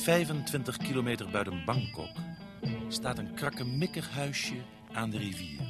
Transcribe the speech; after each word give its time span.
25 0.00 0.76
kilometer 0.76 1.30
buiten 1.30 1.64
Bangkok 1.64 2.16
staat 2.88 3.18
een 3.18 3.34
krakkemikkig 3.34 4.10
huisje 4.10 4.62
aan 4.92 5.10
de 5.10 5.18
rivier. 5.18 5.60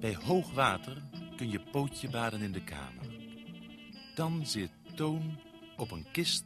Bij 0.00 0.14
hoog 0.14 0.52
water 0.52 1.02
kun 1.36 1.50
je 1.50 1.60
pootje 1.60 2.10
baden 2.10 2.40
in 2.40 2.52
de 2.52 2.64
kamer. 2.64 3.06
Dan 4.14 4.46
zit 4.46 4.70
Toon 4.94 5.38
op 5.76 5.90
een 5.90 6.06
kist 6.12 6.44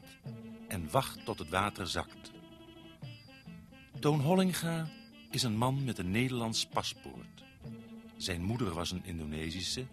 en 0.69 0.91
wacht 0.91 1.25
tot 1.25 1.39
het 1.39 1.49
water 1.49 1.87
zakt. 1.87 2.33
Toon 3.99 4.21
Hollinga 4.21 4.89
is 5.31 5.43
een 5.43 5.57
man 5.57 5.85
met 5.85 5.99
een 5.99 6.11
Nederlands 6.11 6.67
paspoort. 6.67 7.45
Zijn 8.17 8.43
moeder 8.43 8.75
was 8.75 8.91
een 8.91 9.05
Indonesische, 9.05 9.87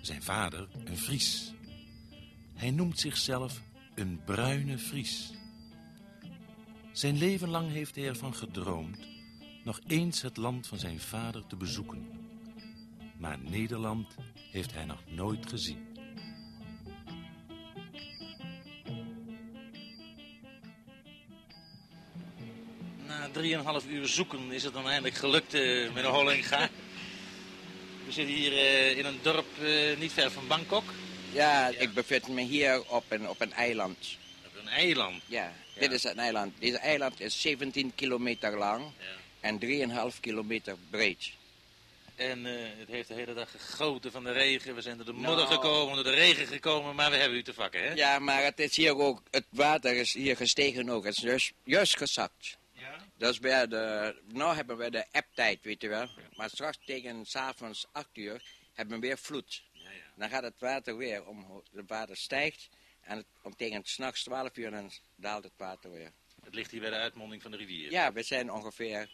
zijn 0.00 0.22
vader 0.22 0.68
een 0.84 0.98
Fries. 0.98 1.54
Hij 2.54 2.70
noemt 2.70 2.98
zichzelf 2.98 3.62
een 3.94 4.20
bruine 4.24 4.78
Fries. 4.78 5.35
Zijn 6.96 7.18
leven 7.18 7.48
lang 7.48 7.72
heeft 7.72 7.94
hij 7.94 8.04
ervan 8.04 8.34
gedroomd 8.34 8.98
nog 9.64 9.80
eens 9.86 10.22
het 10.22 10.36
land 10.36 10.66
van 10.66 10.78
zijn 10.78 11.00
vader 11.00 11.46
te 11.46 11.56
bezoeken. 11.56 12.08
Maar 13.18 13.38
Nederland 13.38 14.14
heeft 14.50 14.72
hij 14.72 14.84
nog 14.84 15.00
nooit 15.06 15.48
gezien. 15.48 15.86
Na 23.06 23.28
drieënhalf 23.32 23.86
uur 23.86 24.08
zoeken 24.08 24.52
is 24.52 24.62
het 24.62 24.72
dan 24.72 24.88
eindelijk 24.88 25.14
gelukt, 25.14 25.54
uh, 25.54 25.92
meneer 25.92 26.10
Hollinga. 26.10 26.68
We 28.06 28.12
zitten 28.12 28.34
hier 28.34 28.52
uh, 28.52 28.98
in 28.98 29.04
een 29.04 29.18
dorp 29.22 29.58
uh, 29.60 29.98
niet 29.98 30.12
ver 30.12 30.30
van 30.30 30.46
Bangkok. 30.46 30.84
Ja, 31.32 31.68
ja, 31.68 31.78
ik 31.78 31.94
bevind 31.94 32.28
me 32.28 32.42
hier 32.42 32.82
op 32.88 33.04
een, 33.08 33.28
op 33.28 33.40
een 33.40 33.52
eiland. 33.52 34.16
Op 34.46 34.56
een 34.60 34.68
eiland? 34.68 35.22
Ja. 35.26 35.52
Dit 35.78 35.92
is 35.92 36.04
een 36.04 36.18
eiland. 36.18 36.60
Deze 36.60 36.78
eiland 36.78 37.20
is 37.20 37.40
17 37.40 37.94
kilometer 37.94 38.58
lang 38.58 38.84
en 39.40 39.60
3,5 40.12 40.20
kilometer 40.20 40.76
breed. 40.90 41.30
En 42.16 42.46
uh, 42.46 42.52
het 42.78 42.88
heeft 42.88 43.08
de 43.08 43.14
hele 43.14 43.34
dag 43.34 43.50
gegoten 43.50 44.12
van 44.12 44.24
de 44.24 44.32
regen. 44.32 44.74
We 44.74 44.80
zijn 44.80 44.96
door 44.96 45.06
de 45.06 45.12
modder 45.12 45.36
nou. 45.36 45.48
gekomen, 45.48 45.94
door 45.94 46.04
de 46.04 46.10
regen 46.10 46.46
gekomen, 46.46 46.94
maar 46.94 47.10
we 47.10 47.16
hebben 47.16 47.38
u 47.38 47.42
te 47.42 47.54
vakken, 47.54 47.82
hè? 47.82 47.92
Ja, 47.92 48.18
maar 48.18 48.42
het 48.42 48.60
is 48.60 48.76
hier 48.76 48.96
ook, 48.96 49.22
het 49.30 49.44
water 49.48 49.96
is 49.96 50.12
hier 50.12 50.36
gestegen 50.36 50.88
ook. 50.90 51.04
Het 51.04 51.16
is 51.16 51.22
juist, 51.22 51.52
juist 51.64 51.96
gezakt. 51.96 52.56
Ja? 52.72 52.96
Dus 53.16 53.38
bij 53.38 53.66
de, 53.66 54.14
nou 54.32 54.54
hebben 54.54 54.76
we 54.76 54.90
de 54.90 55.04
apptijd, 55.12 55.58
weet 55.62 55.82
je 55.82 55.88
wel. 55.88 56.00
Ja. 56.00 56.08
Maar 56.34 56.50
straks 56.50 56.78
tegen 56.84 57.26
s'avonds 57.26 57.86
8 57.92 58.08
uur 58.12 58.42
hebben 58.74 59.00
we 59.00 59.06
weer 59.06 59.18
vloed. 59.18 59.62
Ja, 59.72 59.90
ja. 59.90 59.96
Dan 60.16 60.28
gaat 60.28 60.42
het 60.42 60.58
water 60.58 60.96
weer, 60.96 61.26
om, 61.26 61.62
het 61.74 61.88
water 61.88 62.16
stijgt. 62.16 62.68
En 63.06 63.16
het, 63.16 63.26
om 63.42 63.56
tegen 63.56 63.80
s'nachts 63.84 64.22
12 64.22 64.56
uur 64.56 64.70
dan 64.70 64.90
daalt 65.16 65.44
het 65.44 65.52
water 65.56 65.90
weer. 65.90 66.12
Het 66.44 66.54
ligt 66.54 66.70
hier 66.70 66.80
bij 66.80 66.90
de 66.90 66.96
uitmonding 66.96 67.42
van 67.42 67.50
de 67.50 67.56
rivier? 67.56 67.90
Ja, 67.90 68.12
we 68.12 68.22
zijn 68.22 68.52
ongeveer 68.52 69.10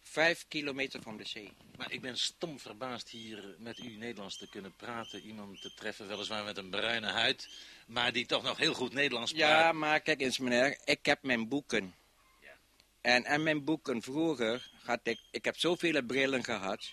vijf 0.00 0.44
kilometer 0.48 1.02
van 1.02 1.16
de 1.16 1.24
zee. 1.24 1.52
Maar 1.76 1.92
ik 1.92 2.00
ben 2.00 2.18
stom 2.18 2.58
verbaasd 2.58 3.08
hier 3.08 3.54
met 3.58 3.78
u 3.78 3.96
Nederlands 3.96 4.36
te 4.36 4.48
kunnen 4.48 4.76
praten. 4.76 5.20
Iemand 5.20 5.60
te 5.60 5.74
treffen, 5.74 6.08
weliswaar 6.08 6.44
met 6.44 6.56
een 6.56 6.70
bruine 6.70 7.06
huid, 7.06 7.48
maar 7.86 8.12
die 8.12 8.26
toch 8.26 8.42
nog 8.42 8.58
heel 8.58 8.74
goed 8.74 8.92
Nederlands 8.92 9.32
praat. 9.32 9.48
Ja, 9.48 9.72
maar 9.72 10.00
kijk 10.00 10.20
eens 10.20 10.38
meneer, 10.38 10.78
ik 10.84 11.06
heb 11.06 11.22
mijn 11.22 11.48
boeken. 11.48 11.94
Ja. 12.40 12.56
En 13.00 13.24
en 13.24 13.42
mijn 13.42 13.64
boeken 13.64 14.02
vroeger 14.02 14.70
had 14.82 15.00
ik, 15.02 15.20
ik 15.30 15.44
heb 15.44 15.56
zoveel 15.56 16.02
brillen 16.02 16.44
gehad, 16.44 16.92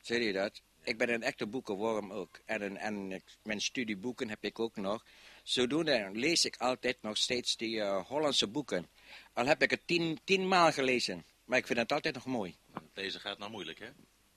zie 0.00 0.20
je 0.20 0.32
dat? 0.32 0.62
Ik 0.84 0.98
ben 0.98 1.12
een 1.12 1.22
echte 1.22 1.46
boekenworm 1.46 2.12
ook. 2.12 2.40
En, 2.44 2.76
en 2.76 3.22
mijn 3.42 3.60
studieboeken 3.60 4.28
heb 4.28 4.44
ik 4.44 4.58
ook 4.58 4.76
nog. 4.76 5.04
Zodoende 5.44 6.10
lees 6.12 6.44
ik 6.44 6.56
altijd 6.56 6.96
nog 7.00 7.16
steeds 7.16 7.56
die 7.56 7.76
uh, 7.76 8.04
Hollandse 8.06 8.46
boeken. 8.46 8.88
Al 9.32 9.46
heb 9.46 9.62
ik 9.62 9.70
het 9.70 9.86
tien, 9.86 10.18
tien 10.24 10.48
maal 10.48 10.72
gelezen. 10.72 11.24
Maar 11.44 11.58
ik 11.58 11.66
vind 11.66 11.78
het 11.78 11.92
altijd 11.92 12.14
nog 12.14 12.24
mooi. 12.24 12.56
Deze 12.92 13.20
gaat 13.20 13.38
nou 13.38 13.50
moeilijk, 13.50 13.78
hè? 13.78 13.88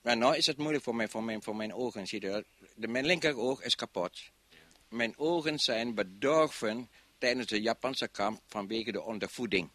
Maar 0.01 0.17
nou 0.17 0.35
is 0.35 0.45
het 0.45 0.57
moeilijk 0.57 0.83
voor, 0.83 0.95
mij, 0.95 1.07
voor, 1.07 1.23
mijn, 1.23 1.43
voor 1.43 1.55
mijn 1.55 1.73
ogen. 1.73 2.07
Zie 2.07 2.21
je, 2.21 2.45
de, 2.75 2.87
mijn 2.87 3.05
linkeroog 3.05 3.63
is 3.63 3.75
kapot. 3.75 4.19
Mijn 4.89 5.17
ogen 5.17 5.59
zijn 5.59 5.95
bedorven 5.95 6.89
tijdens 7.17 7.47
de 7.47 7.61
Japanse 7.61 8.07
kamp 8.07 8.41
vanwege 8.47 8.91
de 8.91 9.01
ondervoeding. 9.01 9.69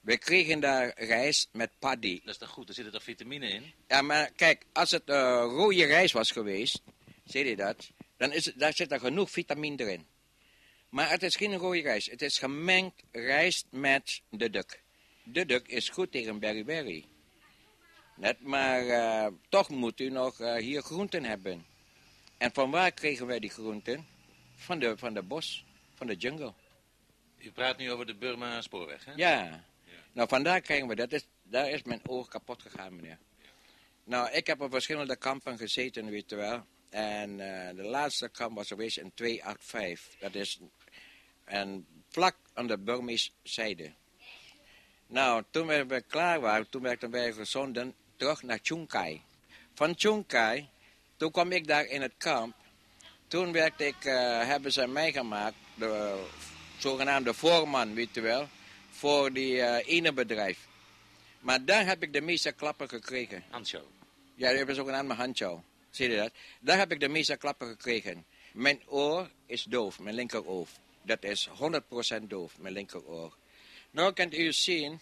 We 0.00 0.18
kregen 0.18 0.60
daar 0.60 0.92
rijst 1.02 1.48
met 1.52 1.70
paddy. 1.78 2.20
Dat 2.20 2.28
is 2.28 2.38
toch 2.38 2.48
goed, 2.48 2.68
er 2.68 2.74
zitten 2.74 2.92
toch 2.92 3.02
vitamine 3.02 3.48
in? 3.48 3.72
Ja, 3.88 4.02
maar 4.02 4.30
kijk, 4.36 4.66
als 4.72 4.90
het 4.90 5.02
uh, 5.06 5.16
rode 5.40 5.84
rijst 5.84 6.12
was 6.12 6.30
geweest, 6.30 6.82
zie 7.24 7.44
je 7.44 7.56
dat, 7.56 7.90
dan 8.16 8.32
is 8.32 8.44
het, 8.44 8.58
daar 8.58 8.74
zit 8.74 8.92
er 8.92 9.00
genoeg 9.00 9.30
vitamine 9.30 9.76
erin. 9.76 10.06
Maar 10.88 11.10
het 11.10 11.22
is 11.22 11.36
geen 11.36 11.56
rode 11.56 11.80
rijst, 11.80 12.10
het 12.10 12.22
is 12.22 12.38
gemengd 12.38 13.02
rijst 13.12 13.66
met 13.70 14.22
de 14.30 14.50
duk. 14.50 14.82
De 15.22 15.46
duk 15.46 15.68
is 15.68 15.88
goed 15.88 16.12
tegen 16.12 16.38
beriberi. 16.38 17.06
Net, 18.16 18.40
maar 18.40 18.84
uh, 18.84 19.26
toch 19.48 19.68
moet 19.68 20.00
u 20.00 20.08
nog 20.08 20.40
uh, 20.40 20.54
hier 20.54 20.82
groenten 20.82 21.24
hebben. 21.24 21.66
En 22.38 22.52
van 22.52 22.70
waar 22.70 22.92
kregen 22.92 23.26
wij 23.26 23.38
die 23.38 23.50
groenten? 23.50 24.06
Van 24.54 24.78
de, 24.78 24.96
van 24.98 25.14
de 25.14 25.22
bos, 25.22 25.64
van 25.94 26.06
de 26.06 26.14
jungle. 26.14 26.54
U 27.38 27.50
praat 27.52 27.78
nu 27.78 27.92
over 27.92 28.06
de 28.06 28.14
Burma 28.14 28.60
spoorweg, 28.60 29.04
hè? 29.04 29.12
Ja. 29.16 29.44
ja. 29.44 29.64
Nou, 30.12 30.28
vandaar 30.28 30.60
krijgen 30.60 30.88
we 30.88 30.94
dat. 30.94 31.12
Is, 31.12 31.26
daar 31.42 31.70
is 31.70 31.82
mijn 31.82 32.00
oog 32.06 32.28
kapot 32.28 32.62
gegaan, 32.62 32.96
meneer. 32.96 33.18
Nou, 34.04 34.30
ik 34.30 34.46
heb 34.46 34.60
op 34.60 34.70
verschillende 34.70 35.16
kampen 35.16 35.58
gezeten, 35.58 36.10
weet 36.10 36.30
je 36.30 36.36
wel. 36.36 36.66
En 36.96 37.30
uh, 37.30 37.68
de 37.76 37.82
laatste 37.82 38.28
kamp 38.28 38.56
was 38.56 38.68
geweest 38.68 38.98
in 38.98 39.12
285. 39.14 40.18
Dat 40.18 40.34
is 40.34 40.60
en 41.44 41.86
vlak 42.08 42.36
aan 42.54 42.66
de 42.66 42.78
Burmese 42.78 43.30
zijde. 43.42 43.92
Nou, 45.06 45.42
toen 45.50 45.66
we 45.66 46.04
klaar 46.08 46.40
waren, 46.40 46.68
toen 46.68 46.82
werden 46.82 47.10
wij 47.10 47.32
gezonden 47.32 47.94
terug 48.16 48.42
naar 48.42 48.58
Chungkai. 48.62 49.22
Van 49.74 49.94
Chungkai, 49.96 50.68
toen 51.16 51.30
kwam 51.30 51.52
ik 51.52 51.66
daar 51.66 51.84
in 51.84 52.02
het 52.02 52.12
kamp. 52.18 52.54
Toen 53.28 53.52
werd 53.52 53.80
ik, 53.80 54.04
uh, 54.04 54.12
hebben 54.44 54.72
ze 54.72 54.86
mij 54.86 55.12
gemaakt, 55.12 55.56
de 55.74 56.24
zogenaamde 56.78 57.34
voorman, 57.34 57.94
weet 57.94 58.14
je 58.14 58.20
wel, 58.20 58.48
voor 58.90 59.32
die 59.32 59.52
uh, 59.54 59.88
ene 59.88 60.12
bedrijf. 60.12 60.58
Maar 61.40 61.64
daar 61.64 61.86
heb 61.86 62.02
ik 62.02 62.12
de 62.12 62.20
meeste 62.20 62.52
klappen 62.52 62.88
gekregen. 62.88 63.44
Hancho. 63.50 63.88
Ja, 64.34 64.48
die 64.48 64.56
hebben 64.56 64.74
zogenaamde 64.74 65.14
hancho. 65.14 65.62
Zie 65.96 66.10
je 66.10 66.16
dat? 66.16 66.32
Daar 66.60 66.78
heb 66.78 66.92
ik 66.92 67.00
de 67.00 67.08
meeste 67.08 67.36
klappen 67.36 67.68
gekregen. 67.68 68.26
Mijn 68.52 68.88
oor 68.88 69.30
is 69.46 69.62
doof, 69.62 69.98
mijn 69.98 70.14
linkeroor. 70.14 70.68
Dat 71.02 71.24
is 71.24 71.48
100% 72.20 72.22
doof, 72.22 72.58
mijn 72.58 72.74
linkeroor. 72.74 73.36
Nou 73.90 74.12
kunt 74.12 74.34
u 74.34 74.52
zien, 74.52 75.00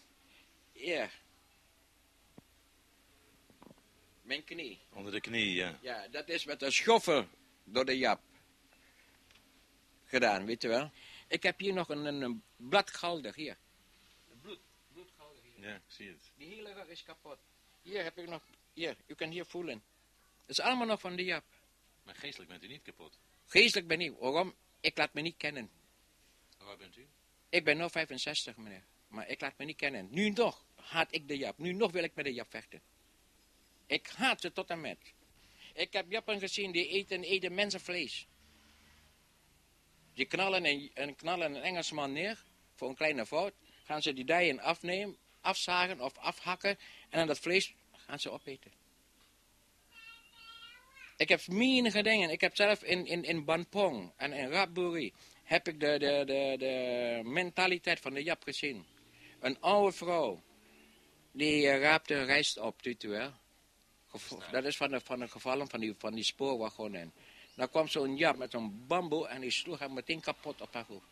ja, 0.72 1.10
mijn 4.22 4.44
knie. 4.44 4.78
Onder 4.92 5.12
de 5.12 5.20
knie, 5.20 5.54
ja. 5.54 5.78
Ja, 5.82 6.08
dat 6.08 6.28
is 6.28 6.44
met 6.44 6.62
een 6.62 6.72
schoffer 6.72 7.26
door 7.64 7.84
de 7.84 7.98
jap 7.98 8.20
gedaan, 10.04 10.46
weet 10.46 10.62
je 10.62 10.68
wel. 10.68 10.90
Ik 11.28 11.42
heb 11.42 11.58
hier 11.58 11.72
nog 11.72 11.88
een, 11.88 12.04
een 12.22 12.42
bladgalder, 12.56 13.34
hier. 13.34 13.56
Bloed, 14.42 14.60
bloedgalder 14.92 15.42
hier. 15.42 15.68
Ja, 15.68 15.74
ik 15.74 15.82
zie 15.86 16.08
het. 16.08 16.30
Die 16.36 16.48
hele 16.48 16.72
rug 16.72 16.86
is 16.86 17.02
kapot. 17.02 17.38
Hier 17.82 18.02
heb 18.02 18.18
ik 18.18 18.28
nog, 18.28 18.42
hier, 18.72 18.96
u 19.06 19.14
kan 19.14 19.30
hier 19.30 19.44
voelen. 19.44 19.82
Het 20.46 20.58
is 20.58 20.60
allemaal 20.60 20.86
nog 20.86 21.00
van 21.00 21.16
de 21.16 21.24
jap. 21.24 21.44
Maar 22.02 22.14
geestelijk 22.14 22.50
bent 22.50 22.62
u 22.62 22.66
niet 22.66 22.82
kapot? 22.82 23.18
Geestelijk 23.46 23.88
ben 23.88 24.00
ik, 24.00 24.12
waarom? 24.18 24.54
Ik 24.80 24.96
laat 24.96 25.12
me 25.12 25.20
niet 25.20 25.36
kennen. 25.36 25.70
Waar 26.58 26.76
bent 26.76 26.96
u? 26.96 27.06
Ik 27.48 27.64
ben 27.64 27.76
nu 27.76 27.90
65, 27.90 28.56
meneer. 28.56 28.84
Maar 29.08 29.28
ik 29.28 29.40
laat 29.40 29.58
me 29.58 29.64
niet 29.64 29.76
kennen. 29.76 30.08
Nu 30.10 30.30
nog 30.30 30.64
haat 30.74 31.14
ik 31.14 31.28
de 31.28 31.36
Jap. 31.36 31.58
Nu 31.58 31.72
nog 31.72 31.92
wil 31.92 32.02
ik 32.02 32.14
met 32.14 32.24
de 32.24 32.32
Jap 32.32 32.50
vechten. 32.50 32.82
Ik 33.86 34.06
haat 34.06 34.40
ze 34.40 34.52
tot 34.52 34.70
en 34.70 34.80
met. 34.80 34.98
Ik 35.74 35.92
heb 35.92 36.10
Jappen 36.10 36.38
gezien 36.38 36.72
die 36.72 36.88
eten, 36.88 37.22
eten 37.22 37.54
mensenvlees. 37.54 38.26
Die 40.14 40.26
knallen 40.26 40.64
een, 40.64 40.90
een, 40.94 41.16
knallen 41.16 41.54
een 41.54 41.62
Engelsman 41.62 42.12
neer 42.12 42.44
voor 42.74 42.88
een 42.88 42.94
kleine 42.94 43.26
fout. 43.26 43.54
Gaan 43.84 44.02
ze 44.02 44.12
die 44.12 44.24
dijen 44.24 44.60
afnemen, 44.60 45.16
afzagen 45.40 46.00
of 46.00 46.18
afhakken. 46.18 46.78
En 47.08 47.18
dan 47.18 47.26
dat 47.26 47.38
vlees 47.38 47.74
gaan 47.92 48.20
ze 48.20 48.30
opeten. 48.30 48.72
Ik 51.16 51.28
heb 51.28 51.46
menige 51.46 52.02
dingen. 52.02 52.30
Ik 52.30 52.40
heb 52.40 52.56
zelf 52.56 52.82
in, 52.82 53.06
in, 53.06 53.24
in 53.24 53.44
Banpong 53.44 54.12
en 54.16 54.32
in 54.32 54.50
Rapburi 54.50 55.12
heb 55.44 55.68
ik 55.68 55.80
de, 55.80 55.98
de, 55.98 56.22
de, 56.26 56.54
de 56.58 57.20
mentaliteit 57.24 58.00
van 58.00 58.14
de 58.14 58.22
Jap 58.22 58.42
gezien. 58.42 58.86
Een 59.40 59.60
oude 59.60 59.92
vrouw, 59.92 60.42
die 61.32 61.62
uh, 61.62 61.80
raapte 61.80 62.24
rijst 62.24 62.58
op, 62.58 62.82
weet 62.82 63.02
u 63.02 63.08
wel. 63.08 63.32
Dat 64.50 64.64
is 64.64 64.76
van 64.76 64.90
de, 64.90 65.00
van 65.00 65.18
de 65.18 65.28
gevallen 65.28 65.68
van 65.68 65.80
die, 65.80 65.94
van 65.98 66.14
die. 66.14 66.34
Dan 67.54 67.70
kwam 67.70 67.88
zo'n 67.88 68.16
Jap 68.16 68.36
met 68.36 68.50
zo'n 68.50 68.84
bamboe 68.86 69.28
en 69.28 69.40
die 69.40 69.50
sloeg 69.50 69.78
haar 69.78 69.92
meteen 69.92 70.20
kapot 70.20 70.60
op 70.60 70.74
haar 70.74 70.84
hoofd. 70.88 71.06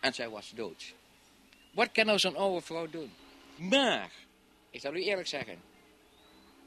En 0.00 0.14
zij 0.14 0.28
was 0.28 0.50
dood. 0.50 0.94
Wat 1.70 1.92
kan 1.92 2.06
nou 2.06 2.18
zo'n 2.18 2.36
oude 2.36 2.66
vrouw 2.66 2.90
doen? 2.90 3.12
Maar, 3.56 4.10
ik 4.70 4.80
zal 4.80 4.94
u 4.94 5.02
eerlijk 5.02 5.28
zeggen. 5.28 5.62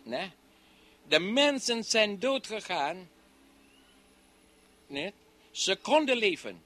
Nee? 0.04 0.32
De 1.08 1.20
mensen 1.20 1.84
zijn 1.84 2.20
dood 2.20 2.48
gegaan. 2.48 3.10
Nee? 4.88 5.14
Ze 5.52 5.76
konden 5.76 6.18
leven. 6.18 6.64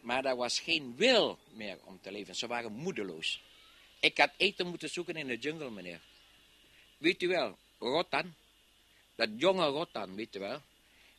Maar 0.00 0.24
er 0.24 0.36
was 0.36 0.60
geen 0.60 0.96
wil 0.96 1.38
meer 1.50 1.78
om 1.84 2.00
te 2.00 2.12
leven. 2.12 2.34
Ze 2.34 2.46
waren 2.46 2.72
moedeloos. 2.72 3.42
Ik 4.00 4.18
had 4.18 4.30
eten 4.36 4.66
moeten 4.66 4.90
zoeken 4.90 5.16
in 5.16 5.26
de 5.26 5.36
jungle, 5.36 5.70
meneer. 5.70 6.00
Weet 6.98 7.22
u 7.22 7.28
wel, 7.28 7.58
rotan. 7.78 8.34
Dat 9.14 9.28
jonge 9.36 9.66
rotan, 9.66 10.14
weet 10.14 10.36
u 10.36 10.38
wel. 10.38 10.62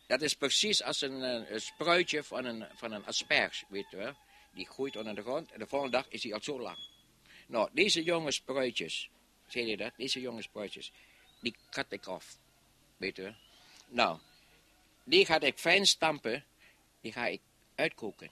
Dat 0.08 0.22
is 0.22 0.36
precies 0.36 0.84
als 0.84 1.02
een, 1.02 1.24
eh, 1.24 1.60
spruitje 1.60 2.24
van 2.24 2.46
een, 2.46 2.66
van 2.76 2.92
een 2.92 3.06
asperge, 3.06 3.66
weet 3.68 3.92
u 3.92 3.98
wel. 3.98 4.14
Die 4.52 4.68
groeit 4.68 4.96
onder 4.96 5.16
de 5.16 5.22
grond 5.22 5.52
en 5.52 5.60
de 5.60 5.68
volgende 5.68 5.98
dag 5.98 6.08
is 6.10 6.24
hij 6.24 6.34
al 6.34 6.42
zo 6.42 6.60
lang. 6.60 6.78
Nou, 7.48 7.70
deze 7.74 8.04
jonge 8.04 8.32
spruitjes, 8.32 9.10
zie 9.48 9.66
je 9.66 9.78
dat? 9.78 9.92
Deze 9.98 10.22
jonge 10.22 10.42
spruitjes, 10.42 10.92
die 11.40 11.56
kat 11.70 11.86
ik 11.90 12.06
af. 12.06 12.38
Weet 13.04 13.18
u 13.18 13.22
wel. 13.22 13.36
Nou, 13.88 14.20
die 15.04 15.26
ga 15.26 15.40
ik 15.40 15.58
fijn 15.58 15.86
stampen, 15.86 16.46
die 17.02 17.12
ga 17.12 17.26
ik 17.26 17.42
uitkoken. 17.76 18.30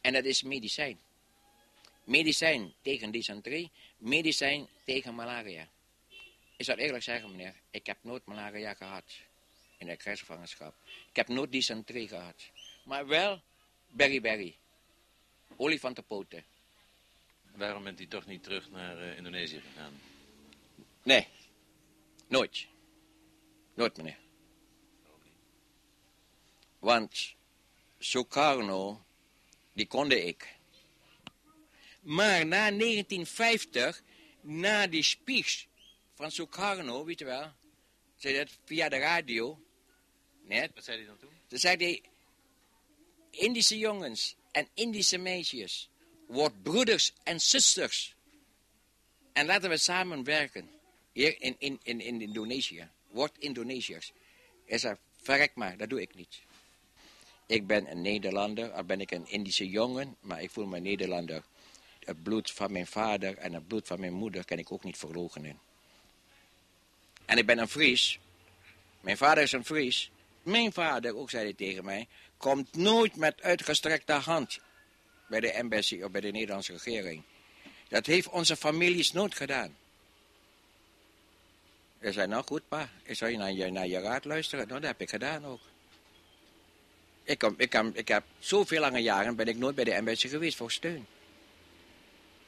En 0.00 0.12
dat 0.12 0.24
is 0.24 0.42
medicijn. 0.42 0.98
Medicijn 2.04 2.74
tegen 2.82 3.10
dysenterie, 3.10 3.70
medicijn 3.96 4.68
tegen 4.84 5.14
malaria. 5.14 5.68
Ik 6.56 6.64
zal 6.64 6.76
eerlijk 6.76 7.02
zeggen, 7.02 7.30
meneer, 7.30 7.54
ik 7.70 7.86
heb 7.86 7.96
nooit 8.00 8.24
malaria 8.24 8.74
gehad 8.74 9.04
in 9.78 9.86
de 9.86 9.96
krijgsgevangenschap. 9.96 10.74
Ik 11.08 11.16
heb 11.16 11.28
nooit 11.28 11.52
dysenterie 11.52 12.08
gehad. 12.08 12.50
Maar 12.82 13.06
wel 13.06 13.42
berry-berry. 13.86 14.56
Olifantenpoten. 15.56 16.44
Waarom 17.54 17.84
bent 17.84 18.00
u 18.00 18.06
toch 18.06 18.26
niet 18.26 18.42
terug 18.42 18.70
naar 18.70 18.96
uh, 18.96 19.16
Indonesië 19.16 19.60
gegaan? 19.60 20.00
Nee, 21.02 21.26
nooit. 22.28 22.72
Nooit, 23.74 23.96
meneer. 23.96 24.18
Want 26.78 27.34
Sukarno, 27.98 29.04
die 29.72 29.86
konde 29.86 30.24
ik. 30.24 30.56
Maar 32.00 32.46
na 32.46 32.70
1950, 32.70 34.02
na 34.40 34.86
die 34.86 35.02
speech 35.02 35.66
van 36.14 36.30
Sukarno, 36.30 37.04
weet 37.04 37.18
je 37.18 37.24
wel, 37.24 37.52
zei 38.16 38.36
dat 38.36 38.58
via 38.64 38.88
de 38.88 38.98
radio. 38.98 39.58
Net. 40.42 40.70
Wat 40.74 40.84
zei 40.84 40.96
hij 40.96 41.06
dan 41.06 41.18
toen? 41.18 41.30
Toen 41.46 41.58
zei 41.58 41.76
hij, 41.76 42.02
Indische 43.30 43.78
jongens 43.78 44.36
en 44.50 44.68
Indische 44.74 45.18
meisjes, 45.18 45.88
word 46.26 46.62
broeders 46.62 47.12
en 47.22 47.40
zusters. 47.40 48.14
En 49.32 49.46
laten 49.46 49.70
we 49.70 49.76
samen 49.76 50.24
werken. 50.24 50.70
Hier 51.12 51.40
in, 51.40 51.56
in, 51.58 51.80
in, 51.82 52.00
in 52.00 52.20
Indonesië. 52.20 52.90
Word 53.14 53.38
Indonesiërs. 53.38 54.12
Hij 54.66 54.78
zei, 54.78 54.96
verrek 55.22 55.54
maar, 55.54 55.76
dat 55.76 55.88
doe 55.88 56.00
ik 56.00 56.14
niet. 56.14 56.42
Ik 57.46 57.66
ben 57.66 57.90
een 57.90 58.02
Nederlander, 58.02 58.70
al 58.70 58.84
ben 58.84 59.00
ik 59.00 59.10
een 59.10 59.26
Indische 59.26 59.68
jongen, 59.68 60.16
maar 60.20 60.42
ik 60.42 60.50
voel 60.50 60.66
me 60.66 60.78
Nederlander. 60.78 61.44
Het 62.04 62.22
bloed 62.22 62.50
van 62.50 62.72
mijn 62.72 62.86
vader 62.86 63.36
en 63.36 63.52
het 63.52 63.66
bloed 63.66 63.86
van 63.86 64.00
mijn 64.00 64.12
moeder 64.12 64.44
kan 64.44 64.58
ik 64.58 64.72
ook 64.72 64.84
niet 64.84 64.96
verloochenen. 64.96 65.58
En 67.24 67.38
ik 67.38 67.46
ben 67.46 67.58
een 67.58 67.68
Fries. 67.68 68.18
Mijn 69.00 69.16
vader 69.16 69.42
is 69.42 69.52
een 69.52 69.64
Fries. 69.64 70.10
Mijn 70.42 70.72
vader, 70.72 71.16
ook 71.16 71.30
zei 71.30 71.44
hij 71.44 71.54
tegen 71.54 71.84
mij, 71.84 72.08
komt 72.36 72.76
nooit 72.76 73.16
met 73.16 73.42
uitgestrekte 73.42 74.12
hand 74.12 74.60
bij 75.28 75.40
de 75.40 75.50
embassy 75.50 76.02
of 76.02 76.10
bij 76.10 76.20
de 76.20 76.30
Nederlandse 76.30 76.72
regering. 76.72 77.22
Dat 77.88 78.06
heeft 78.06 78.28
onze 78.28 78.56
families 78.56 79.12
nooit 79.12 79.34
gedaan. 79.34 79.76
Hij 82.04 82.12
zei, 82.12 82.26
nou 82.26 82.44
goed 82.46 82.68
pa, 82.68 82.88
ik 83.02 83.14
je 83.14 83.36
naar, 83.36 83.52
je 83.52 83.70
naar 83.70 83.86
je 83.86 84.00
raad 84.00 84.24
luisteren. 84.24 84.68
Nou, 84.68 84.80
dat 84.80 84.88
heb 84.88 85.00
ik 85.00 85.10
gedaan 85.10 85.46
ook. 85.46 85.60
Ik, 87.22 87.38
kom, 87.38 87.54
ik, 87.56 87.70
kan, 87.70 87.90
ik 87.94 88.08
heb 88.08 88.24
zoveel 88.38 88.80
lange 88.80 88.98
jaren 88.98 89.36
ben 89.36 89.46
ik 89.46 89.56
nooit 89.56 89.74
bij 89.74 89.84
de 89.84 89.92
embassy 89.92 90.28
geweest 90.28 90.56
voor 90.56 90.70
steun. 90.70 91.06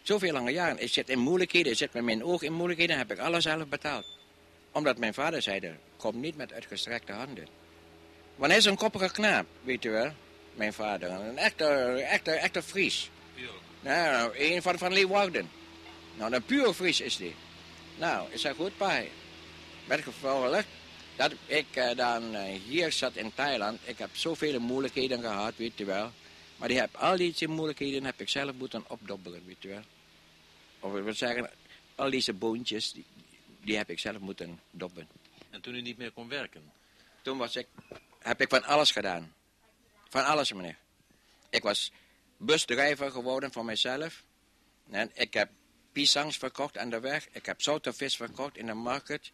Zoveel 0.03 0.33
lange 0.33 0.51
jaren. 0.51 0.83
Ik 0.83 0.93
zit 0.93 1.09
in 1.09 1.19
moeilijkheden, 1.19 1.73
ik 1.73 1.79
zit 1.79 1.93
met 1.93 2.03
mijn 2.05 2.25
oog 2.25 2.43
in 2.43 2.53
moeilijkheden, 2.53 2.99
heb 2.99 3.13
ik 3.13 3.19
alles 3.19 3.43
zelf 3.43 3.67
betaald. 3.67 4.07
Omdat 4.73 4.99
mijn 4.99 5.15
vader 5.15 5.43
zei, 5.43 5.77
kom 5.97 6.21
niet 6.21 6.37
met 6.37 6.53
uitgestrekte 6.53 7.13
handen. 7.13 7.47
Want 8.35 8.51
hij 8.51 8.61
is 8.61 8.65
een 8.65 8.77
koppige 8.77 9.11
knaap, 9.11 9.47
weet 9.63 9.85
u 9.85 9.91
wel. 9.91 10.13
Mijn 10.55 10.73
vader, 10.73 11.11
een 11.11 11.39
echte, 11.39 11.67
echte, 12.03 12.31
echte 12.31 12.63
Fries. 12.63 13.11
Nou, 13.81 14.39
een 14.39 14.63
van, 14.63 14.79
van 14.79 14.93
Leeuwarden. 14.93 15.51
Nou, 16.15 16.33
een 16.35 16.45
puur 16.45 16.73
Fries 16.73 17.01
is 17.01 17.17
die. 17.17 17.35
Nou, 17.99 18.33
is 18.33 18.43
dat 18.43 18.57
goed, 18.57 18.77
pa? 18.77 19.03
Met 19.87 20.03
gevolg 20.03 20.65
dat 21.17 21.33
ik 21.47 21.77
uh, 21.77 21.95
dan 21.97 22.35
uh, 22.35 22.43
hier 22.43 22.93
zat 22.93 23.17
in 23.17 23.35
Thailand. 23.35 23.81
Ik 23.85 23.99
heb 23.99 24.17
zoveel 24.17 24.61
moeilijkheden 24.61 25.21
gehad, 25.21 25.57
weet 25.57 25.81
u 25.81 25.85
wel. 25.85 26.13
Maar 26.57 26.69
die 26.69 26.79
heb, 26.79 26.95
al 26.95 27.17
die 27.17 27.49
moeilijkheden 27.49 28.05
heb 28.05 28.21
ik 28.21 28.29
zelf 28.29 28.55
moeten 28.55 28.85
opdobbelen, 28.91 29.43
weet 29.47 29.65
wel. 29.65 29.83
Of 30.81 30.97
ik 30.97 31.03
wil 31.03 31.15
zeggen, 31.15 31.51
al 31.95 32.11
deze 32.11 32.33
boontjes, 32.33 32.93
die, 32.93 33.05
die 33.61 33.77
heb 33.77 33.91
ik 33.91 33.99
zelf 33.99 34.19
moeten 34.19 34.61
dobben. 34.71 35.09
En 35.51 35.61
toen 35.61 35.75
u 35.75 35.81
niet 35.81 35.99
meer 35.99 36.11
kon 36.11 36.29
werken? 36.29 36.73
Toen 37.23 37.39
was 37.39 37.57
ik, 37.57 37.67
heb 38.19 38.41
ik 38.41 38.49
van 38.49 38.65
alles 38.65 38.91
gedaan. 38.91 39.35
Van 40.09 40.25
alles, 40.25 40.53
meneer. 40.53 40.77
Ik 41.51 41.63
was 41.63 41.93
busdrijver 42.37 43.11
geworden 43.11 43.53
voor 43.53 43.65
mijzelf. 43.65 44.23
En 44.91 45.11
ik 45.15 45.35
heb 45.35 45.51
pisangs 45.93 46.37
verkocht 46.37 46.79
aan 46.79 46.91
de 46.91 47.01
weg. 47.01 47.29
Ik 47.33 47.47
heb 47.47 47.63
zoute 47.63 47.93
vis 47.93 48.17
verkocht 48.17 48.57
in 48.57 48.67
de 48.67 48.75
markt. 48.75 49.31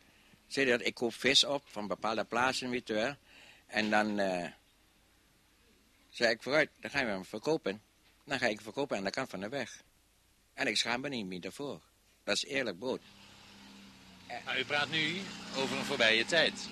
Je 0.54 0.64
dat? 0.64 0.86
Ik 0.86 0.94
koop 0.94 1.14
vis 1.14 1.44
op 1.44 1.62
van 1.66 1.86
bepaalde 1.86 2.24
plaatsen, 2.24 2.70
weet 2.70 2.88
je 2.88 2.94
wel. 2.94 3.14
En 3.66 3.90
dan 3.90 4.20
uh, 4.20 4.46
zei 6.10 6.30
ik 6.30 6.42
vooruit, 6.42 6.70
dan 6.80 6.90
gaan 6.90 7.04
we 7.04 7.10
hem 7.10 7.24
verkopen. 7.24 7.82
Dan 8.24 8.38
ga 8.38 8.46
ik 8.46 8.60
verkopen 8.60 8.96
aan 8.96 9.04
de 9.04 9.10
kant 9.10 9.30
van 9.30 9.40
de 9.40 9.48
weg. 9.48 9.82
En 10.54 10.66
ik 10.66 10.76
schaam 10.76 11.00
me 11.00 11.08
niet 11.08 11.26
meer 11.26 11.40
daarvoor. 11.40 11.80
Dat 12.24 12.36
is 12.36 12.44
eerlijk 12.44 12.78
brood. 12.78 13.00
Maar 14.44 14.58
u 14.58 14.64
praat 14.64 14.90
nu 14.90 15.20
over 15.56 15.76
een 15.76 15.84
voorbije 15.84 16.24
tijd. 16.24 16.68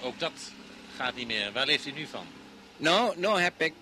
Ook 0.00 0.18
dat 0.18 0.52
gaat 0.96 1.14
niet 1.14 1.26
meer. 1.26 1.52
Waar 1.52 1.66
leeft 1.66 1.86
u 1.86 1.90
nu 1.90 2.06
van? 2.06 2.26
Nou, 2.76 3.18
nou 3.18 3.40
heb 3.40 3.60
ik... 3.60 3.72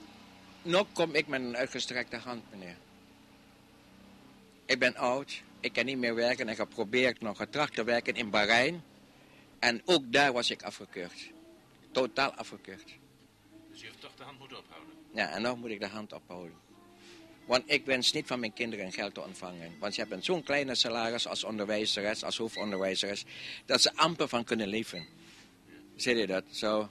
Nou 0.63 0.87
kom 0.93 1.15
ik 1.15 1.27
met 1.27 1.41
een 1.41 1.57
uitgestrekte 1.57 2.17
hand, 2.17 2.45
meneer. 2.51 2.77
Ik 4.67 4.79
ben 4.79 4.97
oud. 4.97 5.43
Ik 5.61 5.73
kan 5.73 5.85
niet 5.85 5.99
meer 5.99 6.15
werken. 6.15 6.49
Ik 6.49 6.57
heb 6.57 6.69
geprobeerd 6.69 7.21
nog 7.21 7.37
getracht 7.37 7.75
te 7.75 7.85
werken 7.85 8.15
in 8.15 8.31
Bahrein. 8.31 8.83
En 9.59 9.83
ook 9.85 10.13
daar 10.13 10.33
was 10.33 10.51
ik 10.51 10.63
afgekeurd. 10.63 11.31
Totaal 11.91 12.33
afgekeurd. 12.33 12.95
Dus 13.71 13.83
u 13.83 13.87
heeft 13.87 14.01
toch 14.01 14.15
de 14.17 14.23
hand 14.23 14.39
moeten 14.39 14.59
ophouden? 14.59 14.95
Ja, 15.15 15.31
en 15.31 15.43
nog 15.43 15.57
moet 15.57 15.71
ik 15.71 15.81
de 15.81 15.87
hand 15.87 16.13
ophouden. 16.13 16.57
Want 17.47 17.63
ik 17.67 17.85
wens 17.85 18.13
niet 18.13 18.27
van 18.27 18.41
mijn 18.41 18.53
kinderen 18.53 18.93
geld 18.93 19.15
te 19.15 19.23
ontvangen. 19.23 19.77
Want 19.79 19.95
ze 19.95 20.01
hebben 20.01 20.23
zo'n 20.23 20.43
kleine 20.43 20.75
salaris 20.75 21.27
als 21.27 21.45
onderwijzeres, 21.45 22.25
als 22.25 22.37
hoofdonderwijzeres, 22.37 23.25
dat 23.67 23.83
ze 23.83 23.95
amper 23.95 24.29
van 24.29 24.45
kunnen 24.45 24.69
leven. 24.69 25.07
Zie 25.97 26.17
je 26.17 26.27
dat? 26.27 26.45
Zo. 26.51 26.91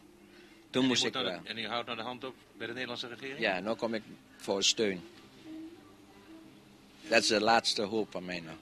Toen 0.70 0.82
en 0.82 0.88
moest 0.88 1.06
ik 1.06 1.13
wel. 1.13 1.39
En 1.44 1.58
u 1.58 1.68
houdt 1.68 1.86
nou 1.86 1.98
de 1.98 2.04
hand 2.04 2.24
op 2.24 2.36
bij 2.58 2.68
de 2.68 2.74
Nederlandse 2.74 3.08
regering? 3.08 3.39
Ja, 3.39 3.60
nu 3.60 3.74
kom 3.74 3.94
ik 3.94 4.04
voor 4.38 4.63
steun. 4.63 5.01
Dat 7.08 7.22
is 7.22 7.28
de 7.28 7.42
laatste 7.42 7.82
hoop 7.82 8.12
van 8.12 8.25
mij 8.25 8.39
nou. 8.39 8.58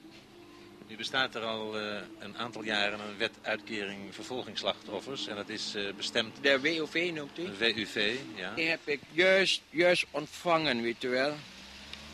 Nu 0.86 0.96
bestaat 0.96 1.34
er 1.34 1.42
al 1.42 1.80
uh, 1.80 1.96
een 2.18 2.36
aantal 2.36 2.62
jaren 2.62 3.00
een 3.00 3.16
wet 3.16 3.32
uitkering 3.42 4.14
vervolgingsslachtoffers. 4.14 5.26
En 5.26 5.36
dat 5.36 5.48
is 5.48 5.74
uh, 5.76 5.92
bestemd... 5.92 6.36
De 6.42 6.60
WUV 6.60 7.10
noemt 7.14 7.38
u? 7.38 7.48
WUV, 7.58 8.16
ja. 8.34 8.54
Die 8.54 8.68
heb 8.68 8.80
ik 8.84 9.00
juist, 9.10 9.62
juist 9.70 10.06
ontvangen, 10.10 10.82
weet 10.82 11.04
u 11.04 11.08
wel. 11.08 11.34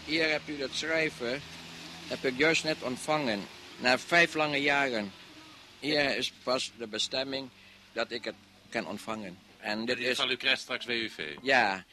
Hier 0.05 0.31
heb 0.31 0.43
u 0.47 0.57
dat 0.57 0.71
schrijven. 0.73 1.41
Heb 2.09 2.25
ik 2.25 2.39
juist 2.39 2.65
net 2.65 2.83
ontvangen. 2.83 3.41
Na 3.79 3.99
vijf 3.99 4.35
lange 4.35 4.61
jaren. 4.61 5.13
Hier 5.79 6.17
is 6.17 6.33
pas 6.43 6.73
de 6.79 6.87
bestemming 6.87 7.49
dat 7.93 8.11
ik 8.11 8.25
het 8.25 8.35
kan 8.69 8.87
ontvangen. 8.87 9.39
En 9.59 9.85
dit 9.85 9.99
is... 9.99 10.19
u 10.19 10.37
krijgt 10.37 10.61
straks 10.61 10.85
WUV. 10.85 11.37
Ja, 11.43 11.85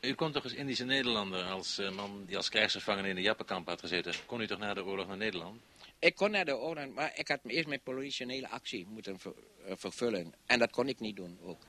U 0.00 0.14
komt 0.14 0.32
toch 0.34 0.44
als 0.44 0.54
Indische 0.54 0.84
Nederlander, 0.84 1.44
als 1.44 1.78
uh, 1.78 1.90
man 1.90 2.24
die 2.26 2.36
als 2.36 2.48
krijgsgevangene 2.48 3.08
in 3.08 3.14
de 3.14 3.20
Jappenkamp 3.20 3.68
had 3.68 3.80
gezeten. 3.80 4.14
Kon 4.26 4.40
u 4.40 4.46
toch 4.46 4.58
na 4.58 4.74
de 4.74 4.84
oorlog 4.84 5.06
naar 5.06 5.16
Nederland? 5.16 5.60
ik 5.98 6.14
kon 6.14 6.30
naar 6.30 6.44
de 6.44 6.56
oorlog, 6.56 6.88
maar 6.94 7.12
ik 7.14 7.28
had 7.28 7.40
eerst 7.46 7.68
mijn 7.68 7.80
politionele 7.80 8.48
actie 8.48 8.86
moeten 8.88 9.18
ver- 9.18 9.34
eh, 9.66 9.72
vervullen. 9.76 10.34
En 10.46 10.58
dat 10.58 10.70
kon 10.70 10.88
ik 10.88 11.00
niet 11.00 11.16
doen 11.16 11.38
ook. 11.42 11.60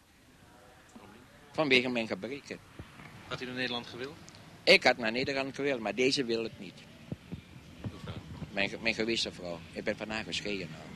Vanwege 1.51 1.89
mijn 1.89 2.07
gebreken. 2.07 2.59
Had 3.27 3.41
u 3.41 3.45
naar 3.45 3.55
Nederland 3.55 3.87
gewild? 3.87 4.17
Ik 4.63 4.83
had 4.83 4.97
naar 4.97 5.11
Nederland 5.11 5.55
gewild, 5.55 5.79
maar 5.79 5.95
deze 5.95 6.25
wil 6.25 6.43
het 6.43 6.59
niet. 6.59 6.73
Mijn, 8.51 8.71
mijn 8.81 8.93
gewisse 8.95 9.31
vrouw. 9.31 9.59
Ik 9.71 9.83
ben 9.83 9.97
van 9.97 10.09
haar 10.09 10.23
gescheiden 10.23 10.69
nou. 10.71 10.90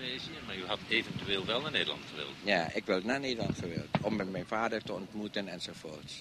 Wilde 0.00 0.46
maar 0.46 0.56
u 0.56 0.66
had 0.66 0.78
eventueel 0.88 1.44
wel 1.44 1.60
naar 1.60 1.70
Nederland 1.70 2.04
gewild. 2.10 2.34
Ja, 2.44 2.72
ik 2.72 2.84
wil 2.84 3.00
naar 3.04 3.20
Nederland 3.20 3.58
gewild. 3.58 3.88
Om 4.02 4.16
met 4.16 4.30
mijn 4.30 4.46
vader 4.46 4.82
te 4.82 4.92
ontmoeten 4.92 5.48
enzovoorts. 5.48 6.20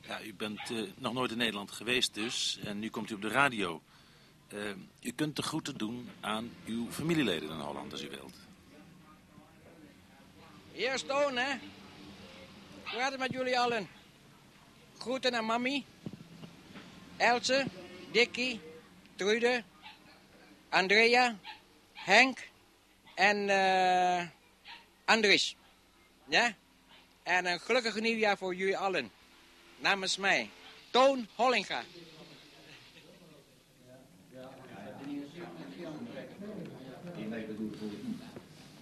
Ja, 0.00 0.22
u 0.22 0.34
bent 0.34 0.70
eh, 0.70 0.76
nog 0.96 1.12
nooit 1.12 1.30
in 1.30 1.36
Nederland 1.36 1.70
geweest 1.70 2.14
dus. 2.14 2.58
En 2.64 2.78
nu 2.78 2.90
komt 2.90 3.10
u 3.10 3.14
op 3.14 3.22
de 3.22 3.28
radio. 3.28 3.82
Eh, 4.48 4.58
u 5.00 5.12
kunt 5.12 5.36
de 5.36 5.42
groeten 5.42 5.76
doen 5.76 6.10
aan 6.20 6.52
uw 6.64 6.90
familieleden 6.90 7.50
in 7.50 7.60
Holland 7.60 7.92
als 7.92 8.02
u 8.02 8.08
wilt. 8.08 8.34
Hier 10.72 10.98
Stone, 10.98 11.40
hè? 11.40 11.50
Hoe 12.82 12.98
gaat 13.00 13.10
het 13.10 13.20
met 13.20 13.32
jullie 13.32 13.58
allen? 13.58 13.88
Groeten 14.98 15.34
aan 15.34 15.44
mami. 15.44 15.84
Else, 17.16 17.66
Dickie, 18.10 18.60
Trude, 19.16 19.62
Andrea, 20.68 21.36
Henk 21.92 22.48
en 23.16 23.48
eh 23.48 24.26
Andries. 25.06 25.56
Ja? 26.28 26.54
En 27.22 27.46
een 27.46 27.60
gelukkig 27.60 28.00
nieuwjaar 28.00 28.38
voor 28.38 28.54
jullie 28.54 28.78
allen. 28.78 29.10
Namens 29.78 30.16
mij, 30.16 30.50
Toon 30.90 31.28
Hollinga. 31.34 31.82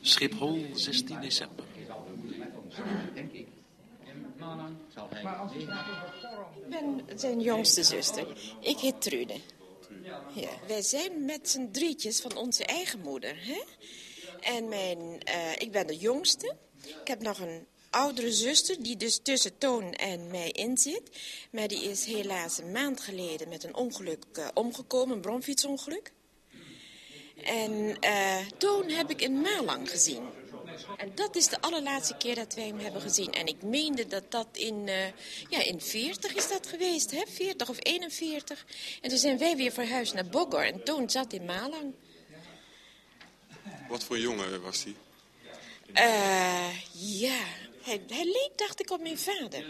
Schiphol, 0.01 0.67
16 0.73 1.21
december. 1.21 1.65
Ik 1.75 1.89
ben 6.69 7.03
zijn 7.15 7.41
jongste 7.41 7.83
zuster. 7.83 8.27
Ik 8.61 8.79
heet 8.79 9.03
Trude. 9.03 9.41
Ja, 10.35 10.49
wij 10.67 10.83
zijn 10.83 11.25
met 11.25 11.49
z'n 11.49 11.71
drietjes 11.71 12.21
van 12.21 12.37
onze 12.37 12.65
eigen 12.65 13.01
moeder. 13.01 13.47
Hè? 13.47 13.63
En 14.45 14.69
mijn, 14.69 15.21
eh, 15.23 15.53
ik 15.59 15.73
ben 15.73 15.87
de 15.87 15.97
jongste. 15.97 16.57
Ik 16.83 17.09
heb 17.09 17.21
nog 17.21 17.39
een 17.39 17.67
oudere 17.91 18.33
zuster 18.33 18.83
die 18.83 18.97
dus 18.97 19.21
tussen 19.23 19.59
Toon 19.59 19.93
en 19.93 20.31
mij 20.31 20.51
in 20.51 20.79
zit. 20.79 21.11
Maar 21.51 21.69
die 21.69 21.83
is 21.83 22.05
helaas 22.05 22.59
een 22.59 22.73
maand 22.73 23.01
geleden 23.01 23.49
met 23.49 23.65
een 23.65 23.75
ongeluk 23.75 24.25
eh, 24.33 24.49
omgekomen, 24.55 25.15
een 25.15 25.21
bromfietsongeluk. 25.21 26.13
En 27.43 27.97
eh, 28.01 28.37
Toon 28.59 28.89
heb 28.91 29.11
ik 29.11 29.21
in 29.21 29.41
Malang 29.41 29.91
gezien. 29.91 30.23
En 30.97 31.13
dat 31.15 31.37
is 31.37 31.49
de 31.49 31.61
allerlaatste 31.61 32.17
keer 32.17 32.35
dat 32.35 32.55
wij 32.55 32.67
hem 32.67 32.79
hebben 32.79 33.01
gezien. 33.01 33.33
En 33.33 33.47
ik 33.47 33.63
meende 33.63 34.07
dat 34.07 34.31
dat 34.31 34.49
in, 34.53 34.87
ja, 35.49 35.65
in 35.65 35.81
40 35.81 36.35
is 36.35 36.49
dat 36.49 36.67
geweest, 36.67 37.11
hè? 37.11 37.23
40 37.29 37.69
of 37.69 37.77
41. 37.79 38.67
En 39.01 39.09
toen 39.09 39.19
zijn 39.19 39.39
wij 39.39 39.57
weer 39.57 39.73
verhuisd 39.73 40.15
naar 40.15 40.29
Bogor. 40.29 40.67
En 40.67 40.85
Toon 40.85 41.11
zat 41.11 41.33
in 41.33 41.45
Malang. 41.45 41.95
Wat 43.89 44.05
voor 44.05 44.19
jongen 44.19 44.63
was 44.63 44.85
hij? 44.85 44.95
Eh, 45.93 46.77
ja, 46.93 47.45
hij, 47.83 48.03
leek, 48.09 48.51
dacht 48.57 48.81
ik, 48.81 48.91
op 48.91 49.01
mijn 49.01 49.19
vader. 49.19 49.65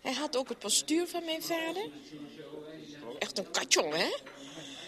Hij 0.00 0.12
had 0.12 0.36
ook 0.36 0.48
het 0.48 0.58
postuur 0.58 1.06
van 1.08 1.24
mijn 1.24 1.42
vader. 1.42 1.90
Echt 3.18 3.38
een 3.38 3.50
katjongen, 3.50 3.98
hè? 3.98 4.16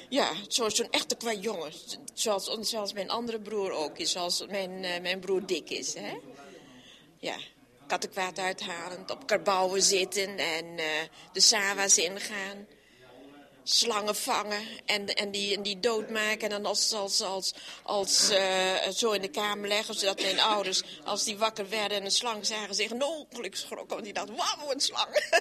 Ja, 0.09 0.33
zo- 0.49 0.69
zo'n 0.69 0.91
echte 0.91 1.15
kwajjongen. 1.17 1.73
Zoals, 2.15 2.45
zoals 2.61 2.93
mijn 2.93 3.11
andere 3.11 3.41
broer 3.41 3.71
ook 3.71 3.99
is. 3.99 4.11
Zoals 4.11 4.47
mijn, 4.47 4.85
eh, 4.85 5.01
mijn 5.01 5.21
broer 5.21 5.47
Dick 5.47 5.71
is, 5.71 5.95
hè? 5.95 6.15
Ja, 7.19 7.37
kattenkwaad 7.87 8.39
uithalend, 8.39 9.11
op 9.11 9.27
karbouwen 9.27 9.83
zitten 9.83 10.39
en 10.39 10.79
eh, 10.79 10.85
de 11.33 11.41
sawa's 11.41 11.97
ingaan. 11.99 12.67
Slangen 13.65 14.17
vangen 14.17 14.63
en, 14.85 15.07
en, 15.07 15.31
die, 15.31 15.57
en 15.57 15.63
die 15.63 15.81
doodmaken 15.81 16.41
en 16.41 16.51
dan 16.51 16.67
als, 16.67 16.93
als, 16.93 17.21
als, 17.21 17.55
als 17.83 18.29
eh, 18.31 18.89
zo 18.89 19.13
in 19.13 19.21
de 19.21 19.29
kamer 19.29 19.69
leggen. 19.69 19.95
Zodat 19.95 20.21
mijn 20.21 20.41
ouders, 20.41 20.83
als 21.05 21.25
die 21.25 21.37
wakker 21.37 21.69
werden 21.69 21.99
en 21.99 22.05
een 22.05 22.11
slang 22.11 22.47
zagen, 22.47 22.75
zich 22.75 22.91
een 22.91 23.03
ongeluk 23.03 23.57
schrokken. 23.57 23.89
Want 23.89 24.05
die 24.05 24.13
dachten, 24.13 24.37
wauw, 24.37 24.73
een 24.73 24.81
slang. 24.81 25.09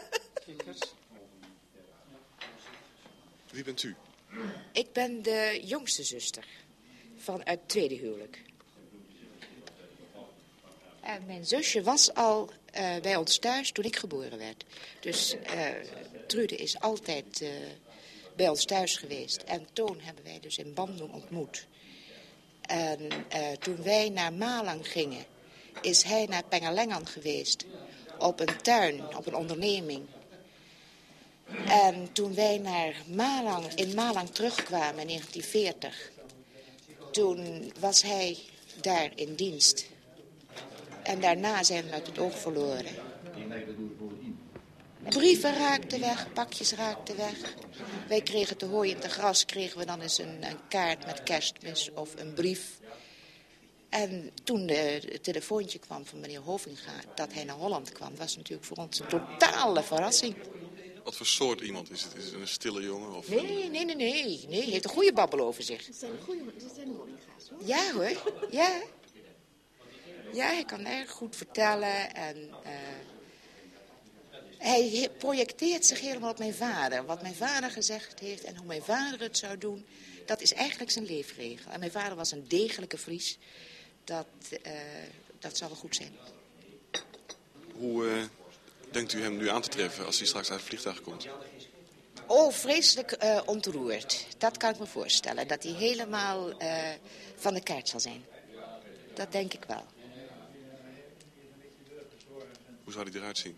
Wie 3.52 3.64
bent 3.64 3.84
u? 3.84 3.96
Ik 4.72 4.94
ben 4.94 5.22
de 5.22 5.62
jongste 5.64 6.04
zuster 6.04 6.46
van 7.18 7.42
het 7.44 7.70
tweede 7.70 7.96
huwelijk. 7.96 8.42
En 11.02 11.26
mijn 11.26 11.46
zusje 11.46 11.82
was 11.82 12.14
al 12.14 12.50
eh, 12.72 12.96
bij 13.02 13.16
ons 13.16 13.38
thuis 13.38 13.72
toen 13.72 13.86
ik 13.86 13.96
geboren 13.96 14.38
werd. 14.38 14.64
Dus 15.00 15.36
eh, 15.44 15.68
Trude 16.28 16.56
is 16.56 16.80
altijd 16.80 17.42
eh, 17.42 17.50
bij 18.36 18.50
ons 18.50 18.66
thuis 18.66 18.96
geweest. 18.96 19.42
En 19.42 19.68
Toon 19.74 20.00
hebben 20.00 20.24
wij 20.24 20.40
dus 20.40 20.58
in 20.58 20.74
Bandung 20.74 21.14
ontmoet. 21.14 21.68
En 22.62 23.10
eh, 23.30 23.52
toen 23.60 23.84
wij 23.84 24.10
naar 24.10 24.34
Malang 24.34 24.92
gingen, 24.92 25.26
is 25.82 26.04
hij 26.04 26.26
naar 26.26 26.44
Pengalengan 26.44 27.08
geweest. 27.08 27.66
Op 28.20 28.40
een 28.40 28.62
tuin, 28.62 29.18
op 29.18 29.26
een 29.26 29.36
onderneming. 29.36 30.06
En 31.68 32.12
toen 32.12 32.36
wij 32.36 32.58
naar 32.58 32.96
Malang, 33.08 33.74
in 33.74 33.94
Malang 33.96 34.30
terugkwamen 34.30 35.00
in 35.00 35.08
1940... 35.08 36.12
toen 37.12 37.72
was 37.80 38.02
hij 38.02 38.38
daar 38.82 39.12
in 39.16 39.36
dienst. 39.36 39.86
En 41.04 41.20
daarna 41.20 41.64
zijn 41.64 41.86
we 41.86 41.96
het 41.96 42.20
oog 42.20 42.40
verloren. 42.40 42.96
Brieven 45.10 45.58
raakten 45.58 46.00
weg, 46.00 46.34
pakjes 46.34 46.72
raakten 46.72 47.18
weg. 47.18 47.36
Wij 48.08 48.22
kregen 48.22 48.58
te 48.58 48.66
hooi 48.66 48.92
en 48.92 49.00
te 49.00 49.10
gras, 49.10 49.46
kregen 49.46 49.80
we 49.80 49.86
dan 49.86 50.02
eens 50.02 50.18
een, 50.18 50.44
een 50.44 50.68
kaart 50.68 51.06
met 51.06 51.24
kerstmis 51.24 51.90
of 51.94 52.16
een 52.16 52.34
brief. 52.34 52.80
En 53.90 54.32
toen 54.44 54.68
het 54.68 55.24
telefoontje 55.24 55.80
kwam 55.80 56.06
van 56.06 56.20
meneer 56.20 56.40
Hovinga 56.40 56.94
dat 57.16 57.34
hij 57.34 57.44
naar 57.44 57.56
Holland 57.56 57.92
kwam... 57.92 58.16
was 58.16 58.36
natuurlijk 58.36 58.68
voor 58.68 58.78
ons 58.78 59.00
een 59.00 59.08
totale 59.08 59.84
verrassing. 59.84 60.36
Wat 61.04 61.16
voor 61.16 61.26
soort 61.26 61.62
iemand 61.62 61.92
is 61.92 62.04
het? 62.04 62.16
Is 62.16 62.26
het 62.26 62.34
een 62.34 62.48
stille 62.48 62.82
jongen? 62.82 63.14
Of 63.14 63.30
Nee, 63.30 63.42
nee, 63.42 63.70
nee, 63.70 63.86
nee. 63.86 64.46
nee. 64.50 64.62
Hij 64.62 64.72
heeft 64.72 64.84
een 64.84 64.90
goede 64.90 65.14
babbel 65.14 65.40
over 65.40 65.64
zich. 65.64 65.86
Dat 65.86 65.96
zijn 65.96 66.12
goede, 66.24 66.44
dat 66.58 66.72
zijn 66.76 66.88
hoor. 66.88 67.08
Ja 67.66 67.92
hoor, 67.92 68.34
ja. 68.52 68.82
Ja, 70.34 70.46
hij 70.46 70.66
kan 70.66 70.86
erg 70.86 71.12
goed 71.12 71.36
vertellen 71.36 72.16
en 72.16 72.50
eh, 72.64 72.72
hij 74.64 75.10
projecteert 75.18 75.86
zich 75.86 76.00
helemaal 76.00 76.30
op 76.30 76.38
mijn 76.38 76.54
vader. 76.54 77.06
Wat 77.06 77.22
mijn 77.22 77.36
vader 77.36 77.72
gezegd 77.72 78.20
heeft 78.20 78.44
en 78.44 78.56
hoe 78.56 78.66
mijn 78.66 78.84
vader 78.84 79.20
het 79.20 79.38
zou 79.38 79.58
doen, 79.58 79.86
dat 80.26 80.42
is 80.42 80.54
eigenlijk 80.54 80.92
zijn 80.92 81.06
leefregel. 81.06 81.72
En 81.72 81.80
mijn 81.80 81.92
vader 81.92 82.16
was 82.16 82.32
een 82.32 82.48
degelijke 82.48 82.98
Fries. 82.98 83.38
Dat, 84.04 84.28
eh, 84.64 84.72
dat 85.40 85.58
zal 85.58 85.68
wel 85.68 85.78
goed 85.78 85.96
zijn. 85.96 86.12
hoe 87.78 88.10
eh, 88.10 88.24
denkt 88.92 89.14
u 89.14 89.22
hem 89.22 89.38
nu 89.38 89.50
aan 89.50 89.62
te 89.62 89.70
treffen 89.70 90.06
als 90.06 90.18
hij 90.18 90.28
straks 90.28 90.50
uit 90.50 90.60
het 90.60 90.68
vliegtuig 90.68 91.02
komt? 91.02 91.28
Oh, 92.28 92.52
vreselijk 92.52 93.12
eh, 93.12 93.42
ontroerd. 93.46 94.26
Dat 94.38 94.58
kan 94.58 94.70
ik 94.74 94.80
me 94.80 94.86
voorstellen. 94.86 95.48
Dat 95.48 95.64
hij 95.64 95.72
helemaal 95.72 96.54
van 97.36 97.54
de 97.54 97.64
kaart 97.64 97.90
zal 97.90 98.00
zijn. 98.00 98.26
Dat 99.14 99.32
denk 99.32 99.54
ik 99.54 99.64
wel. 99.68 99.86
Hoe 102.84 102.94
zou 102.94 103.10
hij 103.10 103.20
eruit 103.20 103.38
zien? 103.38 103.58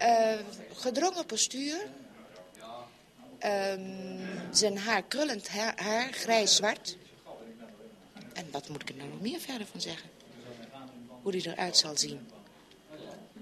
Eh, 0.00 0.38
gedrongen 0.74 1.26
postuur. 1.26 1.86
Ehm, 3.38 3.80
zijn 4.50 4.78
haar, 4.78 5.02
krullend 5.02 5.48
haar, 5.48 6.12
grijs-zwart. 6.12 6.96
En 8.32 8.48
wat 8.50 8.68
moet 8.68 8.82
ik 8.82 8.88
er 8.88 8.94
nou 8.94 9.08
nog 9.08 9.20
meer 9.20 9.40
verder 9.40 9.66
van 9.66 9.80
zeggen? 9.80 10.10
Hoe 11.22 11.32
hij 11.32 11.52
eruit 11.52 11.76
zal 11.76 11.96
zien. 11.96 12.28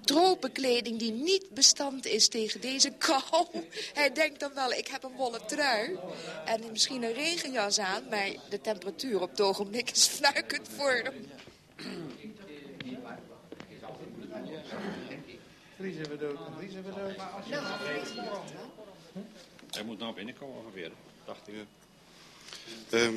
Tropenkleding 0.05 0.99
die 0.99 1.12
niet 1.12 1.50
bestand 1.50 2.07
is 2.07 2.29
tegen 2.29 2.61
deze 2.61 2.91
kou. 2.91 3.47
Hij 3.95 4.12
denkt 4.12 4.41
dan 4.41 4.55
wel, 4.55 4.73
ik 4.73 4.88
heb 4.88 5.03
een 5.03 5.17
wollen 5.17 5.47
trui. 5.47 5.99
En 6.45 6.62
misschien 6.71 7.03
een 7.03 7.12
regenjas 7.12 7.79
aan, 7.79 8.09
maar 8.11 8.31
de 8.49 8.61
temperatuur 8.61 9.21
op 9.21 9.31
het 9.31 9.41
ogenblik 9.41 9.91
is 9.91 10.07
fnuikend 10.07 10.69
voor 10.77 10.93
hem. 10.93 11.27
Vriezen 15.79 16.09
we 16.09 16.17
dood, 16.17 16.39
vriezen 16.57 16.85
we 16.85 16.91
dood. 16.91 17.17
Hij 19.71 19.83
moet 19.83 19.99
nou 19.99 20.15
binnenkomen 20.15 20.57
ongeveer, 20.57 20.91
dacht 21.25 21.49
ik. 21.49 21.55
Ehm, 22.91 23.15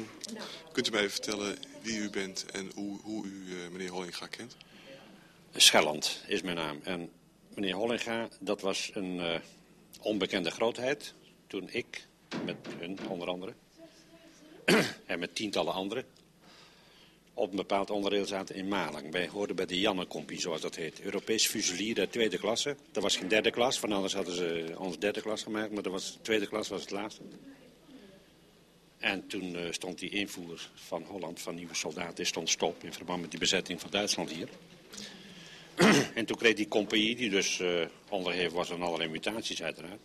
kunt 0.71 0.87
u 0.87 0.91
mij 0.91 0.99
even 0.99 1.11
vertellen 1.11 1.57
wie 1.81 1.97
u 1.97 2.09
bent 2.09 2.45
en 2.51 2.71
hoe, 2.75 2.99
hoe 3.01 3.25
u 3.25 3.45
eh, 3.51 3.69
meneer 3.71 3.89
Hollinga 3.89 4.27
kent? 4.27 4.57
Schelland 5.55 6.23
is 6.27 6.41
mijn 6.41 6.55
naam. 6.55 6.79
En 6.83 7.11
meneer 7.53 7.75
Hollinga, 7.75 8.29
dat 8.39 8.61
was 8.61 8.91
een 8.93 9.19
eh, 9.19 9.39
onbekende 10.01 10.51
grootheid. 10.51 11.13
Toen 11.47 11.69
ik, 11.71 12.07
met 12.45 12.57
hun 12.77 12.99
onder 13.07 13.27
andere, 13.27 13.53
en 15.05 15.19
met 15.19 15.35
tientallen 15.35 15.73
anderen, 15.73 16.05
op 17.41 17.49
een 17.49 17.55
bepaald 17.55 17.89
onderdeel 17.89 18.25
zaten 18.25 18.55
in 18.55 18.67
Malang. 18.67 19.11
Wij 19.11 19.27
hoorden 19.27 19.55
bij 19.55 19.65
de 19.65 19.79
Janne-compie, 19.79 20.39
zoals 20.39 20.61
dat 20.61 20.75
heet. 20.75 21.01
Europees 21.01 21.47
Fusilier 21.47 21.95
der 21.95 22.09
tweede 22.09 22.37
klasse. 22.37 22.75
Dat 22.91 23.03
was 23.03 23.17
geen 23.17 23.27
derde 23.27 23.51
klas, 23.51 23.79
van 23.79 23.91
anders 23.91 24.13
hadden 24.13 24.35
ze 24.35 24.73
ons 24.77 24.99
derde 24.99 25.21
klas 25.21 25.43
gemaakt. 25.43 25.71
Maar 25.71 25.83
dat 25.83 25.91
was, 25.91 26.17
tweede 26.21 26.47
klas 26.47 26.67
was 26.67 26.81
het 26.81 26.91
laatste. 26.91 27.21
En 28.97 29.27
toen 29.27 29.55
eh, 29.55 29.71
stond 29.71 29.99
die 29.99 30.09
invoer 30.09 30.69
van 30.73 31.03
Holland, 31.03 31.39
van 31.39 31.55
nieuwe 31.55 31.75
soldaten, 31.75 32.25
stond 32.25 32.49
stop 32.49 32.83
in 32.83 32.93
verband 32.93 33.21
met 33.21 33.31
die 33.31 33.39
bezetting 33.39 33.81
van 33.81 33.89
Duitsland 33.89 34.31
hier. 34.31 34.49
en 36.19 36.25
toen 36.25 36.37
kreeg 36.37 36.53
die 36.53 36.67
compagnie, 36.67 37.15
die 37.15 37.29
dus 37.29 37.59
eh 37.59 37.85
onderhevig 38.09 38.53
was 38.53 38.71
aan 38.71 38.81
allerlei 38.81 39.09
mutaties 39.09 39.63
uiteraard. 39.63 40.01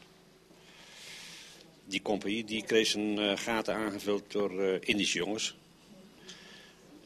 Die 1.84 2.02
compagnie 2.02 2.44
die 2.44 2.64
kreeg 2.64 2.86
zijn 2.86 3.18
eh, 3.18 3.36
gaten 3.36 3.74
aangevuld 3.74 4.32
door 4.32 4.78
Indische 4.80 5.18
jongens. 5.18 5.54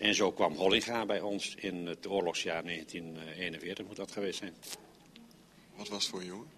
En 0.01 0.15
zo 0.15 0.33
kwam 0.33 0.55
Hollinga 0.55 1.07
bij 1.07 1.21
ons 1.21 1.55
in 1.55 1.87
het 1.87 2.07
oorlogsjaar 2.07 2.65
1941, 2.65 3.87
moet 3.87 3.97
dat 3.97 4.13
geweest 4.13 4.39
zijn. 4.39 4.55
Wat 5.77 5.89
was 5.89 6.03
het 6.03 6.11
voor 6.11 6.21
een 6.21 6.27
jongen? 6.27 6.51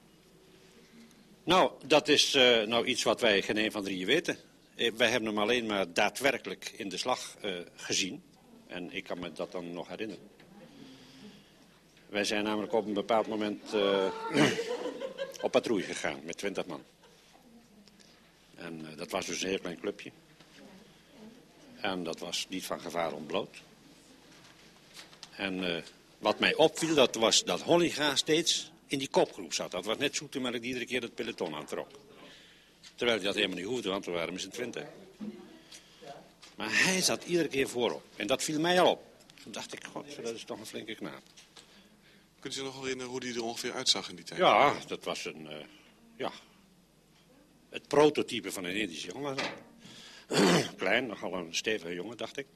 Nou, 1.44 1.72
dat 1.86 2.08
is 2.08 2.34
uh, 2.34 2.62
nou 2.62 2.86
iets 2.86 3.02
wat 3.02 3.20
wij 3.20 3.42
geen 3.42 3.56
een 3.56 3.72
van 3.72 3.82
drieën 3.84 4.06
weten. 4.06 4.36
Eh, 4.74 4.92
wij 4.92 5.08
hebben 5.08 5.28
hem 5.28 5.38
alleen 5.38 5.66
maar 5.66 5.92
daadwerkelijk 5.92 6.72
in 6.76 6.88
de 6.88 6.96
slag 6.96 7.36
uh, 7.44 7.60
gezien. 7.74 8.22
En 8.66 8.92
ik 8.92 9.04
kan 9.04 9.18
me 9.18 9.32
dat 9.32 9.52
dan 9.52 9.72
nog 9.72 9.88
herinneren. 9.88 10.28
Wij 12.08 12.24
zijn 12.24 12.44
namelijk 12.44 12.72
op 12.72 12.86
een 12.86 12.92
bepaald 12.92 13.26
moment 13.26 13.74
uh, 13.74 14.12
op 15.42 15.50
patrouille 15.50 15.84
gegaan 15.84 16.20
met 16.24 16.38
twintig 16.38 16.66
man. 16.66 16.82
En 18.54 18.86
dat 18.96 19.10
was 19.10 19.26
dus 19.26 19.42
een 19.42 19.48
heel 19.48 19.58
klein 19.58 19.80
clubje. 19.80 20.10
En 21.82 22.02
dat 22.04 22.18
was 22.18 22.46
niet 22.48 22.66
van 22.66 22.80
gevaar 22.80 23.12
ontbloot. 23.12 23.56
En 25.36 25.84
wat 26.18 26.38
mij 26.38 26.54
opviel, 26.54 26.94
dat 26.94 27.14
was 27.14 27.44
dat 27.44 27.60
Hollinga 27.60 28.16
steeds 28.16 28.70
in 28.86 28.98
die 28.98 29.08
kopgroep 29.08 29.52
zat. 29.52 29.70
Dat 29.70 29.84
was 29.84 29.98
net 29.98 30.16
Zoetemelk 30.16 30.52
die 30.52 30.62
iedere 30.62 30.86
keer 30.86 31.02
het 31.02 31.14
peloton 31.14 31.54
aantrok. 31.54 31.88
Terwijl 32.94 33.18
hij 33.18 33.26
dat 33.26 33.34
helemaal 33.34 33.56
niet 33.56 33.66
hoefde, 33.66 33.88
want 33.88 34.04
we 34.04 34.10
waren 34.10 34.32
met 34.32 34.42
z'n 34.42 34.48
twintig. 34.48 34.84
Maar 36.56 36.84
hij 36.84 37.00
zat 37.00 37.24
iedere 37.24 37.48
keer 37.48 37.68
voorop. 37.68 38.02
En 38.16 38.26
dat 38.26 38.42
viel 38.42 38.60
mij 38.60 38.80
al 38.80 38.90
op. 38.90 39.04
Toen 39.42 39.52
dacht 39.52 39.72
ik, 39.72 39.84
god, 39.84 40.16
dat 40.22 40.34
is 40.34 40.44
toch 40.44 40.58
een 40.58 40.66
flinke 40.66 40.94
knaap. 40.94 41.22
Kunt 42.40 42.54
u 42.54 42.56
zich 42.56 42.64
nog 42.64 42.80
herinneren 42.80 43.10
hoe 43.10 43.20
die 43.20 43.34
er 43.34 43.42
ongeveer 43.42 43.72
uitzag 43.72 44.08
in 44.08 44.16
die 44.16 44.24
tijd? 44.24 44.40
Ja, 44.40 44.76
dat 44.86 45.04
was 45.04 45.24
een... 45.24 45.44
Uh, 45.50 45.56
ja, 46.16 46.32
het 47.70 47.88
prototype 47.88 48.52
van 48.52 48.64
een 48.64 48.76
Indische 48.76 49.12
jongen. 49.12 49.36
Klein, 50.76 51.06
nogal 51.06 51.34
een 51.34 51.54
stevige 51.54 51.94
jongen, 51.94 52.16
dacht 52.16 52.36
ik. 52.36 52.46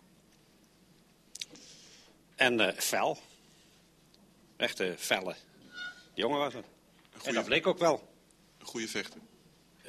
En 2.36 2.60
uh, 2.60 2.72
fel. 2.72 3.18
Echte 4.56 4.94
felle 4.98 5.34
jongen 6.14 6.38
was 6.38 6.54
het. 6.54 6.64
En 7.24 7.34
dat 7.34 7.44
bleek 7.44 7.66
ook 7.66 7.78
wel. 7.78 8.08
Een 8.58 8.66
goede 8.66 8.88
vechter? 8.88 9.20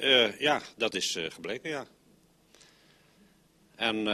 Uh, 0.00 0.40
ja, 0.40 0.62
dat 0.76 0.94
is 0.94 1.16
uh, 1.16 1.30
gebleken, 1.30 1.70
ja. 1.70 1.86
En 3.74 4.04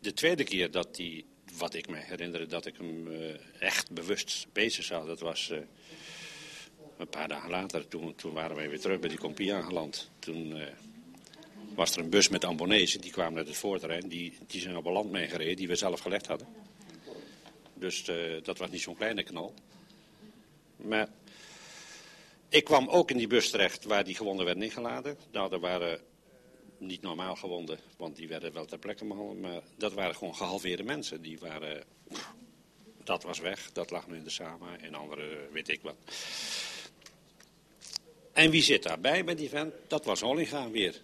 de 0.00 0.12
tweede 0.14 0.44
keer 0.44 0.70
dat 0.70 0.96
hij, 0.96 1.24
wat 1.56 1.74
ik 1.74 1.88
me 1.88 1.96
herinner, 1.96 2.48
dat 2.48 2.66
ik 2.66 2.76
hem 2.76 3.08
echt 3.58 3.90
bewust 3.90 4.46
bezig 4.52 4.84
zag, 4.84 5.06
dat 5.06 5.20
was 5.20 5.52
een 6.96 7.08
paar 7.08 7.28
dagen 7.28 7.50
later. 7.50 7.88
Toen, 7.88 8.14
toen 8.14 8.32
waren 8.32 8.56
wij 8.56 8.68
weer 8.68 8.80
terug 8.80 9.00
bij 9.00 9.08
die 9.08 9.18
compie 9.18 9.54
aangeland. 9.54 10.10
Toen 10.18 10.54
was 11.74 11.92
er 11.92 11.98
een 11.98 12.10
bus 12.10 12.28
met 12.28 12.44
ambonezen, 12.44 13.00
die 13.00 13.10
kwamen 13.10 13.38
uit 13.38 13.46
het 13.46 13.56
voorterrein. 13.56 14.08
Die, 14.08 14.38
die 14.46 14.60
zijn 14.60 14.76
op 14.76 14.86
een 14.86 14.92
land 14.92 15.10
meegereden, 15.10 15.56
die 15.56 15.68
we 15.68 15.76
zelf 15.76 16.00
gelegd 16.00 16.26
hadden. 16.26 16.48
Dus 17.74 18.04
dat 18.42 18.58
was 18.58 18.70
niet 18.70 18.82
zo'n 18.82 18.96
kleine 18.96 19.22
knal. 19.22 19.54
Maar 20.76 21.08
ik 22.48 22.64
kwam 22.64 22.88
ook 22.88 23.10
in 23.10 23.16
die 23.16 23.26
bus 23.26 23.50
terecht 23.50 23.84
waar 23.84 24.04
die 24.04 24.14
gewonden 24.14 24.44
werden 24.44 24.64
ingeladen. 24.64 25.16
Nou, 25.32 25.58
waren 25.58 26.00
niet 26.78 27.02
normaal 27.02 27.36
gewonden, 27.36 27.78
want 27.96 28.16
die 28.16 28.28
werden 28.28 28.52
wel 28.52 28.64
ter 28.64 28.78
plekke 28.78 29.04
behandeld. 29.04 29.40
Maar 29.40 29.62
dat 29.76 29.92
waren 29.92 30.14
gewoon 30.14 30.34
gehalveerde 30.34 30.82
mensen. 30.82 31.22
Die 31.22 31.38
waren, 31.38 31.84
dat 33.04 33.22
was 33.22 33.38
weg, 33.38 33.72
dat 33.72 33.90
lag 33.90 34.06
nu 34.06 34.16
in 34.16 34.24
de 34.24 34.30
Sama 34.30 34.76
en 34.80 34.94
andere 34.94 35.48
weet 35.52 35.68
ik 35.68 35.80
wat. 35.82 35.96
En 38.32 38.50
wie 38.50 38.62
zit 38.62 38.82
daarbij 38.82 39.24
bij 39.24 39.34
die 39.34 39.48
vent? 39.48 39.74
Dat 39.86 40.04
was 40.04 40.20
Hollinga 40.20 40.70
weer. 40.70 41.00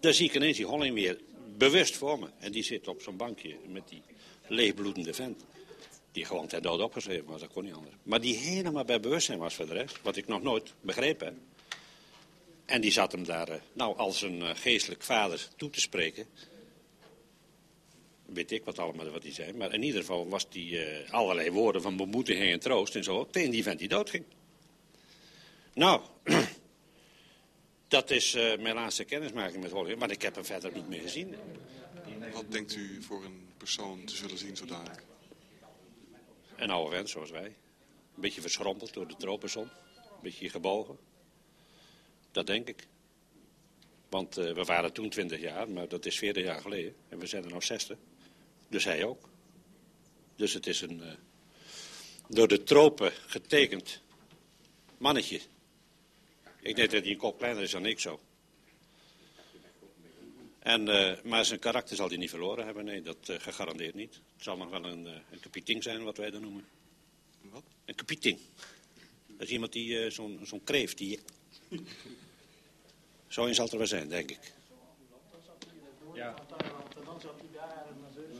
Daar 0.00 0.14
zie 0.14 0.28
ik 0.28 0.34
ineens 0.34 0.56
die 0.56 0.66
Holling 0.66 0.94
weer 0.94 1.18
bewust 1.56 1.96
voor 1.96 2.18
me. 2.18 2.26
En 2.38 2.52
die 2.52 2.62
zit 2.62 2.88
op 2.88 3.02
zo'n 3.02 3.16
bankje 3.16 3.56
met 3.66 3.88
die 3.88 4.02
leegbloedende 4.46 5.14
vent. 5.14 5.44
Die 6.12 6.24
gewoon 6.24 6.46
ter 6.46 6.62
dood 6.62 6.80
opgeschreven 6.80 7.24
was, 7.24 7.40
dat 7.40 7.52
kon 7.52 7.64
niet 7.64 7.74
anders. 7.74 7.94
Maar 8.02 8.20
die 8.20 8.36
helemaal 8.36 8.84
bij 8.84 9.00
bewustzijn 9.00 9.38
was 9.38 9.54
voor 9.54 9.66
de 9.66 9.72
rest, 9.72 10.02
wat 10.02 10.16
ik 10.16 10.26
nog 10.26 10.42
nooit 10.42 10.74
begrepen 10.80 11.26
heb. 11.26 11.34
En 12.64 12.80
die 12.80 12.90
zat 12.90 13.12
hem 13.12 13.24
daar, 13.24 13.48
eh, 13.48 13.60
nou, 13.72 13.96
als 13.96 14.22
een 14.22 14.42
eh, 14.42 14.50
geestelijk 14.54 15.02
vader 15.02 15.48
toe 15.56 15.70
te 15.70 15.80
spreken. 15.80 16.26
Weet 18.26 18.50
ik 18.50 18.64
wat 18.64 18.78
allemaal 18.78 19.10
wat 19.10 19.22
hij 19.22 19.32
zei. 19.32 19.52
Maar 19.52 19.74
in 19.74 19.82
ieder 19.82 20.00
geval 20.00 20.28
was 20.28 20.50
die 20.50 20.70
uh, 20.70 21.10
allerlei 21.10 21.50
woorden 21.50 21.82
van 21.82 21.96
bemoediging 21.96 22.52
en 22.52 22.60
troost 22.60 22.94
en 22.94 23.04
zo. 23.04 23.26
Tegen 23.30 23.50
die 23.50 23.62
vent 23.62 23.78
die 23.78 23.88
doodging. 23.88 24.24
Nou, 25.74 26.00
dat 27.90 28.10
is 28.10 28.34
uh, 28.34 28.58
mijn 28.58 28.74
laatste 28.74 29.04
kennismaking 29.04 29.62
met 29.62 29.72
Holger. 29.72 29.98
Maar 29.98 30.10
ik 30.10 30.22
heb 30.22 30.34
hem 30.34 30.44
verder 30.44 30.72
niet 30.72 30.88
meer 30.88 31.00
gezien. 31.00 31.34
Wat 32.32 32.52
denkt 32.52 32.74
u 32.74 33.02
voor 33.02 33.24
een 33.24 33.48
persoon 33.56 34.04
te 34.04 34.16
zullen 34.16 34.38
zien 34.38 34.56
zo 34.56 34.64
dadelijk? 34.64 35.02
Een 36.56 36.70
oude 36.70 36.96
vent 36.96 37.08
zoals 37.08 37.30
wij. 37.30 37.44
Een 38.14 38.20
beetje 38.20 38.40
verschrompeld 38.40 38.94
door 38.94 39.08
de 39.08 39.16
tropenzon. 39.16 39.62
Een 39.62 40.22
beetje 40.22 40.50
gebogen. 40.50 40.98
Dat 42.30 42.46
denk 42.46 42.68
ik. 42.68 42.86
Want 44.08 44.38
uh, 44.38 44.54
we 44.54 44.64
waren 44.64 44.92
toen 44.92 45.10
20 45.10 45.40
jaar, 45.40 45.70
maar 45.70 45.88
dat 45.88 46.06
is 46.06 46.18
40 46.18 46.44
jaar 46.44 46.60
geleden. 46.60 46.94
En 47.08 47.18
we 47.18 47.26
zijn 47.26 47.44
er 47.44 47.50
nou 47.50 47.62
60. 47.62 47.98
Dus 48.68 48.84
hij 48.84 49.04
ook. 49.04 49.28
Dus 50.36 50.52
het 50.52 50.66
is 50.66 50.80
een 50.80 51.00
uh, 51.00 51.12
door 52.28 52.48
de 52.48 52.62
tropen 52.62 53.12
getekend 53.26 54.02
mannetje. 54.98 55.40
Ik 56.62 56.76
denk 56.76 56.90
dat 56.90 57.02
hij 57.02 57.10
een 57.10 57.16
kop 57.16 57.38
kleiner 57.38 57.62
is 57.62 57.70
dan 57.70 57.86
ik 57.86 58.00
zo. 58.00 58.20
En, 60.58 60.86
uh, 60.88 61.12
maar 61.24 61.44
zijn 61.44 61.58
karakter 61.58 61.96
zal 61.96 62.08
hij 62.08 62.16
niet 62.16 62.30
verloren 62.30 62.64
hebben, 62.64 62.84
nee, 62.84 63.02
dat 63.02 63.28
uh, 63.30 63.36
gegarandeerd 63.38 63.94
niet. 63.94 64.14
Het 64.14 64.42
zal 64.42 64.56
nog 64.56 64.70
wel 64.70 64.84
een, 64.84 65.06
uh, 65.06 65.12
een 65.30 65.40
kapiteng 65.40 65.82
zijn, 65.82 66.04
wat 66.04 66.16
wij 66.16 66.30
dan 66.30 66.42
noemen. 66.42 66.64
Wat? 67.40 67.62
Een 67.84 67.94
kapiteng. 67.94 68.38
Dat 69.26 69.46
is 69.46 69.52
iemand 69.52 69.72
die, 69.72 70.10
zo'n 70.10 70.40
zo'n 70.42 70.64
kreeft, 70.64 70.98
die... 70.98 71.20
Zo 73.28 73.46
een 73.46 73.54
zal 73.54 73.68
er 73.68 73.78
wel 73.78 73.86
zijn, 73.86 74.08
denk 74.08 74.30
ik. 74.30 74.52
Ja. 76.14 76.34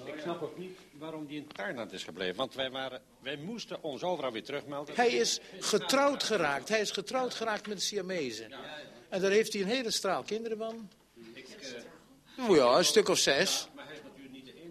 Ik 0.05 0.21
snap 0.21 0.43
ook 0.43 0.59
niet 0.59 0.79
waarom 1.01 1.27
die 1.27 1.37
in 1.37 1.47
Thailand 1.47 1.93
is 1.93 2.05
gebleven. 2.05 2.37
Want 2.37 2.55
wij, 2.55 2.71
waren, 2.71 3.03
wij 3.21 3.37
moesten 3.37 3.83
ons 3.83 4.03
overal 4.03 4.33
weer 4.33 4.45
terugmelden. 4.45 4.95
Hij 4.95 5.11
is 5.11 5.41
getrouwd 5.61 6.23
geraakt. 6.23 6.69
Hij 6.69 6.81
is 6.81 6.91
getrouwd 6.91 7.35
geraakt 7.35 7.67
met 7.67 7.77
de 7.77 7.83
Siamezen. 7.83 8.53
En 9.09 9.21
daar 9.21 9.31
heeft 9.31 9.53
hij 9.53 9.63
een 9.63 9.69
hele 9.69 9.91
straal 9.91 10.23
kinderen 10.23 10.59
van. 10.59 10.91
Oh 12.49 12.57
ja, 12.57 12.79
een 12.79 12.85
stuk 12.85 13.09
of 13.09 13.19
zes. 13.19 13.69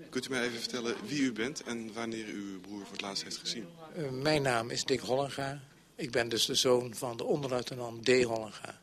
Kunt 0.09 0.25
u 0.25 0.29
mij 0.29 0.43
even 0.43 0.59
vertellen 0.59 0.95
wie 1.05 1.21
u 1.21 1.31
bent 1.31 1.63
en 1.63 1.93
wanneer 1.93 2.27
u 2.27 2.51
uw 2.51 2.59
broer 2.59 2.81
voor 2.81 2.91
het 2.91 3.01
laatst 3.01 3.23
heeft 3.23 3.37
gezien? 3.37 3.67
Uh, 3.97 4.09
mijn 4.09 4.41
naam 4.41 4.69
is 4.69 4.85
Dick 4.85 4.99
Hollenga. 4.99 5.59
Ik 5.95 6.11
ben 6.11 6.29
dus 6.29 6.45
de 6.45 6.55
zoon 6.55 6.95
van 6.95 7.17
de 7.17 7.23
onderluitenant 7.23 8.05
D. 8.05 8.23
Hollenga. 8.23 8.81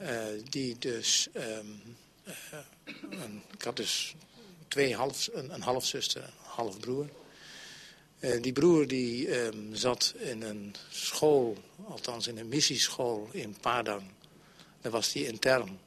Uh, 0.00 0.08
die 0.50 0.78
dus... 0.78 1.28
Um, 1.34 1.82
uh, 2.24 2.34
een, 3.10 3.42
ik 3.52 3.62
had 3.62 3.76
dus 3.76 4.14
twee 4.68 4.94
half, 4.94 5.28
een, 5.32 5.54
een 5.54 5.62
halfzuster, 5.62 6.22
een 6.22 6.30
halfbroer. 6.42 7.08
die 8.40 8.52
broer 8.52 8.86
die 8.86 9.40
um, 9.40 9.74
zat 9.74 10.14
in 10.18 10.42
een 10.42 10.74
school, 10.90 11.56
althans 11.88 12.26
in 12.26 12.38
een 12.38 12.48
missieschool 12.48 13.28
in 13.32 13.56
Padang. 13.60 14.02
Daar 14.80 14.92
was 14.92 15.12
hij 15.12 15.22
intern. 15.22 15.78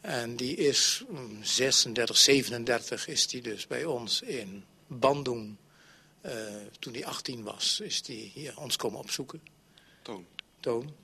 En 0.00 0.36
die 0.36 0.56
is 0.56 1.04
36, 1.42 2.16
37 2.16 3.08
is 3.08 3.26
die 3.26 3.42
dus 3.42 3.66
bij 3.66 3.84
ons 3.84 4.22
in 4.22 4.64
Bandung. 4.86 5.56
Uh, 6.22 6.32
toen 6.78 6.92
hij 6.92 7.06
18 7.06 7.42
was, 7.42 7.80
is 7.80 8.02
hij 8.06 8.30
hier 8.34 8.58
ons 8.58 8.76
komen 8.76 8.98
opzoeken. 8.98 9.42
Toon. 10.02 10.26
Toon. 10.60 10.94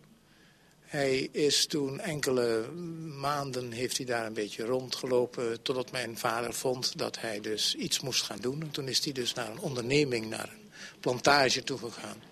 Hij 0.85 1.29
is 1.33 1.67
toen 1.67 2.01
enkele 2.01 2.71
maanden 3.19 3.73
heeft 3.73 3.97
hij 3.97 4.07
daar 4.07 4.27
een 4.27 4.33
beetje 4.33 4.65
rondgelopen... 4.65 5.63
totdat 5.63 5.93
mijn 5.93 6.19
vader 6.19 6.55
vond 6.55 6.99
dat 6.99 7.21
hij 7.21 7.41
dus 7.41 7.75
iets 7.75 8.01
moest 8.01 8.23
gaan 8.23 8.41
doen. 8.41 8.63
En 8.63 8.71
toen 8.71 8.89
is 8.89 9.05
hij 9.05 9.13
dus 9.13 9.35
naar 9.35 9.51
een 9.51 9.59
onderneming, 9.59 10.29
naar 10.29 10.49
een 10.49 10.71
plantage 11.01 11.63
toegegaan. 11.63 12.23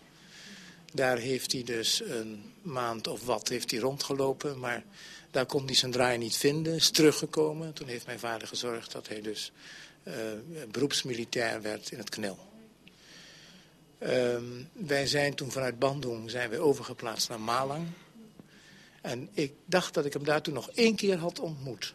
Daar 0.93 1.19
heeft 1.19 1.53
hij 1.53 1.63
dus 1.63 2.03
een 2.05 2.53
maand 2.63 3.07
of 3.07 3.25
wat 3.25 3.49
heeft 3.49 3.71
hij 3.71 3.81
rondgelopen... 3.81 4.59
maar 4.59 4.85
daar 5.31 5.47
kon 5.47 5.65
hij 5.65 5.75
zijn 5.75 5.93
draai 5.93 6.19
niet 6.19 6.37
vinden, 6.37 6.75
is 6.75 6.91
teruggekomen. 6.91 7.73
Toen 7.73 7.89
heeft 7.89 8.07
mijn 8.07 8.19
vader 8.19 8.49
gezorgd 8.49 8.93
dat 8.93 9.09
hij 9.09 9.21
dus 9.21 9.53
uh, 10.05 10.15
beroepsmilitair 10.71 11.63
werd 11.63 11.91
in 11.93 11.99
het 11.99 12.09
knel. 12.09 12.39
Um, 14.01 14.69
wij 14.73 15.07
zijn 15.07 15.35
toen 15.35 15.51
vanuit 15.51 15.79
Bandung 15.79 16.31
zijn 16.31 16.51
we 16.51 16.59
overgeplaatst 16.59 17.29
naar 17.29 17.41
Malang. 17.41 17.87
En 19.03 19.29
ik 19.33 19.55
dacht 19.65 19.95
dat 19.95 20.05
ik 20.05 20.13
hem 20.13 20.25
daar 20.25 20.43
toen 20.43 20.55
nog 20.55 20.71
één 20.71 20.97
keer 20.97 21.19
had 21.19 21.39
ontmoet. 21.39 21.95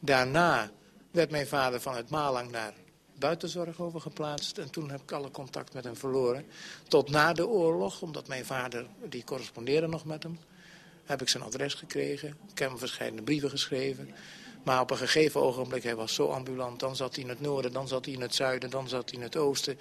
Daarna 0.00 0.70
werd 1.10 1.30
mijn 1.30 1.46
vader 1.46 1.80
vanuit 1.80 2.10
Malang 2.10 2.50
naar 2.50 2.72
buitenzorg 3.18 3.80
overgeplaatst. 3.80 4.58
En 4.58 4.70
toen 4.70 4.90
heb 4.90 5.00
ik 5.00 5.12
alle 5.12 5.30
contact 5.30 5.74
met 5.74 5.84
hem 5.84 5.96
verloren. 5.96 6.44
Tot 6.88 7.10
na 7.10 7.32
de 7.32 7.46
oorlog, 7.46 8.02
omdat 8.02 8.28
mijn 8.28 8.44
vader, 8.44 8.86
die 9.08 9.24
correspondeerde 9.24 9.86
nog 9.86 10.04
met 10.04 10.22
hem 10.22 10.38
heb 11.04 11.20
ik 11.20 11.28
zijn 11.28 11.42
adres 11.42 11.74
gekregen. 11.74 12.28
Ik 12.28 12.58
heb 12.58 12.68
hem 12.68 12.78
verschillende 12.78 13.22
brieven 13.22 13.50
geschreven. 13.50 14.14
Maar 14.64 14.80
op 14.80 14.90
een 14.90 14.96
gegeven 14.96 15.40
ogenblik, 15.40 15.82
hij 15.82 15.96
was 15.96 16.14
zo 16.14 16.26
ambulant. 16.26 16.80
Dan 16.80 16.96
zat 16.96 17.14
hij 17.14 17.24
in 17.24 17.30
het 17.30 17.40
noorden, 17.40 17.72
dan 17.72 17.88
zat 17.88 18.04
hij 18.04 18.14
in 18.14 18.20
het 18.20 18.34
zuiden, 18.34 18.70
dan 18.70 18.88
zat 18.88 19.10
hij 19.10 19.18
in 19.18 19.24
het 19.24 19.36
oosten. 19.36 19.78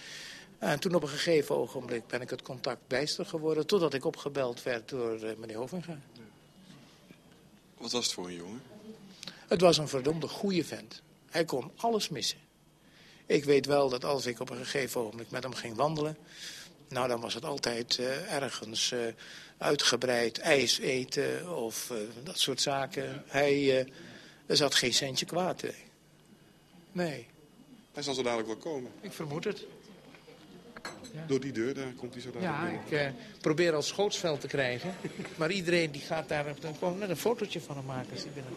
En 0.58 0.80
toen 0.80 0.96
op 0.96 1.02
een 1.02 1.10
gegeven 1.10 1.58
ogenblik 1.58 2.08
ben 2.08 2.22
ik 2.22 2.30
het 2.30 2.42
contact 2.42 2.88
bijster 2.88 3.26
geworden... 3.26 3.68
totdat 3.68 3.94
ik 3.94 4.06
opgebeld 4.06 4.64
werd 4.64 4.90
door 4.90 5.24
uh, 5.24 5.30
meneer 5.38 5.58
Hovinga. 5.58 6.00
Wat 7.82 7.92
was 7.92 8.06
het 8.06 8.14
voor 8.14 8.28
een 8.28 8.36
jongen? 8.36 8.62
Het 9.48 9.62
was 9.62 9.78
een 9.78 9.88
verdomde 9.88 10.28
goede 10.28 10.64
vent. 10.64 11.02
Hij 11.30 11.46
kon 11.46 11.72
alles 11.76 12.10
missen. 12.10 12.38
Ik 13.26 13.44
weet 13.44 13.66
wel 13.66 13.90
dat 13.90 14.06
als 14.06 14.26
ik 14.26 14.40
op 14.40 14.50
een 14.50 14.58
gegeven 14.58 15.02
ogenblik 15.02 15.32
met 15.32 15.44
hem 15.44 15.54
ging 15.54 15.76
wandelen... 15.76 16.18
nou, 16.88 17.08
dan 17.08 17.22
was 17.22 17.34
het 17.34 17.46
altijd 17.46 17.98
uh, 17.98 18.34
ergens 18.34 18.92
uh, 18.92 19.00
uitgebreid 19.58 20.40
ijs 20.40 20.80
eten 20.80 21.58
of 21.58 21.90
uh, 21.92 21.98
dat 22.24 22.40
soort 22.40 22.62
zaken. 22.62 23.24
Hij, 23.28 23.88
er 24.46 24.58
zat 24.58 24.76
geen 24.76 24.94
centje 24.94 25.26
kwaad 25.26 25.64
in. 25.64 25.74
Nee. 26.92 27.28
Hij 27.94 28.04
zal 28.04 28.14
zo 28.14 28.24
dadelijk 28.24 28.48
wel 28.48 28.58
komen. 28.58 28.92
Ik 29.02 29.14
vermoed 29.14 29.44
het. 29.44 29.66
Ja. 31.14 31.24
Door 31.28 31.40
die 31.40 31.52
deur, 31.52 31.74
daar 31.74 31.94
komt 31.96 32.14
hij 32.14 32.22
zo 32.22 32.32
dadelijk 32.32 32.90
Ja, 32.90 33.00
ik 33.00 33.14
probeer 33.42 33.74
al 33.74 33.82
schootsveld 33.82 34.42
te 34.42 34.48
krijgen. 34.48 34.94
Maar 35.38 35.52
iedereen 35.52 35.92
die 35.92 36.02
gaat 36.02 36.30
daar 36.30 36.46
dan 36.60 36.76
gewoon 36.76 36.98
net 36.98 37.10
een 37.10 37.18
fotootje 37.18 37.62
van 37.62 37.76
hem 37.76 37.86
maken 37.86 38.12
als 38.12 38.24
hij 38.24 38.32
binnen 38.34 38.54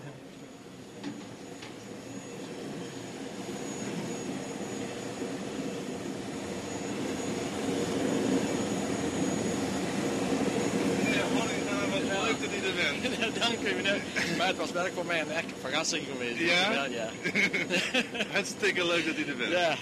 Leuk 12.24 12.40
dat 12.40 12.50
u 12.50 12.66
er 12.66 12.74
bent. 12.74 13.34
Dank 13.40 13.60
u, 13.60 13.74
meneer. 13.74 14.00
Maar 14.38 14.46
het 14.46 14.56
was 14.56 14.72
wel 14.72 14.86
voor 14.94 15.06
mij 15.06 15.20
een 15.20 15.30
echte 15.30 15.54
verrassing 15.60 16.06
geweest. 16.12 16.38
Ja? 16.38 16.72
Ja, 16.72 16.84
ja. 16.84 17.08
Hartstikke 18.32 18.86
leuk 18.86 19.06
dat 19.06 19.18
u 19.18 19.24
er 19.24 19.36
bent. 19.36 19.50
ja. 19.50 19.76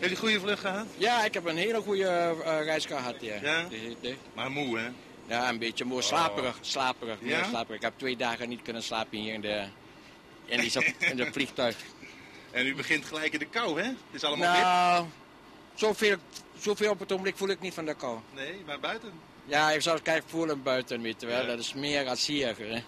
Heeft 0.00 0.12
u 0.12 0.14
een 0.14 0.16
goede 0.20 0.40
vlucht 0.40 0.60
gehad? 0.60 0.86
Ja, 0.96 1.24
ik 1.24 1.34
heb 1.34 1.44
een 1.46 1.56
hele 1.56 1.80
goede 1.80 2.04
eh, 2.44 2.62
reis 2.64 2.84
gehad, 2.84 3.14
ja. 3.20 3.34
Ja? 3.42 3.64
De- 3.68 3.96
de- 4.00 4.16
Maar 4.34 4.50
moe, 4.50 4.78
hè? 4.78 4.88
ja, 5.26 5.48
een 5.48 5.58
beetje 5.58 5.84
moe, 5.84 6.02
slaperig, 6.02 6.58
slaperig, 6.60 7.16
Ja? 7.22 7.44
slaperig. 7.44 7.76
Ik 7.76 7.82
heb 7.82 7.92
twee 7.96 8.16
dagen 8.16 8.48
niet 8.48 8.62
kunnen 8.62 8.82
slapen 8.82 9.18
hier 9.18 9.32
in 9.34 9.40
de, 9.40 9.64
in 10.44 10.60
die, 10.60 10.94
in 10.98 11.16
de 11.16 11.32
vliegtuig. 11.32 11.76
En 12.50 12.66
u 12.66 12.74
begint 12.74 13.04
gelijk 13.04 13.32
in 13.32 13.38
de 13.38 13.44
kou, 13.46 13.80
hè? 13.80 13.86
Het 13.86 13.94
is 14.12 14.24
allemaal 14.24 14.52
wit. 14.52 14.62
Nou, 14.62 15.06
zoveel, 15.74 16.16
zoveel 16.58 16.90
op 16.90 16.98
het 17.00 17.12
ogenblik 17.12 17.36
voel 17.36 17.48
ik 17.48 17.60
niet 17.60 17.74
van 17.74 17.84
de 17.84 17.94
kou. 17.94 18.18
Nee, 18.34 18.62
maar 18.66 18.80
buiten. 18.80 19.12
Ja, 19.44 19.70
ik 19.70 19.80
zou 19.82 19.94
het 19.96 20.04
kijken 20.04 20.28
voelen 20.28 20.62
buiten, 20.62 21.02
weet 21.02 21.20
je 21.20 21.26
wel. 21.26 21.40
Ja. 21.40 21.46
Dat 21.46 21.58
is 21.58 21.74
meer 21.74 22.08
als 22.08 22.26
hier. 22.26 22.54
Hè. 22.58 22.82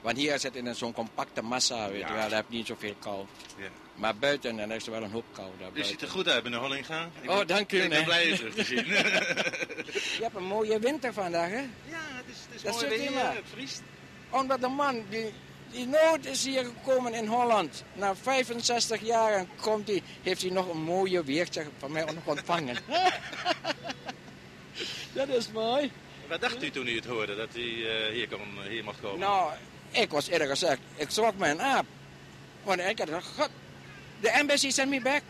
Want 0.00 0.16
hier 0.16 0.38
zit 0.38 0.56
in 0.56 0.74
zo'n 0.74 0.92
compacte 0.92 1.42
massa, 1.42 1.88
weet 1.88 2.00
je 2.00 2.06
Ja. 2.06 2.12
wel. 2.14 2.28
Daar 2.28 2.38
heb 2.38 2.44
je 2.48 2.56
niet 2.56 2.66
zoveel 2.66 2.94
kou. 3.00 3.24
Ja. 3.56 3.68
Maar 3.98 4.16
buiten, 4.16 4.56
dan 4.56 4.72
is 4.72 4.84
er 4.86 4.90
wel 4.92 5.02
een 5.02 5.10
hoop 5.10 5.24
kou. 5.32 5.48
Daar 5.60 5.70
U 5.74 5.84
ziet 5.84 6.02
er 6.02 6.08
goed 6.08 6.28
uit, 6.28 6.42
meneer 6.44 6.58
Hollinga. 6.58 7.08
Ik 7.20 7.30
Oh, 7.30 7.36
ben- 7.36 7.46
dank 7.46 7.72
u, 7.72 7.82
Ik 7.82 7.88
ben 7.88 8.04
blij 8.04 8.26
u 8.30 8.36
terug 8.36 8.54
te 8.54 8.64
zien. 8.64 8.86
Je 10.18 10.18
hebt 10.22 10.36
een 10.36 10.44
mooie 10.46 10.78
winter 10.78 11.12
vandaag, 11.12 11.48
hè? 11.50 11.56
Ja, 11.56 11.66
het 11.88 12.24
is, 12.26 12.36
het 12.48 12.54
is 12.54 12.62
Dat 12.62 12.72
mooi 12.74 12.88
weer. 13.08 13.18
Het 13.30 13.44
vriest. 13.52 13.82
Omdat 14.30 14.60
de 14.60 14.68
man, 14.68 15.04
die, 15.08 15.32
die 15.70 15.86
nooit 15.86 16.26
is 16.26 16.44
hier 16.44 16.64
gekomen 16.64 17.14
in 17.14 17.26
Holland. 17.26 17.84
Na 17.92 18.16
65 18.16 19.00
jaar 19.00 19.32
en 19.32 19.48
komt 19.60 19.88
hij, 19.88 20.02
heeft 20.22 20.42
hij 20.42 20.50
nog 20.50 20.68
een 20.68 20.82
mooie 20.82 21.24
weertje 21.24 21.66
van 21.78 21.92
mij 21.92 22.06
ontvangen. 22.24 22.76
Dat 25.12 25.28
is 25.28 25.50
mooi. 25.52 25.90
Wat 26.28 26.40
dacht 26.40 26.62
u 26.62 26.70
toen 26.70 26.86
u 26.86 26.94
het 26.94 27.04
hoorde, 27.06 27.36
dat 27.36 27.56
u 27.56 27.86
eh, 27.86 28.12
hier, 28.12 28.28
kon, 28.28 28.40
hier 28.68 28.84
mocht 28.84 29.00
komen? 29.00 29.18
Nou, 29.18 29.52
ik 29.90 30.10
was 30.10 30.28
eerder 30.28 30.46
gezegd, 30.48 30.78
ik 30.96 31.10
schrok 31.10 31.34
een 31.38 31.60
aap. 31.60 31.86
Want 32.62 32.80
ik 32.80 32.98
had 32.98 33.08
gezegd, 33.08 33.26
god, 33.36 33.48
de 34.20 34.30
embassy 34.30 34.70
sent 34.70 34.90
me 34.90 35.00
back. 35.00 35.22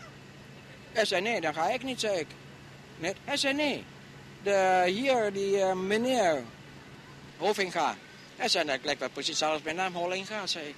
Hij 0.91 1.05
zei, 1.05 1.21
nee, 1.21 1.41
dan 1.41 1.53
ga 1.53 1.69
ik 1.69 1.83
niet, 1.83 1.99
zei 1.99 2.19
ik. 2.19 2.27
Nee, 2.97 3.13
hij 3.23 3.37
zei, 3.37 3.53
nee. 3.53 3.83
De, 4.43 4.83
hier, 4.85 5.33
die 5.33 5.61
eh, 5.61 5.73
meneer 5.73 6.43
Hovinga. 7.37 7.95
Hij 8.35 8.47
zei, 8.47 8.65
dat 8.65 8.79
lijkt 8.81 8.99
wel 8.99 9.09
precies 9.09 9.37
zoals 9.37 9.61
mijn 9.61 9.75
naam 9.75 9.93
Hollinga, 9.93 10.47
zei 10.47 10.67
ik. 10.67 10.75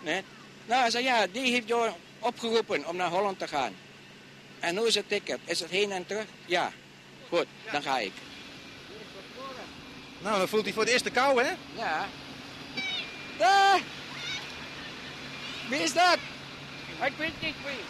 Nee. 0.00 0.22
Nou, 0.66 0.80
hij 0.80 0.90
zei, 0.90 1.04
ja, 1.04 1.26
die 1.26 1.52
heeft 1.52 1.68
jou 1.68 1.90
opgeroepen 2.18 2.86
om 2.86 2.96
naar 2.96 3.08
Holland 3.08 3.38
te 3.38 3.48
gaan. 3.48 3.74
En 4.60 4.76
hoe 4.76 4.86
is 4.86 4.94
het 4.94 5.08
ticket? 5.08 5.38
Is 5.44 5.60
het 5.60 5.70
heen 5.70 5.92
en 5.92 6.06
terug? 6.06 6.26
Ja. 6.46 6.72
Goed, 7.28 7.46
dan 7.72 7.82
ga 7.82 7.98
ik. 7.98 8.12
Nou, 10.18 10.38
dan 10.38 10.48
voelt 10.48 10.64
hij 10.64 10.72
voor 10.72 10.82
het 10.82 10.92
eerst 10.92 11.04
de 11.04 11.10
kou, 11.10 11.42
hè? 11.42 11.50
Ja. 11.76 12.08
Daar! 13.38 13.80
Wie 15.68 15.82
is 15.82 15.92
dat? 15.92 16.18
Ik 17.04 17.12
weet 17.16 17.40
niet 17.40 17.54
wie. 17.64 17.80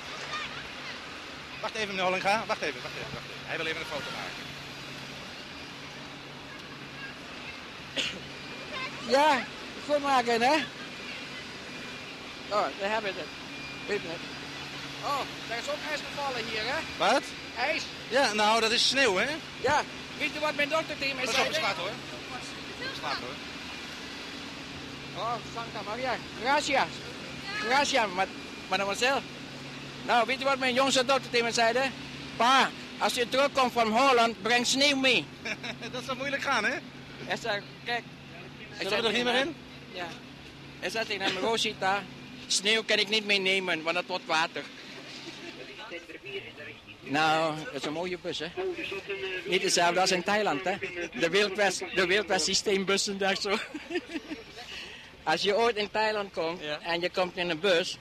Wacht 1.61 1.75
even, 1.75 1.88
meneer 1.88 2.03
Hollinga. 2.05 2.44
Wacht 2.46 2.61
even, 2.61 2.81
wacht 2.83 2.94
even, 2.94 3.12
wacht 3.12 3.25
even. 3.27 3.46
Hij 3.46 3.57
wil 3.57 3.66
even 3.66 3.81
een 3.81 3.87
foto 3.87 4.11
maken. 4.16 4.49
Ja, 9.09 9.42
goed 9.87 10.03
maken, 10.03 10.40
hè? 10.42 10.55
Oh, 12.49 12.66
daar 12.81 12.90
hebben 12.90 13.12
we 13.14 13.18
het. 13.18 13.29
Weet 13.87 14.01
het. 14.03 14.20
Oh, 15.05 15.20
daar 15.49 15.59
is 15.59 15.68
ook 15.68 15.90
ijs 15.90 16.01
gevallen 16.11 16.44
hier, 16.51 16.62
hè? 16.64 16.79
Wat? 16.99 17.23
IJs. 17.59 17.83
Ja, 18.09 18.33
nou, 18.33 18.61
dat 18.61 18.70
is 18.70 18.88
sneeuw, 18.88 19.16
hè? 19.16 19.27
Ja, 19.61 19.83
weet 20.18 20.33
je 20.33 20.40
wat 20.40 20.55
mijn 20.55 20.68
dokter 20.68 20.99
tegen 20.99 21.16
mij 21.16 21.25
Pas 21.25 21.35
zei? 21.35 21.46
op, 21.46 21.53
het 21.53 21.62
slaat, 21.62 21.77
hoor. 21.77 21.90
Slaat, 22.99 23.16
hoor. 23.16 23.37
Oh, 25.16 25.35
Santa 25.55 25.90
Maria. 25.90 26.16
Gracias. 26.42 26.88
Gracias, 27.68 28.07
mademoiselle. 28.70 29.20
Nou, 30.06 30.26
weet 30.26 30.38
je 30.38 30.44
wat 30.44 30.59
mijn 30.59 30.74
jongste 30.74 31.04
dochter 31.04 31.30
tegen 31.30 31.46
me 31.46 31.52
zei? 31.52 31.78
hè? 31.78 31.88
Pa, 32.37 32.70
als 32.98 33.14
je 33.14 33.28
terugkomt 33.28 33.72
van 33.72 33.88
Holland, 33.88 34.42
breng 34.42 34.66
sneeuw 34.66 34.96
mee. 34.96 35.24
dat 35.92 36.04
zal 36.04 36.16
moeilijk 36.16 36.42
gaan, 36.42 36.64
hè? 36.64 36.76
Hij 37.24 37.37
zei, 37.37 37.62
kijk. 37.85 38.02
Zullen 38.78 39.02
we 39.02 39.06
er 39.06 39.12
niet 39.12 39.24
meer 39.24 39.35
in? 39.35 39.54
Ja. 39.92 40.06
Hij 40.80 40.90
zei 40.90 41.06
tegen 41.06 41.22
hem, 41.22 41.37
Rosita, 41.37 42.02
sneeuw 42.46 42.83
kan 42.83 42.98
ik 42.98 43.09
niet 43.09 43.26
meenemen, 43.26 43.83
want 43.83 43.96
het 43.96 44.06
wordt 44.06 44.26
water. 44.26 44.62
Nou, 47.00 47.54
dat 47.64 47.74
is 47.74 47.85
een 47.85 47.92
mooie 47.92 48.18
bus, 48.18 48.38
hè? 48.38 48.46
Niet 49.46 49.62
hetzelfde 49.62 50.00
als 50.00 50.11
in 50.11 50.22
Thailand, 50.22 50.64
hè? 50.64 50.74
De 51.18 51.28
Wildwest, 51.30 51.85
de 51.94 52.06
Wildwest 52.06 52.44
systeembussen 52.44 53.18
daar 53.18 53.37
zo. 53.40 53.59
Als 55.22 55.42
je 55.42 55.56
ooit 55.56 55.76
in 55.76 55.90
Thailand 55.90 56.33
komt 56.33 56.61
en 56.83 57.00
je 57.00 57.11
komt 57.11 57.37
in 57.37 57.50
een 57.50 57.61
bus, 57.61 57.98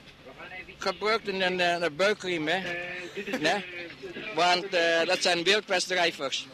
gebruik 0.82 1.26
een, 1.26 1.40
een, 1.40 1.82
een 1.82 1.96
buikriem, 1.96 2.48
hè? 2.48 2.60
Nee? 3.38 3.64
Want 4.34 4.64
eh, 4.64 5.06
dat 5.06 5.22
zijn 5.22 5.42
wildwestdrijvers. 5.42 6.46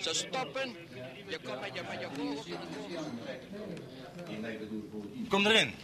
Ze 0.00 0.14
stoppen, 0.14 0.76
je 1.28 1.38
komt 1.44 1.60
met 1.60 1.70
je, 1.74 1.80
met 1.88 2.00
je 2.00 2.08
in 4.28 5.28
Kom 5.28 5.46
erin. 5.46 5.74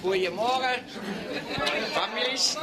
Goedemorgen, 0.00 0.84
families. 1.92 2.56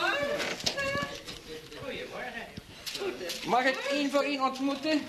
Mag 3.46 3.64
ik 3.64 3.76
één 3.76 4.12
voor 4.12 4.22
één 4.24 4.42
ontmoeten? 4.42 5.02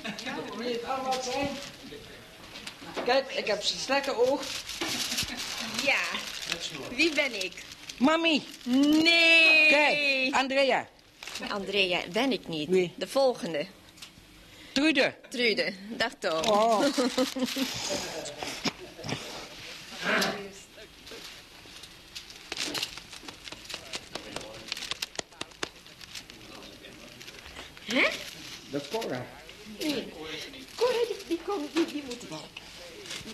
Wie 0.56 0.72
het 0.72 0.84
allemaal 0.84 1.22
zijn? 1.22 1.48
Kijk, 3.04 3.32
ik 3.32 3.46
heb 3.46 3.62
slechte 3.62 4.14
oog. 4.14 4.42
Ja. 5.82 5.98
Wie 6.96 7.14
ben 7.14 7.44
ik? 7.44 7.52
Mami, 7.98 8.42
Nee. 8.64 9.68
kijk, 9.68 10.34
Andrea, 10.34 10.88
Andrea, 11.48 12.00
ben 12.12 12.32
ik 12.32 12.48
niet. 12.48 12.68
Wie? 12.68 12.92
De 12.96 13.06
volgende. 13.08 13.66
Trude. 14.72 15.14
Trude. 15.30 15.72
Dag 15.96 16.12
Toon. 16.18 16.48
Oh. 16.48 16.84
Hè? 27.84 28.08
Dat 28.70 28.82
is 28.82 28.88
Cora. 28.88 29.26
Nee. 29.78 30.08
Cora, 30.76 30.92
die, 31.08 31.16
die, 31.28 31.38
komt- 31.46 31.74
die, 31.74 31.86
die 31.86 32.02
moet 32.06 32.28
werken. 32.28 32.63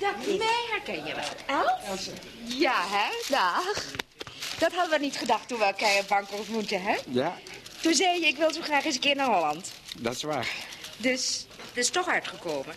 Dat 0.01 0.27
is... 0.27 0.37
Mij 0.39 0.65
herken 0.71 1.07
je 1.07 1.15
wel. 1.15 1.57
Els? 1.91 2.09
Ja, 2.45 2.85
hè? 2.89 3.09
Dag. 3.29 3.93
Dat 4.59 4.73
hadden 4.73 4.99
we 4.99 5.05
niet 5.05 5.17
gedacht 5.17 5.49
toen 5.49 5.59
we 5.59 5.65
elkaar 5.65 5.97
in 5.97 6.03
Bangkok 6.09 6.39
ontmoetten, 6.39 6.83
hè? 6.83 6.97
Ja, 7.09 7.39
Toen 7.81 7.95
zei 7.95 8.21
je, 8.21 8.27
ik 8.27 8.37
wil 8.37 8.53
zo 8.53 8.61
graag 8.61 8.85
eens 8.85 8.95
een 8.95 9.01
keer 9.01 9.17
naar 9.17 9.27
Holland. 9.27 9.71
dat 9.99 10.15
is 10.15 10.23
waar. 10.23 10.49
Dus 10.97 11.47
het 11.69 11.77
is 11.77 11.91
toch 11.91 12.09
uitgekomen. 12.09 12.75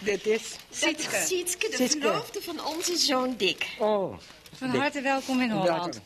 Dit 0.00 0.26
is... 0.26 0.42
Sietske. 0.70 1.24
Sietske, 1.26 1.68
de 1.68 1.76
Sietske. 1.76 2.00
verloofde 2.00 2.42
van 2.42 2.64
onze 2.64 2.96
zoon 2.96 3.36
Dick. 3.36 3.66
Oh. 3.78 4.18
Van 4.58 4.68
harte 4.76 5.00
welkom 5.00 5.40
in 5.40 5.50
Holland. 5.50 6.00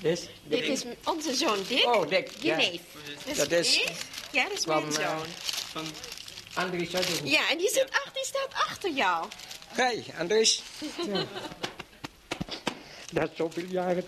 Dit, 0.00 0.30
Dit 0.44 0.62
is 0.62 0.84
onze 1.04 1.34
zoon 1.34 1.58
Dick. 1.68 1.84
Oh, 1.86 2.08
Dick, 2.08 2.30
Je 2.40 2.46
ja. 2.46 2.56
neef. 2.56 2.80
Dat 3.36 3.50
is? 3.50 3.84
Ja, 4.32 4.42
dat 4.48 4.58
is 4.58 4.66
mijn 4.66 4.84
eh, 4.86 4.90
zoon. 4.92 5.26
Van, 5.78 6.64
Andries. 6.64 6.90
Ja, 7.24 7.50
en 7.50 7.58
die, 7.58 7.68
zit 7.70 7.90
achter, 7.90 8.12
die 8.12 8.24
staat 8.24 8.52
achter 8.52 8.90
jou. 8.90 9.26
Hey, 9.68 10.04
Andries. 10.18 10.62
Dat 13.12 13.30
is 13.30 13.36
zoveel 13.36 13.64
jaren. 13.64 14.06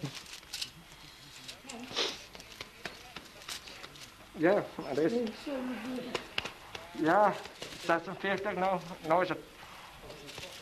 Ja, 4.32 4.64
Andries. 4.88 5.12
Ja, 7.02 7.34
46, 7.86 8.52
nou, 8.54 8.80
nou 9.06 9.22
is 9.22 9.28
het 9.28 9.38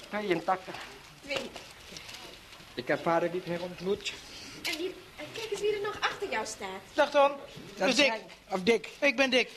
82. 0.08 0.74
Twee. 1.24 1.50
Ik 2.74 2.88
heb 2.88 3.02
vader 3.02 3.30
niet 3.32 3.46
meer 3.46 3.62
ontmoet. 3.62 4.12
En, 4.62 4.76
die, 4.76 4.94
kijk 5.32 5.50
eens 5.50 5.60
wie 5.60 5.74
er 5.74 5.80
nog 5.82 6.00
achter 6.00 6.30
jou 6.30 6.46
staat. 6.46 6.80
Dag 6.94 7.10
Ton. 7.10 7.28
Dat 7.76 7.86
Dus 7.86 7.96
Dick. 7.96 8.06
zijn- 8.06 8.22
Of 8.50 8.60
Dick. 8.62 8.88
Ik 9.00 9.16
ben 9.16 9.30
Dick. 9.30 9.50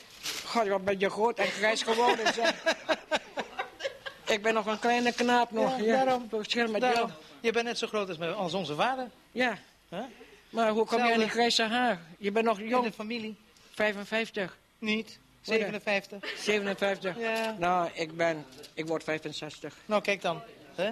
God, 0.52 0.66
wat 0.68 0.84
ben 0.84 0.98
je 0.98 1.10
groot 1.10 1.38
en 1.38 1.46
grijs 1.46 1.82
geworden, 1.82 2.34
zeg. 2.34 2.62
Ik 4.26 4.42
ben 4.42 4.54
nog 4.54 4.66
een 4.66 4.78
kleine 4.78 5.12
knaap 5.12 5.50
nog. 5.50 5.78
Ja, 5.80 6.04
daarom. 6.04 6.28
Verschil 6.28 6.68
met 6.70 6.80
Daarom. 6.80 6.98
jou. 7.08 7.10
Je 7.40 7.52
bent 7.52 7.64
net 7.64 7.78
zo 7.78 7.86
groot 7.86 8.08
als, 8.08 8.18
mijn- 8.18 8.34
als 8.34 8.54
onze 8.54 8.74
vader. 8.74 9.10
Ja. 9.32 9.58
Huh? 9.88 10.00
Maar 10.50 10.70
hoe 10.70 10.86
kom 10.86 11.04
je 11.06 11.12
aan 11.12 11.18
die 11.18 11.28
grijze 11.28 11.62
haar? 11.62 12.00
Je 12.18 12.32
bent 12.32 12.44
nog 12.46 12.58
In 12.58 12.68
jong. 12.68 12.84
de 12.84 12.92
familie. 12.92 13.36
55. 13.74 14.56
Niet. 14.78 15.18
Wat, 15.44 15.54
hè? 15.54 15.60
57. 15.60 16.32
57. 16.38 17.18
Ja. 17.18 17.54
Nou, 17.58 17.90
ik 17.92 18.16
ben... 18.16 18.46
Ik 18.74 18.86
word 18.86 19.04
65. 19.04 19.74
Nou, 19.86 20.02
kijk 20.02 20.22
dan. 20.22 20.42
Hè? 20.74 20.90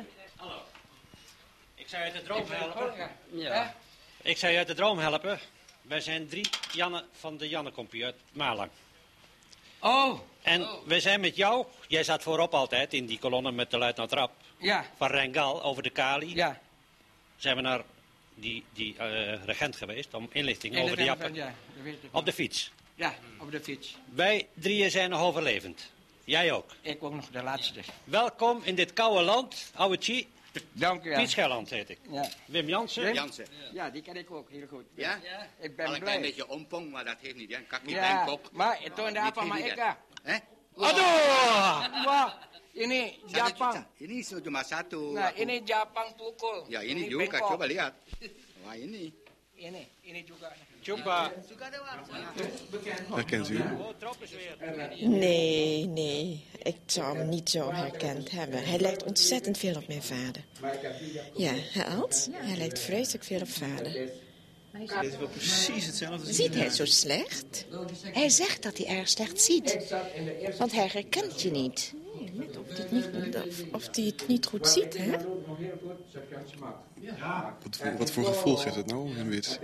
Ik 1.75 1.89
zou 1.89 2.05
je 2.05 2.11
uit 2.11 2.21
de 2.21 2.23
droom 2.23 2.45
helpen. 2.49 3.11
Ja. 3.31 3.75
Ik 4.23 4.37
zou 4.39 4.53
je 4.53 4.59
uit 4.59 4.67
de 4.67 4.75
droom 4.75 4.99
helpen. 4.99 5.41
Wij 5.83 6.01
zijn 6.01 6.29
drie 6.29 6.49
Janne 6.73 7.05
van 7.19 7.37
de 7.37 7.49
Jannekompie 7.49 8.05
uit 8.05 8.17
Malang. 8.33 8.71
Oh, 9.81 10.21
En 10.43 10.69
wij 10.85 11.01
zijn 11.01 11.21
met 11.21 11.37
jou, 11.37 11.67
jij 11.89 12.05
zat 12.05 12.23
voorop 12.23 12.55
altijd 12.55 12.95
in 12.95 13.07
die 13.07 13.19
kolonne 13.19 13.53
met 13.53 13.71
de 13.71 13.79
luitenant 13.79 14.13
Rap 14.13 14.33
ja. 14.57 14.85
van 14.97 15.09
Rengal 15.09 15.63
over 15.63 15.83
de 15.83 15.91
Kali. 15.91 16.35
Ja. 16.35 16.61
Zijn 17.37 17.57
we 17.57 17.63
naar 17.63 17.83
die, 18.35 18.65
die 18.73 18.97
eh, 18.97 19.45
regent 19.45 19.77
geweest 19.77 20.15
om 20.15 20.29
inlichting 20.33 20.77
In 20.77 20.83
over 20.83 20.97
de 20.97 21.05
jappen. 21.05 21.35
Ja, 21.35 21.55
dat 21.75 21.83
weet 21.83 21.95
ik 22.03 22.09
Op 22.13 22.25
de 22.25 22.33
fiets. 22.33 22.71
Ja, 22.95 23.15
op 23.39 23.51
de 23.51 23.61
fiets. 23.61 23.97
Wij 24.15 24.47
drieën 24.55 24.91
zijn 24.91 25.11
nog 25.11 25.21
overlevend. 25.21 25.93
Jij 26.25 26.53
ook. 26.53 26.71
Ik 26.81 27.03
ook 27.03 27.15
nog 27.15 27.29
de 27.31 27.43
laatste. 27.43 27.81
Welkom 28.05 28.61
in 28.65 28.75
dit 28.75 28.93
koude 28.93 29.23
land, 29.23 29.73
oude 29.75 29.97
Chi. 30.01 30.29
Dank 30.73 31.05
u 31.05 31.09
wel. 31.11 31.19
Piet 31.19 31.31
Scherland 31.31 31.71
heet 31.71 31.89
ik. 31.91 31.99
Ja. 32.11 32.29
Wim 32.47 32.69
Jansen. 32.69 33.03
Wim? 33.05 33.15
Jansen. 33.15 33.47
ja, 33.73 33.91
die 33.91 34.03
ken 34.03 34.17
ik 34.17 34.31
ook 34.31 34.51
heel 34.51 34.67
goed. 34.67 34.85
Ja? 34.95 35.19
Ik 35.61 35.77
ben 35.77 35.87
Al 35.87 35.93
een 35.95 35.99
blij. 35.99 36.11
klein 36.11 36.21
beetje 36.21 36.49
ompong, 36.49 36.91
maar 36.91 37.05
dat 37.05 37.17
heeft 37.21 37.37
niet. 37.37 37.51
Hè? 37.51 37.57
Een 37.57 37.67
kakkie 37.67 37.91
Ja, 37.95 38.25
Bangkok. 38.25 38.53
maar 38.53 38.83
ik... 38.83 38.93
Hè? 40.23 40.37
Aduh! 40.77 42.05
Wah, 42.05 42.33
ini 42.73 43.19
Jepang. 43.27 43.85
Ini 43.99 44.23
cuma 44.43 44.63
satu. 44.63 45.13
Nah, 45.13 45.29
Aku- 45.29 45.43
ini 45.43 45.61
Jepang 45.65 46.15
pukul. 46.17 46.65
Ya 46.69 46.81
ini 46.83 47.09
juga, 47.09 47.27
Bangkok. 47.39 47.51
coba 47.51 47.65
lihat. 47.67 47.93
Wah 48.65 48.75
ini. 48.77 49.13
Ini, 49.61 49.83
ini 50.09 50.25
juga. 50.25 50.49
Coba. 50.85 51.33
Herkent 53.15 53.49
u? 53.49 53.61
Nee, 55.07 55.87
nee. 55.87 56.45
Ik 56.63 56.77
zou 56.87 57.17
hem 57.17 57.29
niet 57.29 57.51
zo 57.51 57.73
herkend 57.73 58.31
hebben. 58.31 58.65
Hij 58.65 58.79
lijkt 58.79 59.05
ontzettend 59.05 59.59
veel 59.59 59.77
op 59.77 59.89
mijn 59.89 60.03
vader. 60.03 60.45
Ja, 61.37 61.53
hè, 61.55 61.85
Alt? 61.85 62.29
Hij 62.33 62.57
lijkt 62.57 62.79
vreselijk 62.79 63.25
veel 63.25 63.41
op 63.41 63.49
vader. 63.49 63.93
Dit 64.73 65.03
is 65.03 65.17
wel 65.19 65.29
precies 65.29 65.87
hetzelfde. 65.87 66.33
Ziet 66.33 66.55
hij 66.55 66.71
zo 66.71 66.85
slecht? 66.85 67.67
Hij 68.03 68.29
zegt 68.29 68.63
dat 68.63 68.77
hij 68.79 68.87
erg 68.87 69.09
slecht 69.09 69.41
ziet. 69.41 69.95
Want 70.59 70.73
hij 70.73 70.89
herkent 70.93 71.43
je 71.43 71.51
niet. 71.51 71.95
Net 72.33 72.59
of 72.59 72.67
hij 72.69 72.77
het 72.77 72.93
niet, 72.93 73.37
of, 73.37 73.75
of 73.75 73.89
hij 73.97 74.05
het 74.05 74.29
niet 74.29 74.47
goed 74.47 74.69
ziet, 74.69 74.97
hè? 74.99 75.11
Wat, 77.63 77.77
voor- 77.77 77.97
wat 77.99 78.11
voor 78.11 78.25
gevoel 78.25 78.57
geeft 78.57 78.75
het 78.75 78.87
nou, 78.87 79.15
hem 79.15 79.29
wit? 79.29 79.61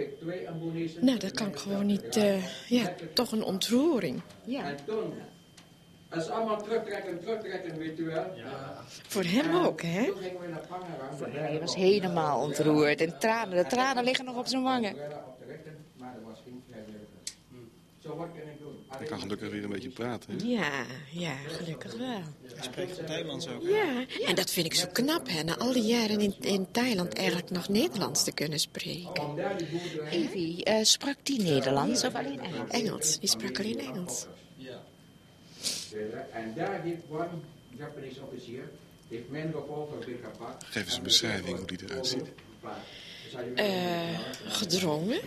Nou, 1.01 1.19
dat 1.19 1.31
kan 1.33 1.47
ik 1.47 1.57
gewoon 1.57 1.87
niet... 1.87 2.16
eh, 2.16 2.69
ja, 2.69 2.95
toch 3.12 3.33
een 3.33 3.42
ontroering. 3.45 4.21
Ja. 4.45 4.75
Is 6.11 6.29
allemaal 6.29 6.62
terugtrekken, 6.62 7.21
terugtrekken, 7.21 7.79
weet 7.79 7.99
u 7.99 8.05
wel. 8.05 8.25
Voor 9.07 9.25
hem 9.25 9.55
ook, 9.64 9.83
hè? 9.83 10.05
Toen 10.05 10.16
gingen 10.23 10.40
we 10.40 10.49
naar 10.49 10.66
Pangerang. 10.69 11.33
Hij 11.49 11.61
was 11.61 11.75
helemaal 11.75 12.40
ontroerd. 12.40 13.01
En 13.01 13.19
tranen, 13.19 13.57
de 13.57 13.66
tranen 13.66 14.05
liggen 14.05 14.25
nog 14.25 14.37
op 14.37 14.47
zijn 14.47 14.62
wangen. 14.62 14.95
Rechter, 15.47 15.73
maar 15.97 16.14
er 16.14 16.21
ik? 19.01 19.09
Hij 19.09 19.17
kan 19.17 19.21
gelukkig 19.21 19.51
weer 19.51 19.65
een 19.65 19.71
beetje 19.71 19.89
praten. 19.89 20.39
hè? 20.39 20.45
Ja, 20.47 20.85
ja, 21.11 21.35
gelukkig 21.49 21.93
wel. 21.97 22.07
Hij 22.07 22.63
spreekt 22.63 23.09
Nederlands 23.09 23.49
ook. 23.49 23.63
Ja, 23.63 24.05
en 24.27 24.35
dat 24.35 24.51
vind 24.51 24.67
ik 24.67 24.75
zo 24.75 24.87
knap, 24.93 25.29
hè? 25.29 25.43
Na 25.43 25.57
al 25.57 25.73
die 25.73 25.83
jaren 25.83 26.21
in, 26.21 26.35
in 26.41 26.67
Thailand 26.71 27.15
eigenlijk 27.15 27.51
nog 27.51 27.69
Nederlands 27.69 28.25
te 28.25 28.33
kunnen 28.33 28.59
spreken. 28.59 29.25
Evie, 30.11 30.65
eh, 30.65 30.85
sprak 30.85 31.17
die 31.23 31.41
Nederlands 31.43 32.05
of 32.05 32.15
alleen 32.15 32.41
Engels? 32.41 32.71
Engels, 32.71 33.19
die 33.19 33.29
sprak 33.29 33.59
alleen 33.59 33.79
Engels. 33.79 34.27
En 36.33 36.53
daar 36.57 36.83
heeft 36.83 37.01
one 37.11 37.29
Japanese 37.79 38.21
officier. 38.31 38.69
Geef 40.71 40.85
eens 40.85 40.97
een 40.97 41.03
beschrijving 41.03 41.57
hoe 41.59 41.67
die 41.67 41.79
eruit 41.85 42.07
ziet. 42.07 42.25
Eh, 43.55 44.19
gedrongen. 44.47 45.21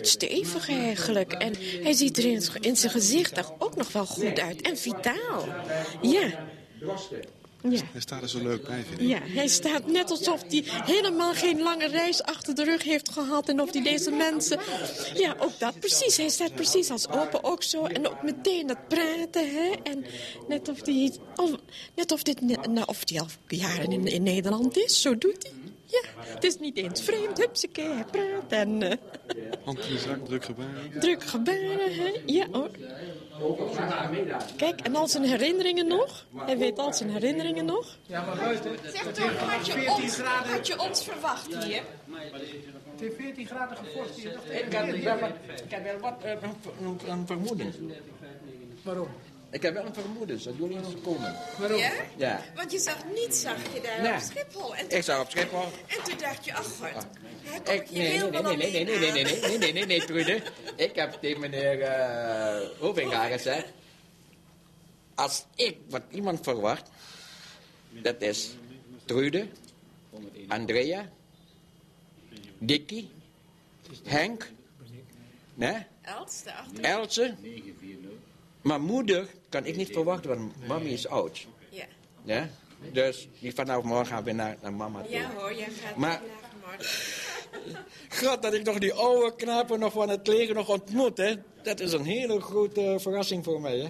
Stevig 0.00 0.68
eigenlijk. 0.68 1.32
En 1.32 1.54
hij 1.82 1.92
ziet 1.92 2.18
er 2.18 2.24
in, 2.60 2.76
zijn 2.76 2.92
gezicht 2.92 3.32
ook 3.58 3.76
nog 3.76 3.92
wel 3.92 4.06
goed 4.06 4.38
uit. 4.38 4.60
En 4.60 4.76
vitaal. 4.76 5.46
Ja, 6.02 6.46
ja. 7.70 7.82
Hij 7.92 8.00
staat 8.00 8.22
er 8.22 8.28
zo 8.28 8.42
leuk 8.42 8.66
bij, 8.66 8.84
vind 8.88 9.00
ik. 9.00 9.08
Ja, 9.08 9.18
hij 9.22 9.48
staat 9.48 9.86
net 9.86 10.10
alsof 10.10 10.42
hij 10.48 10.62
helemaal 10.66 11.34
geen 11.34 11.62
lange 11.62 11.88
reis 11.88 12.22
achter 12.22 12.54
de 12.54 12.64
rug 12.64 12.82
heeft 12.82 13.12
gehad. 13.12 13.48
En 13.48 13.60
of 13.60 13.72
hij 13.72 13.82
deze 13.82 14.10
mensen... 14.10 14.60
Ja, 15.14 15.36
ook 15.38 15.58
dat 15.58 15.80
precies. 15.80 16.16
Hij 16.16 16.28
staat 16.28 16.54
precies 16.54 16.90
als 16.90 17.08
open 17.08 17.44
ook 17.44 17.62
zo. 17.62 17.84
En 17.84 18.08
ook 18.08 18.22
meteen 18.22 18.66
dat 18.66 18.88
praten, 18.88 19.50
hè. 19.54 19.70
En 19.82 20.04
net 20.48 20.68
of 20.68 20.86
hij... 20.86 21.12
Of, 21.36 21.50
net 21.94 22.12
of, 22.12 22.22
dit, 22.22 22.40
nou, 22.66 22.86
of 22.86 23.02
hij 23.04 23.20
al 23.20 23.26
jaren 23.48 23.92
in, 23.92 24.06
in 24.06 24.22
Nederland 24.22 24.76
is. 24.76 25.00
Zo 25.00 25.18
doet 25.18 25.42
hij. 25.42 25.61
Ja, 25.92 26.08
het 26.32 26.44
is 26.44 26.58
niet 26.58 26.76
eens 26.76 27.02
vreemd. 27.02 27.38
Hupsakee, 27.38 27.88
hij 27.88 28.04
praat 28.10 28.52
en... 28.52 28.98
Hand 29.64 29.78
in 29.84 29.92
de 29.92 29.98
zak, 29.98 30.24
druk 30.26 30.44
gebaren. 30.44 31.00
druk 31.00 31.24
gebaren, 31.24 31.94
hè. 31.94 32.20
Ja, 32.26 32.46
hoor. 32.52 32.70
Kijk, 34.56 34.80
en 34.80 34.96
al 34.96 35.08
zijn 35.08 35.24
herinneringen 35.24 35.86
nog. 35.86 36.26
Hij 36.36 36.58
weet 36.58 36.78
al 36.78 36.92
zijn 36.92 37.10
herinneringen 37.10 37.64
nog. 37.64 37.98
Ja, 38.06 38.24
maar 38.24 38.36
buiten. 38.36 38.72
Zeg 38.92 39.04
het 39.04 39.14
toch, 39.14 39.38
had 39.38 39.66
je, 39.66 39.72
ons, 39.72 39.84
14 39.84 40.08
graden. 40.10 40.52
had 40.52 40.66
je 40.66 40.80
ons 40.80 41.04
verwacht 41.04 41.64
hier? 41.64 41.82
Het 42.90 43.00
heeft 43.00 43.16
14 43.16 43.46
graden 43.46 43.76
gevorst 43.76 44.14
hier. 44.14 44.32
Ik 44.32 44.72
heb 44.72 45.02
wel, 45.02 45.18
wat- 45.18 45.30
ik 45.64 45.70
heb 45.70 45.84
wel 45.84 45.98
wat 45.98 46.22
eh, 46.22 47.08
een 47.08 47.26
vermoeden. 47.26 47.74
Waarom? 48.82 49.08
Ik 49.52 49.62
heb 49.62 49.74
wel 49.74 49.86
een 49.86 49.94
vermoeden 49.94 50.42
dat 50.44 50.54
jullie 50.56 50.76
eens 50.76 50.94
komen. 51.02 51.36
Waarom? 51.58 51.78
Ja? 51.78 51.92
Ja. 52.16 52.42
Want 52.54 52.72
je 52.72 52.78
zag 52.78 53.04
niet, 53.14 53.34
zag 53.34 53.56
je 53.74 53.80
daar 53.80 54.02
Nee. 54.02 54.12
op 54.12 54.18
Schiphol. 54.20 54.74
En 54.76 54.88
toen, 54.88 54.98
Ik 54.98 55.04
zag 55.04 55.20
op 55.20 55.30
Schiphol. 55.30 55.62
en 55.86 56.02
toen 56.04 56.18
dacht 56.18 56.44
je, 56.44 56.54
ach 56.54 56.64
god, 56.64 56.78
hij 57.42 57.54
komt 57.56 57.68
Ik, 57.68 57.88
hier 57.88 58.02
nee, 58.30 58.30
nee, 58.30 58.42
nee, 58.42 58.56
nee, 58.56 58.84
nee, 58.84 58.84
nee, 58.84 59.10
nee, 59.10 59.12
nee, 59.12 59.24
nee, 59.24 59.40
nee, 59.40 59.58
nee, 59.58 59.72
nee, 59.72 59.86
nee, 59.86 60.04
Trude. 60.04 60.42
Ik 60.76 60.94
heb 60.94 61.12
tegen 61.20 61.40
meneer 61.40 61.78
uh, 61.80 62.68
Hovinga 62.78 63.26
gezegd. 63.26 63.66
Als 65.14 65.44
ik 65.54 65.76
wat 65.88 66.02
iemand 66.10 66.40
verwacht, 66.42 66.88
dat 67.90 68.20
is 68.22 68.50
Trude, 69.04 69.46
Andrea, 70.48 71.08
Dikkie, 72.58 73.10
Henk, 74.04 74.50
nee, 75.54 75.86
Els, 76.02 76.42
daarachter. 76.42 76.84
Else. 76.84 77.34
Maar 78.62 78.80
moeder 78.80 79.28
kan 79.52 79.64
ik 79.64 79.76
niet 79.76 79.92
verwachten, 79.92 80.30
want 80.30 80.66
mami 80.66 80.92
is 80.92 81.06
oud. 81.06 81.46
Ja. 81.70 81.84
Ja? 82.24 82.48
Dus 82.92 83.28
die 83.40 83.54
vanaf 83.54 83.82
morgen 83.82 84.06
gaan 84.06 84.24
we 84.24 84.32
naar, 84.32 84.56
naar 84.62 84.72
mama 84.72 85.02
toe. 85.02 85.10
ja 85.10 85.30
hoor, 85.36 85.54
jij 85.54 85.68
gaat 85.84 85.96
Maar-. 85.96 86.20
God, 88.20 88.42
dat 88.42 88.54
ik 88.54 88.64
nog 88.64 88.78
die 88.78 88.92
oude 88.92 89.36
knapen 89.36 89.78
nog 89.78 89.92
van 89.92 90.08
het 90.08 90.26
leger 90.26 90.54
nog 90.54 90.68
ontmoet, 90.68 91.16
hè. 91.16 91.34
Dat 91.62 91.80
is 91.80 91.92
een 91.92 92.04
hele 92.04 92.40
grote 92.40 92.96
verrassing 93.00 93.44
voor 93.44 93.60
mij, 93.60 93.78
hè. 93.78 93.88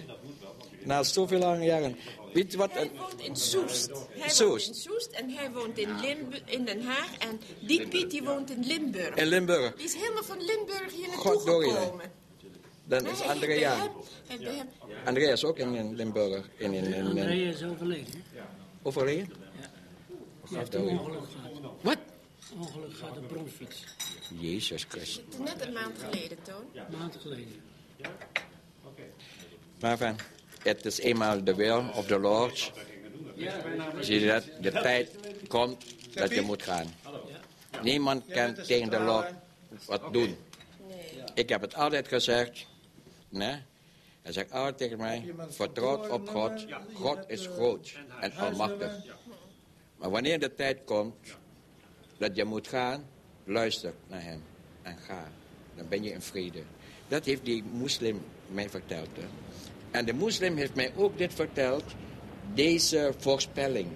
Na 0.83 1.03
zoveel 1.03 1.39
lange 1.39 1.65
jaren. 1.65 1.97
Weet 2.33 2.51
je 2.51 2.57
wat? 2.57 2.71
Hij 2.71 2.91
woont 2.97 3.21
in 3.21 3.35
Soest. 3.35 3.91
Hij 4.09 4.29
Soest. 4.29 4.65
woont 4.65 4.67
in 4.67 4.73
Soest 4.73 5.11
en 5.11 5.29
hij 5.29 5.51
woont 5.51 5.77
in, 5.77 5.99
Limbu 5.99 6.37
in 6.45 6.65
Den 6.65 6.81
Haag. 6.81 7.17
En 7.17 7.39
die 7.59 7.87
Piet 7.87 8.11
die 8.11 8.23
woont 8.23 8.49
in 8.49 8.65
Limburg. 8.65 9.15
In 9.15 9.27
Limburg. 9.27 9.75
Die 9.75 9.85
is 9.85 9.95
helemaal 9.95 10.23
van 10.23 10.45
Limburg 10.45 10.93
hier 10.93 11.07
naartoe 11.07 11.39
gekomen. 11.39 12.01
Dan 12.85 13.03
Nee, 13.03 13.11
is 13.11 13.21
Andrea. 13.21 13.69
hem- 13.77 13.79
hij 13.79 13.89
heeft 14.27 14.43
bij 14.43 14.55
hem- 14.55 14.67
Andrea 15.05 15.31
is 15.31 15.43
ook 15.43 15.57
in, 15.57 15.75
in 15.75 15.95
Limburg. 15.95 16.49
In, 16.57 16.73
in, 16.73 16.83
in, 16.83 16.93
in, 16.93 17.05
Andrea 17.05 17.49
is 17.51 17.63
overleden. 17.63 18.23
overleden? 18.81 19.29
Een 20.51 20.57
ongeluk 20.87 21.21
gehad. 21.31 21.73
Wat? 21.81 21.97
Ongeluk 22.59 22.93
gehad 22.97 23.17
op 23.17 23.27
bronfiets. 23.27 23.83
Jezus 24.39 24.85
Christus. 24.89 25.15
Het 25.25 25.33
is 25.33 25.39
net 25.39 25.61
een 25.67 25.73
maand 25.73 25.97
geleden, 25.99 26.37
Toon. 26.41 26.63
Een 26.73 26.97
maand 26.97 27.15
geleden. 27.21 27.61
Maar 29.79 29.97
van, 29.97 30.15
het 30.63 30.85
is 30.85 30.99
eenmaal 30.99 31.43
de 31.43 31.55
wil 31.55 31.83
of 31.95 32.05
de 32.05 32.19
Lord. 32.19 32.71
Zie 33.99 34.19
je 34.19 34.25
dat? 34.27 34.43
De 34.61 34.71
tijd 34.71 35.09
komt 35.47 35.85
dat 36.13 36.33
je 36.33 36.41
moet 36.41 36.63
gaan. 36.63 36.93
Niemand 37.81 38.25
kan 38.27 38.53
tegen 38.53 38.89
de 38.89 38.99
Lord 38.99 39.31
wat 39.85 40.13
doen. 40.13 40.35
Ik 41.33 41.49
heb 41.49 41.61
het 41.61 41.75
altijd 41.75 42.07
gezegd. 42.07 42.65
Nee? 43.33 43.61
Hij 44.21 44.31
zegt 44.31 44.51
altijd 44.51 44.77
tegen 44.77 44.97
mij, 44.97 45.33
vertrouw 45.49 46.09
op 46.09 46.29
God. 46.29 46.65
God 46.93 47.19
is 47.27 47.47
groot 47.47 47.99
en 48.19 48.35
almachtig. 48.35 48.91
Maar 49.97 50.09
wanneer 50.09 50.39
de 50.39 50.55
tijd 50.55 50.79
komt 50.85 51.15
dat 52.17 52.35
je 52.35 52.43
moet 52.43 52.67
gaan, 52.67 53.05
luister 53.43 53.93
naar 54.07 54.23
hem 54.23 54.43
en 54.81 54.97
ga. 54.97 55.31
Dan 55.75 55.87
ben 55.87 56.03
je 56.03 56.11
in 56.11 56.21
vrede. 56.21 56.63
Dat 57.07 57.25
heeft 57.25 57.45
die 57.45 57.63
moslim 57.63 58.21
mij 58.47 58.69
verteld. 58.69 59.09
hè. 59.13 59.23
En 59.91 60.05
de 60.05 60.13
moslim 60.13 60.57
heeft 60.57 60.75
mij 60.75 60.93
ook 60.95 61.17
dit 61.17 61.33
verteld, 61.33 61.83
deze 62.53 63.13
voorspelling. 63.17 63.87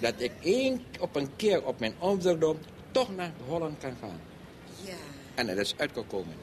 Dat 0.00 0.14
ik 0.16 0.32
één 0.40 0.84
op 1.00 1.16
een 1.16 1.36
keer 1.36 1.64
op 1.64 1.78
mijn 1.78 1.94
ouderdom 1.98 2.58
toch 2.90 3.14
naar 3.16 3.32
Holland 3.46 3.78
kan 3.78 3.96
gaan. 4.00 4.20
Ja. 4.84 4.94
En 5.34 5.48
het 5.48 5.58
is 5.58 5.74
uitgekomen. 5.76 6.34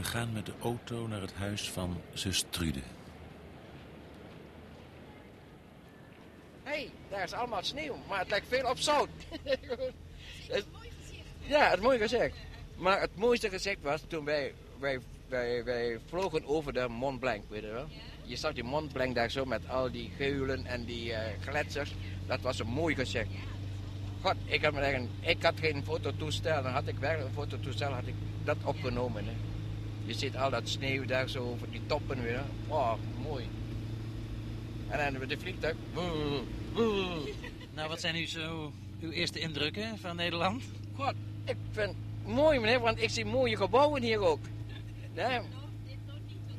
We 0.00 0.06
gaan 0.06 0.32
met 0.32 0.46
de 0.46 0.52
auto 0.62 1.06
naar 1.06 1.20
het 1.20 1.32
huis 1.34 1.70
van 1.70 2.00
zus 2.12 2.44
Trude. 2.50 2.78
Hé, 6.62 6.70
hey, 6.70 6.90
daar 7.10 7.22
is 7.22 7.32
allemaal 7.32 7.62
sneeuw, 7.62 7.96
maar 8.08 8.18
het 8.18 8.28
lijkt 8.30 8.46
veel 8.48 8.70
op 8.70 8.78
zout. 8.78 9.08
Het- 10.48 10.66
ja, 11.38 11.70
het 11.70 11.80
mooie 11.80 11.98
gezegd. 11.98 12.36
Maar 12.76 13.00
het 13.00 13.16
mooiste 13.16 13.48
gezegd 13.50 13.82
was 13.82 14.00
toen 14.08 14.24
wij, 14.24 14.54
wij, 14.78 15.00
wij, 15.28 15.64
wij 15.64 15.98
vlogen 16.08 16.44
over 16.46 16.72
de 16.72 16.88
Mont 16.88 17.20
Blanc, 17.20 17.42
weet 17.48 17.62
je 17.62 17.68
wel. 17.70 17.88
Je 18.22 18.36
zag 18.36 18.52
die 18.52 18.64
Mont 18.64 18.92
Blanc 18.92 19.14
daar 19.14 19.30
zo 19.30 19.44
met 19.44 19.68
al 19.68 19.90
die 19.90 20.10
geulen 20.16 20.66
en 20.66 20.84
die 20.84 21.12
eh 21.12 21.40
gletsers. 21.40 21.94
Dat 22.26 22.40
was 22.40 22.58
een 22.58 22.66
mooi 22.66 22.94
gezicht. 22.94 23.30
God, 24.22 24.34
ik 24.44 24.64
had, 24.64 24.72
me 24.72 24.94
een- 24.94 25.10
ik 25.20 25.42
had 25.42 25.54
geen 25.60 25.84
fototoestel. 25.84 26.62
Dan 26.62 26.72
had 26.72 26.86
ik 26.86 26.98
werkelijk 26.98 27.28
een 27.28 27.42
fototoestel, 27.42 27.92
had 27.92 28.06
ik 28.06 28.14
dat 28.44 28.56
opgenomen. 28.64 29.24
Hè. 29.24 29.32
Je 30.04 30.14
ziet 30.14 30.36
al 30.36 30.50
dat 30.50 30.68
sneeuw 30.68 31.04
daar 31.04 31.28
zo 31.28 31.50
over 31.50 31.70
die 31.70 31.86
toppen 31.86 32.22
weer. 32.22 32.42
Oh, 32.68 32.94
mooi. 33.22 33.48
En 34.88 35.12
dan 35.12 35.28
de 35.28 35.38
vliegtuig. 35.38 35.76
Nou, 37.74 37.88
wat 37.88 38.00
zijn 38.00 38.14
nu 38.14 38.26
zo 38.26 38.72
uw 39.00 39.10
eerste 39.10 39.38
indrukken 39.38 39.98
van 39.98 40.16
Nederland? 40.16 40.64
God, 40.96 41.14
ik 41.44 41.56
vind 41.70 41.94
het 41.94 42.32
mooi 42.32 42.58
meneer, 42.58 42.80
want 42.80 43.02
ik 43.02 43.10
zie 43.10 43.24
mooie 43.24 43.56
gebouwen 43.56 44.02
hier 44.02 44.18
ook. 44.18 44.40
Nee. 45.14 45.40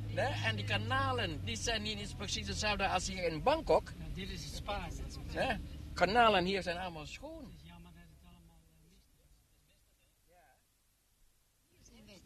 Nee, 0.07 0.33
en 0.45 0.55
die 0.55 0.65
kanalen, 0.65 1.41
die 1.45 1.55
zijn 1.55 1.81
niet 1.81 1.99
eens 1.99 2.13
precies 2.13 2.47
hetzelfde 2.47 2.87
als 2.87 3.07
hier 3.07 3.27
in 3.27 3.43
Bangkok. 3.43 3.91
Dit 4.13 4.29
is 4.29 4.43
het 4.43 4.55
spa. 4.55 4.87
Nee. 5.33 5.57
Kanalen 5.93 6.45
hier 6.45 6.61
zijn 6.61 6.77
allemaal 6.77 7.05
schoon. 7.05 7.59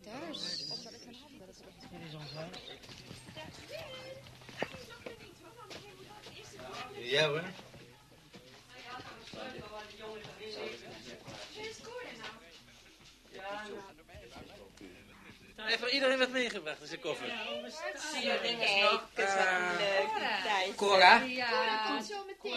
Thuis. 0.06 0.58
Dit 1.92 2.02
is 2.08 2.14
ons 2.14 2.34
huis. 2.34 2.58
Ja 7.06 7.28
hoor. 7.28 7.44
Nou, 15.56 15.70
heeft 15.70 15.82
er 15.84 15.90
iedereen 15.90 16.18
wat 16.20 16.30
meegebracht 16.30 16.82
in 16.82 16.88
zijn 16.88 17.00
koffer? 17.00 17.28
Zie 18.14 18.26
je 18.26 18.40
dingen 18.42 18.82
nog? 18.82 19.10
Het 19.14 19.28
is 19.28 19.34
wat 19.34 19.46
leuk, 19.78 20.14
die 20.16 20.44
tijd. 20.44 20.76
Cora? 20.76 21.20
Cora 21.20 21.88
komt 21.88 22.06
zo 22.06 22.26
meteen. 22.26 22.54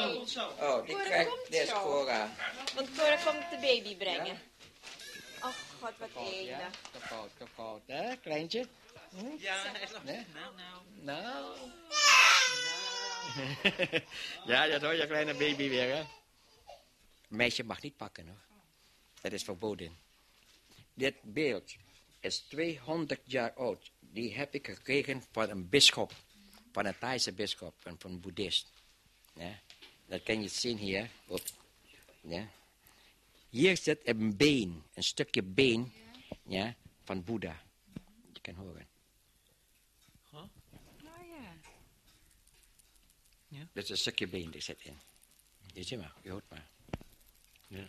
Oh, 0.60 0.84
die 0.86 0.94
Cora 0.94 1.04
krijgt, 1.04 1.28
komt 1.30 1.50
dit 1.50 1.62
is 1.62 1.68
zo. 1.68 1.82
Cora. 1.82 2.30
Want 2.74 2.88
Cora 2.96 3.16
komt 3.16 3.50
de 3.50 3.56
baby 3.60 3.96
brengen. 3.96 4.40
Oh 5.42 5.52
god, 5.80 5.92
wat 5.98 6.08
Ja, 6.14 6.20
enig. 6.20 6.70
te 6.92 6.98
koud, 7.08 7.30
te 7.38 7.44
koud, 7.56 7.80
hè, 7.86 8.16
kleintje? 8.16 8.66
Hm? 9.10 9.26
Ja, 9.38 9.54
hij 9.66 9.82
is 9.82 9.90
nog... 9.90 10.04
Nee? 10.04 10.26
Nou, 10.34 10.54
nou. 10.56 11.22
Nou. 11.22 11.56
ja, 14.46 14.66
dat 14.66 14.82
hoor 14.82 14.94
je 14.94 15.06
kleine 15.06 15.32
baby 15.32 15.68
weer, 15.68 15.94
hè? 15.96 16.04
Meisje 17.28 17.64
mag 17.64 17.82
niet 17.82 17.96
pakken, 17.96 18.26
hoor. 18.26 18.40
Dat 19.20 19.32
is 19.32 19.42
verboden. 19.42 19.96
Dit 20.94 21.14
beeld 21.22 21.74
is 22.20 22.38
200 22.38 23.20
jaar 23.24 23.52
oud. 23.52 23.90
Die 24.00 24.34
heb 24.34 24.54
ik 24.54 24.66
gekregen 24.66 25.22
van 25.30 25.50
een 25.50 25.68
bischop. 25.68 26.12
Van 26.72 26.86
een 26.86 26.98
Thaise 26.98 27.32
bischop, 27.32 27.74
van 27.78 27.96
van 27.98 28.10
een 28.10 28.20
boeddhist. 28.20 28.72
Ja, 29.32 29.60
dat 30.06 30.22
kan 30.22 30.42
je 30.42 30.48
zien 30.48 30.76
hier. 30.76 31.10
Ja. 32.20 32.48
Hier 33.48 33.76
zit 33.76 34.08
een 34.08 34.36
been, 34.36 34.82
een 34.94 35.02
stukje 35.02 35.42
been 35.42 35.92
ja, 36.42 36.74
van 37.04 37.24
Boeddha. 37.24 37.62
Je 38.32 38.40
kan 38.40 38.54
horen. 38.54 38.86
Oh, 40.32 40.44
ja. 43.47 43.47
Dat 43.72 43.84
is 43.84 43.90
een 43.90 43.96
stukje 43.96 44.26
been, 44.28 44.50
die 44.50 44.60
zit 44.60 44.80
in. 44.82 44.98
Je 45.72 45.82
ziet 45.82 45.98
maar, 45.98 46.12
je 46.22 46.30
hoort 46.30 46.50
maar. 46.50 46.66
Ja. 47.66 47.88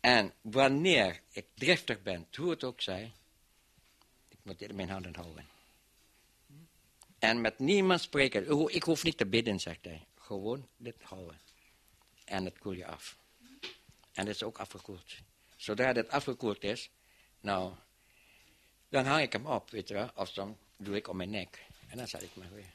En 0.00 0.32
wanneer 0.40 1.20
ik 1.30 1.46
driftig 1.54 2.02
ben, 2.02 2.26
hoe 2.36 2.50
het 2.50 2.64
ook 2.64 2.80
zij, 2.80 3.12
ik 4.28 4.38
moet 4.42 4.58
dit 4.58 4.68
in 4.68 4.76
mijn 4.76 4.90
handen 4.90 5.14
houden. 5.14 5.48
En 7.18 7.40
met 7.40 7.58
niemand 7.58 8.00
spreken. 8.00 8.42
Ik 8.42 8.48
ho- 8.48 8.68
Ik 8.68 8.82
hoef 8.82 9.02
niet 9.02 9.16
te 9.16 9.26
bidden, 9.26 9.60
zegt 9.60 9.84
hij. 9.84 10.06
Gewoon 10.18 10.68
dit 10.76 11.02
houden. 11.02 11.40
En 12.24 12.44
het 12.44 12.58
koel 12.58 12.72
je 12.72 12.86
af. 12.86 13.16
En 14.12 14.26
het 14.26 14.34
is 14.34 14.42
ook 14.42 14.58
afgekoeld. 14.58 15.12
Zodra 15.56 15.92
dit 15.92 16.08
afgekoeld 16.08 16.62
is, 16.62 16.90
nou, 17.40 17.74
dan 18.88 19.04
hang 19.06 19.22
ik 19.22 19.32
hem 19.32 19.46
op, 19.46 19.70
weet 19.70 19.88
je 19.88 19.94
wel. 19.94 20.10
Of 20.14 20.32
dan 20.32 20.58
doe 20.76 20.96
ik 20.96 21.08
om 21.08 21.16
mijn 21.16 21.30
nek. 21.30 21.62
En 21.88 21.96
dan 21.96 22.08
zet 22.08 22.22
ik 22.22 22.36
me 22.36 22.48
weer. 22.48 22.72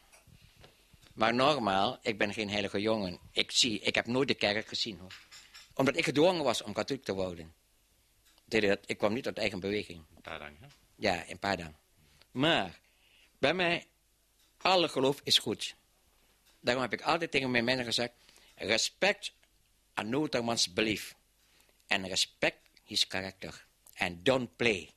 Maar 1.15 1.33
normaal, 1.33 1.99
ik 2.01 2.17
ben 2.17 2.33
geen 2.33 2.49
heilige 2.49 2.81
jongen. 2.81 3.19
Ik, 3.31 3.51
zie, 3.51 3.79
ik 3.79 3.95
heb 3.95 4.07
nooit 4.07 4.27
de 4.27 4.33
kerk 4.33 4.67
gezien 4.67 4.99
hoor. 4.99 5.13
Omdat 5.73 5.97
ik 5.97 6.03
gedwongen 6.05 6.43
was 6.43 6.61
om 6.61 6.73
katholiek 6.73 7.03
te 7.03 7.13
worden. 7.13 7.53
Ik 8.85 8.97
kwam 8.97 9.13
niet 9.13 9.25
uit 9.25 9.37
eigen 9.37 9.59
beweging. 9.59 10.03
Padang, 10.21 10.59
hè? 10.59 10.67
Ja, 10.95 11.23
in 11.23 11.39
Padang. 11.39 11.73
Maar 12.31 12.79
bij 13.37 13.53
mij, 13.53 13.85
alle 14.57 14.87
geloof 14.87 15.21
is 15.23 15.37
goed. 15.37 15.75
Daarom 16.59 16.83
heb 16.83 16.93
ik 16.93 17.01
altijd 17.01 17.31
tegen 17.31 17.51
mijn 17.51 17.63
mensen 17.63 17.85
gezegd: 17.85 18.13
respect 18.55 19.33
another 19.93 20.67
belief. 20.73 21.15
En 21.87 22.07
respect 22.07 22.57
his 22.83 23.05
character. 23.07 23.65
And 23.97 24.25
don't 24.25 24.55
play. 24.55 24.93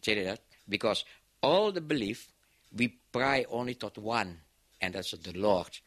Zie 0.00 0.14
je 0.14 0.24
dat? 0.24 0.40
Because 0.64 1.04
all 1.38 1.72
the 1.72 1.82
belief, 1.82 2.28
we 2.68 2.92
pray 3.10 3.44
only 3.44 3.74
tot 3.74 3.98
one. 3.98 4.42
And 4.84 4.94
that's 4.94 5.10
the 5.10 5.32
Lord. 5.32 5.80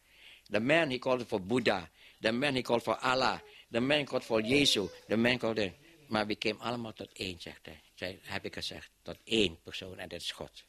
The 0.50 0.60
man 0.60 0.90
he 0.90 0.98
called 0.98 1.28
for 1.28 1.40
Buddha. 1.40 1.90
The 2.20 2.32
man 2.32 2.56
he 2.56 2.62
called 2.62 2.84
for 2.84 2.98
Allah. 3.04 3.42
The 3.72 3.80
man 3.80 4.06
called 4.06 4.24
for 4.24 4.42
Jezus. 4.42 4.90
The 5.08 5.18
man 5.18 5.38
called... 5.38 5.72
Maar 6.08 6.28
we 6.28 6.36
kwamen 6.36 6.62
allemaal 6.62 6.94
tot 6.94 7.10
één, 7.14 7.40
zegt 7.40 7.66
hij. 7.96 8.20
Heb 8.22 8.46
ik 8.46 8.54
gezegd. 8.54 8.90
Tot 9.02 9.18
één 9.24 9.62
persoon 9.64 10.00
en 10.00 10.10
dat 10.10 10.22
is 10.22 10.32
God. 10.32 10.64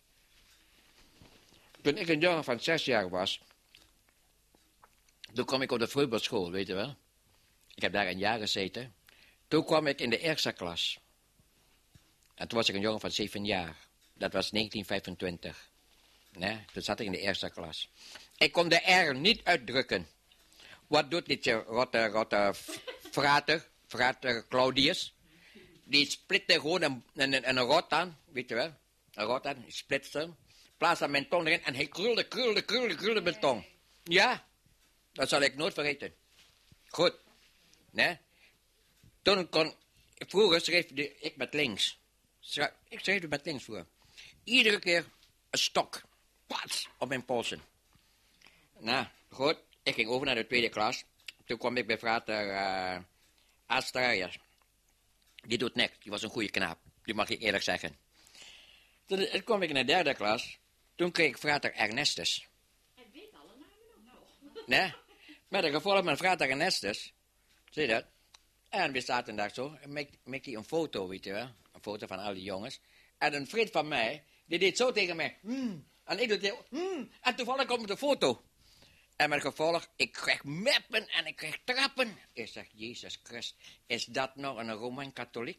Toen 1.82 1.96
ik 1.96 2.08
een 2.08 2.20
jongen 2.20 2.44
van 2.44 2.60
zes 2.60 2.84
jaar 2.84 3.08
was... 3.08 3.40
Toen 5.34 5.44
kwam 5.44 5.62
ik 5.62 5.72
op 5.72 5.78
de 5.78 5.88
Vreubelschool, 5.88 6.50
weet 6.50 6.66
je 6.66 6.74
wel. 6.74 6.96
Ik 7.74 7.82
heb 7.82 7.92
daar 7.92 8.06
een 8.06 8.18
jaar 8.18 8.38
gezeten. 8.38 8.94
Toen 9.48 9.64
kwam 9.64 9.86
ik 9.86 10.00
in 10.00 10.10
de 10.10 10.18
eerste 10.18 10.52
klas. 10.52 10.98
En 12.34 12.48
toen 12.48 12.58
was 12.58 12.68
ik 12.68 12.74
een 12.74 12.80
jongen 12.80 13.00
van 13.00 13.10
zeven 13.10 13.44
jaar. 13.44 13.76
Dat 14.14 14.32
was 14.32 14.50
1925. 14.50 15.70
Nee, 16.32 16.64
toen 16.72 16.82
zat 16.82 17.00
ik 17.00 17.06
in 17.06 17.12
de 17.12 17.20
eerste 17.20 17.50
klas. 17.50 17.88
Ik 18.38 18.52
kon 18.52 18.68
de 18.68 18.76
R 18.76 19.14
niet 19.14 19.44
uitdrukken. 19.44 20.08
Wat 20.86 21.10
doet 21.10 21.26
dit 21.26 21.46
rotte, 21.46 22.06
rotte 22.06 22.54
frater, 23.10 23.68
frater 23.86 24.46
Claudius? 24.48 25.14
Die 25.84 26.10
splitte 26.10 26.52
gewoon 26.52 26.82
een, 26.82 27.04
een, 27.14 27.48
een, 27.48 27.58
rot 27.58 27.90
aan, 27.90 28.18
weet 28.24 28.48
je 28.48 28.54
wel? 28.54 28.74
Een 29.14 29.24
rot 29.24 29.46
aan, 29.46 29.64
splitste. 29.68 30.34
Plaatste 30.76 31.08
mijn 31.08 31.28
tong 31.28 31.46
erin 31.46 31.64
en 31.64 31.74
hij 31.74 31.86
krulde, 31.86 32.28
krulde, 32.28 32.62
krulde, 32.62 32.94
krulde 32.94 33.20
mijn 33.20 33.40
tong. 33.40 33.66
Ja, 34.04 34.46
dat 35.12 35.28
zal 35.28 35.40
ik 35.40 35.56
nooit 35.56 35.74
vergeten. 35.74 36.14
Goed. 36.88 37.14
Nee? 37.90 38.18
Toen 39.22 39.48
kon, 39.48 39.74
vroeger 40.18 40.60
schreef 40.60 40.84
ik 41.20 41.36
met 41.36 41.54
links. 41.54 41.98
Ik 42.88 43.00
schreef 43.00 43.28
met 43.28 43.44
links 43.46 43.64
vroeger. 43.64 43.86
Iedere 44.44 44.78
keer 44.78 45.04
een 45.50 45.58
stok. 45.58 46.02
Pats, 46.46 46.88
op 46.98 47.08
mijn 47.08 47.24
polsen. 47.24 47.62
Nou, 48.80 49.06
goed. 49.28 49.56
Ik 49.82 49.94
ging 49.94 50.08
over 50.08 50.26
naar 50.26 50.34
de 50.34 50.46
tweede 50.46 50.68
klas. 50.68 51.04
Toen 51.44 51.58
kwam 51.58 51.76
ik 51.76 51.86
bij 51.86 51.98
frater 51.98 52.46
uh, 52.46 52.98
Astrarius. 53.66 54.38
Die 55.34 55.58
doet 55.58 55.74
niks. 55.74 55.98
Die 55.98 56.10
was 56.10 56.22
een 56.22 56.30
goede 56.30 56.50
knaap. 56.50 56.78
Die 57.04 57.14
mag 57.14 57.28
ik 57.28 57.42
eerlijk 57.42 57.64
zeggen. 57.64 57.96
Toen 59.06 59.28
toen 59.30 59.44
kwam 59.44 59.62
ik 59.62 59.68
in 59.68 59.74
de 59.74 59.84
derde 59.84 60.14
klas. 60.14 60.58
Toen 60.94 61.10
kreeg 61.10 61.28
ik 61.28 61.38
frater 61.38 61.74
Ernestus. 61.74 62.46
Nee, 64.66 64.94
met 65.48 65.64
een 65.64 65.72
gevolg 65.72 66.02
met 66.02 66.16
frater 66.16 66.50
Ernestus. 66.50 67.12
Zie 67.70 67.82
je 67.82 67.88
dat? 67.88 68.04
En 68.68 68.92
we 68.92 69.00
zaten 69.00 69.36
daar 69.36 69.50
zo. 69.54 69.76
Maak 69.86 70.08
maak 70.24 70.44
hij 70.44 70.54
een 70.54 70.64
foto, 70.64 71.08
weet 71.08 71.24
je 71.24 71.32
wel. 71.32 71.50
Een 71.72 71.82
foto 71.82 72.06
van 72.06 72.18
al 72.18 72.34
die 72.34 72.42
jongens. 72.42 72.80
En 73.18 73.34
een 73.34 73.46
vriend 73.46 73.70
van 73.70 73.88
mij, 73.88 74.24
die 74.46 74.58
deed 74.58 74.76
zo 74.76 74.92
tegen 74.92 75.16
mij. 75.16 75.38
"Hmm." 75.40 75.86
En 76.04 76.18
ik 76.18 76.28
deed 76.40 76.54
hmm. 76.68 77.10
En 77.20 77.36
toevallig 77.36 77.66
komt 77.66 77.88
de 77.88 77.96
foto. 77.96 78.42
En 79.18 79.28
met 79.28 79.40
gevolg, 79.40 79.88
ik 79.96 80.12
krijg 80.12 80.44
meppen 80.44 81.08
en 81.08 81.26
ik 81.26 81.36
krijg 81.36 81.58
trappen. 81.64 82.18
Ik 82.32 82.48
zeg, 82.48 82.66
Jezus 82.72 83.20
Christus, 83.22 83.56
is 83.86 84.04
dat 84.04 84.36
nou 84.36 84.58
een 84.58 84.72
Roman-katholiek? 84.72 85.58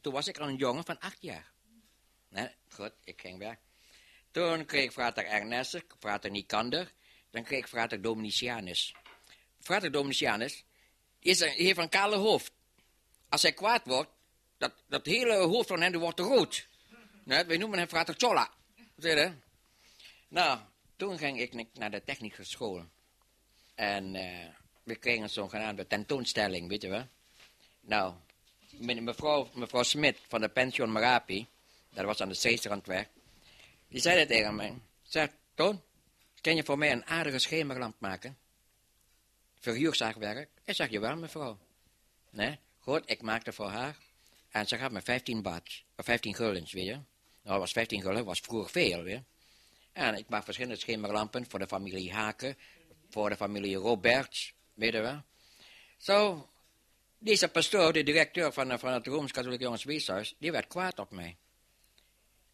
Toen 0.00 0.12
was 0.12 0.26
ik 0.26 0.38
al 0.38 0.48
een 0.48 0.56
jongen 0.56 0.84
van 0.84 0.98
acht 0.98 1.16
jaar. 1.20 1.50
Nee, 2.28 2.48
goed, 2.68 2.92
ik 3.04 3.20
ging 3.20 3.38
weg. 3.38 3.56
Toen 4.30 4.64
kreeg 4.64 4.92
frater 4.92 5.24
Ernestus, 5.24 5.80
frater 5.98 6.30
Nikander. 6.30 6.92
Dan 7.30 7.42
kreeg 7.42 7.58
ik 7.58 7.66
frater 7.66 8.02
Dominicianus. 8.02 8.94
Frater 9.60 9.90
Dominicianus 9.90 10.64
is 11.18 11.40
een, 11.40 11.50
heeft 11.50 11.78
een 11.78 11.88
kale 11.88 12.16
hoofd. 12.16 12.52
Als 13.28 13.42
hij 13.42 13.52
kwaad 13.52 13.86
wordt, 13.86 14.10
dat, 14.58 14.72
dat 14.88 15.06
hele 15.06 15.36
hoofd 15.36 15.68
van 15.68 15.80
hem 15.80 15.98
wordt 15.98 16.20
rood. 16.20 16.66
Nee, 17.24 17.44
wij 17.44 17.56
noemen 17.56 17.78
hem 17.78 17.88
frater 17.88 18.14
Chola. 18.18 18.50
Zie? 18.96 19.32
Nou, 20.28 20.60
toen 20.96 21.18
ging 21.18 21.40
ik 21.40 21.66
naar 21.72 21.90
de 21.90 22.04
technische 22.04 22.44
school. 22.44 22.86
En 23.78 24.14
eh, 24.14 24.46
we 24.82 24.96
kregen 24.96 25.22
een 25.22 25.28
zogenaamde 25.28 25.86
tentoonstelling, 25.86 26.68
weet 26.68 26.82
je 26.82 26.88
wel. 26.88 27.06
Nou, 27.80 28.14
me- 28.70 29.00
mevrouw, 29.00 29.48
mevrouw 29.54 29.82
Smit 29.82 30.18
van 30.28 30.40
de 30.40 30.48
pension 30.48 30.92
Marapi, 30.92 31.46
dat 31.90 32.04
was 32.04 32.20
aan 32.20 32.28
de 32.28 32.34
Zeestrandweg, 32.34 33.06
die 33.88 34.00
zei 34.00 34.18
dat 34.18 34.28
tegen 34.28 34.54
mij. 34.54 34.74
Zeg, 35.02 35.30
Toon, 35.54 35.82
kan 36.40 36.56
je 36.56 36.64
voor 36.64 36.78
mij 36.78 36.92
een 36.92 37.06
aardige 37.06 37.38
schemerlamp 37.38 37.94
maken? 37.98 38.38
Verhuurzaakwerk? 39.58 40.48
Ik 40.64 40.74
zeg, 40.74 40.90
jawel 40.90 41.16
mevrouw. 41.16 41.58
Nee, 42.30 42.58
goed, 42.78 43.10
ik 43.10 43.22
maakte 43.22 43.52
voor 43.52 43.68
haar. 43.68 43.96
En 44.50 44.66
ze 44.66 44.76
gaf 44.78 44.90
me 44.90 45.02
15 45.02 45.42
baht, 45.42 45.82
of 45.96 46.04
15 46.04 46.34
guldens, 46.34 46.72
weet 46.72 46.86
je. 46.86 46.98
Nou, 47.42 47.58
was 47.58 47.72
15 47.72 48.02
gulden, 48.02 48.24
was 48.24 48.40
vroeger 48.40 48.70
veel, 48.70 49.02
weet 49.02 49.14
je. 49.14 49.22
En 49.92 50.14
ik 50.14 50.28
maak 50.28 50.44
verschillende 50.44 50.78
schemerlampen 50.78 51.46
voor 51.50 51.58
de 51.58 51.66
familie 51.66 52.12
Haken, 52.12 52.56
voor 53.08 53.28
de 53.28 53.36
familie 53.36 53.76
Roberts, 53.76 54.54
weet 54.74 54.92
je 54.92 55.00
wel. 55.00 55.22
Zo, 55.98 56.48
deze 57.18 57.48
pastoor, 57.48 57.92
de 57.92 58.02
directeur 58.02 58.52
van, 58.52 58.78
van 58.78 58.92
het 58.92 59.06
Rooms-Katholiek 59.06 59.60
Jongens 59.60 59.84
Weeshuis, 59.84 60.34
die 60.38 60.52
werd 60.52 60.66
kwaad 60.66 60.98
op 60.98 61.10
mij. 61.10 61.36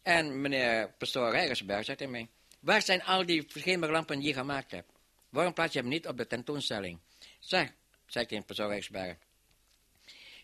En 0.01 0.41
meneer 0.41 0.93
pastoor 0.97 1.31
Rijgersberg 1.31 1.85
zei 1.85 1.97
tegen 1.97 2.11
mij, 2.11 2.27
waar 2.59 2.81
zijn 2.81 3.03
al 3.03 3.25
die 3.25 3.45
schemerlampen 3.47 4.19
die 4.19 4.27
je 4.27 4.33
gemaakt 4.33 4.71
hebt? 4.71 4.91
Waarom 5.29 5.53
plaats 5.53 5.73
je 5.73 5.79
hem 5.79 5.87
niet 5.87 6.07
op 6.07 6.17
de 6.17 6.27
tentoonstelling? 6.27 6.99
Zeg, 7.39 7.73
zei 8.05 8.25
ik 8.29 8.45
pastoor 8.45 8.67
Rijgersberg, 8.67 9.17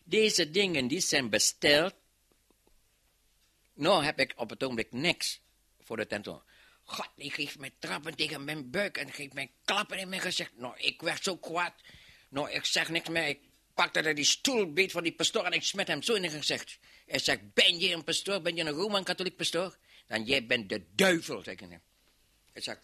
deze 0.03 0.51
dingen 0.51 0.87
die 0.87 0.99
zijn 0.99 1.29
besteld. 1.29 1.93
Nou 3.73 4.03
heb 4.03 4.19
ik 4.19 4.33
op 4.35 4.49
het 4.49 4.63
ogenblik 4.63 4.91
niks 4.91 5.41
voor 5.81 5.97
de 5.97 6.07
tentoon. 6.07 6.41
God, 6.91 7.09
die 7.15 7.31
geeft 7.31 7.59
mij 7.59 7.73
trappen 7.79 8.15
tegen 8.15 8.43
mijn 8.43 8.69
buik 8.69 8.97
en 8.97 9.11
geeft 9.11 9.33
mij 9.33 9.51
klappen 9.65 9.97
in 9.97 10.09
mijn 10.09 10.21
gezicht. 10.21 10.51
Nou, 10.57 10.77
ik 10.77 11.01
werd 11.01 11.23
zo 11.23 11.37
kwaad. 11.37 11.73
Nou, 12.29 12.51
ik 12.51 12.65
zeg 12.65 12.89
niks 12.89 13.09
meer. 13.09 13.27
Ik 13.27 13.39
pakte 13.73 14.01
er 14.01 14.15
die 14.15 14.25
stoelbeet 14.25 14.91
van 14.91 15.03
die 15.03 15.15
pastoor 15.15 15.43
en 15.43 15.51
ik 15.51 15.63
smet 15.63 15.87
hem 15.87 16.01
zo 16.01 16.13
in 16.13 16.23
het 16.23 16.33
gezicht. 16.33 16.79
Hij 17.05 17.19
zegt, 17.19 17.53
ben 17.53 17.79
je 17.79 17.93
een 17.93 18.03
pastoor? 18.03 18.41
Ben 18.41 18.55
je 18.55 18.63
een 18.63 18.69
Roman-katholiek 18.69 19.35
pastoor? 19.35 19.77
Dan 20.07 20.23
jij 20.23 20.45
bent 20.45 20.69
de 20.69 20.85
duivel, 20.95 21.43
zeg 21.43 21.53
ik 21.53 21.59
hem. 21.59 21.81
Ik 22.53 22.63
zeg, 22.63 22.79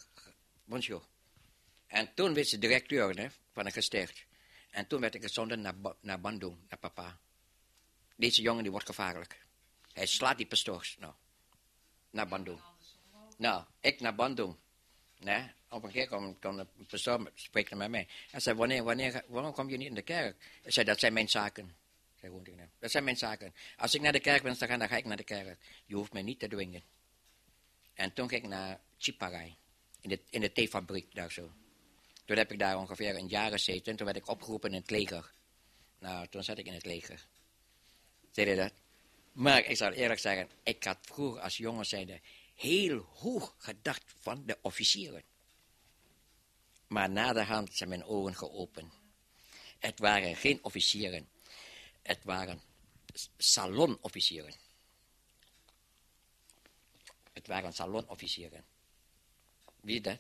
bonjour. 0.66 1.03
En 1.88 2.14
toen 2.14 2.34
werd 2.34 2.47
ze 2.47 2.60
directeur 2.60 3.20
hè, 3.20 3.28
van 3.51 3.66
een 3.66 3.72
gesticht. 3.72 4.26
En 4.72 4.88
toen 4.88 5.01
werd 5.01 5.16
ik 5.16 5.22
gezonden 5.22 5.62
naar, 5.62 5.76
naar 6.01 6.22
Bandung, 6.22 6.58
naar 6.70 6.80
papa. 6.80 7.20
Deze 8.16 8.41
jongen 8.41 8.64
die 8.64 8.72
wordt 8.72 8.86
gevaarlijk. 8.86 9.45
Hij 9.93 10.05
slaat 10.05 10.38
die 10.38 10.47
pastoors. 10.47 10.95
Nou, 10.99 11.14
naar 12.10 12.28
Bandung. 12.28 12.60
Nou, 13.38 13.63
ik 13.79 13.99
naar 13.99 14.15
Bandung. 14.15 14.55
Nee, 15.19 15.51
op 15.69 15.83
een 15.83 15.91
keer 15.91 16.07
kwam, 16.07 16.39
kwam 16.39 16.57
de 16.57 16.67
pastoor 16.88 17.31
spreken 17.35 17.77
met 17.77 17.89
mij. 17.89 18.07
Hij 18.31 18.39
zei, 18.39 18.55
wanneer, 18.55 18.83
wanneer, 18.83 19.23
waarom 19.27 19.53
kom 19.53 19.69
je 19.69 19.77
niet 19.77 19.88
in 19.88 19.95
de 19.95 20.01
kerk? 20.01 20.35
Ik 20.63 20.71
zei, 20.71 20.85
dat 20.85 20.99
zijn 20.99 21.13
mijn 21.13 21.29
zaken. 21.29 21.75
Dat 22.79 22.91
zijn 22.91 23.03
mijn 23.03 23.17
zaken. 23.17 23.53
Als 23.77 23.93
ik 23.93 24.01
naar 24.01 24.11
de 24.11 24.19
kerk 24.19 24.43
ben, 24.43 24.55
dan 24.59 24.67
ga, 24.67 24.77
dan 24.77 24.88
ga 24.88 24.95
ik 24.95 25.05
naar 25.05 25.17
de 25.17 25.23
kerk. 25.23 25.57
Je 25.85 25.95
hoeft 25.95 26.13
mij 26.13 26.21
niet 26.21 26.39
te 26.39 26.47
dwingen. 26.47 26.81
En 27.93 28.13
toen 28.13 28.29
ging 28.29 28.43
ik 28.43 28.49
naar 28.49 28.79
Chiparai. 28.97 29.55
In 30.01 30.09
de, 30.09 30.19
in 30.29 30.41
de 30.41 30.51
theefabriek 30.51 31.15
daar 31.15 31.31
zo. 31.31 31.51
Toen 32.25 32.38
heb 32.38 32.51
ik 32.51 32.59
daar 32.59 32.77
ongeveer 32.77 33.15
een 33.15 33.27
jaar 33.27 33.51
gezeten. 33.51 33.91
En 33.91 33.97
toen 33.97 34.05
werd 34.05 34.17
ik 34.17 34.27
opgeroepen 34.27 34.69
in 34.69 34.79
het 34.79 34.89
leger. 34.89 35.31
Nou, 35.99 36.27
toen 36.27 36.43
zat 36.43 36.57
ik 36.57 36.65
in 36.65 36.73
het 36.73 36.85
leger. 36.85 37.27
Zie 38.31 38.45
je 38.45 38.55
dat? 38.55 38.73
Maar 39.31 39.65
ik 39.65 39.77
zal 39.77 39.91
eerlijk 39.91 40.19
zeggen, 40.19 40.49
ik 40.63 40.83
had 40.83 40.97
vroeger 41.01 41.41
als 41.41 41.57
jongen 41.57 41.85
zijnde 41.85 42.19
heel 42.58 42.99
hoog 42.99 43.55
gedacht 43.58 44.03
van 44.20 44.45
de 44.45 44.58
officieren. 44.62 45.24
Maar 46.88 47.10
naderhand 47.10 47.76
zijn 47.76 47.89
mijn 47.89 48.03
ogen 48.03 48.36
geopend. 48.36 48.93
Het 49.80 49.99
waren 49.99 50.36
geen 50.36 50.64
officieren. 50.64 51.30
Het 52.01 52.24
waren 52.24 52.62
salonofficieren. 53.38 54.53
Het 57.34 57.47
waren 57.47 57.74
salonofficieren. 57.74 58.66
Wie 59.82 60.01
dat? 60.01 60.20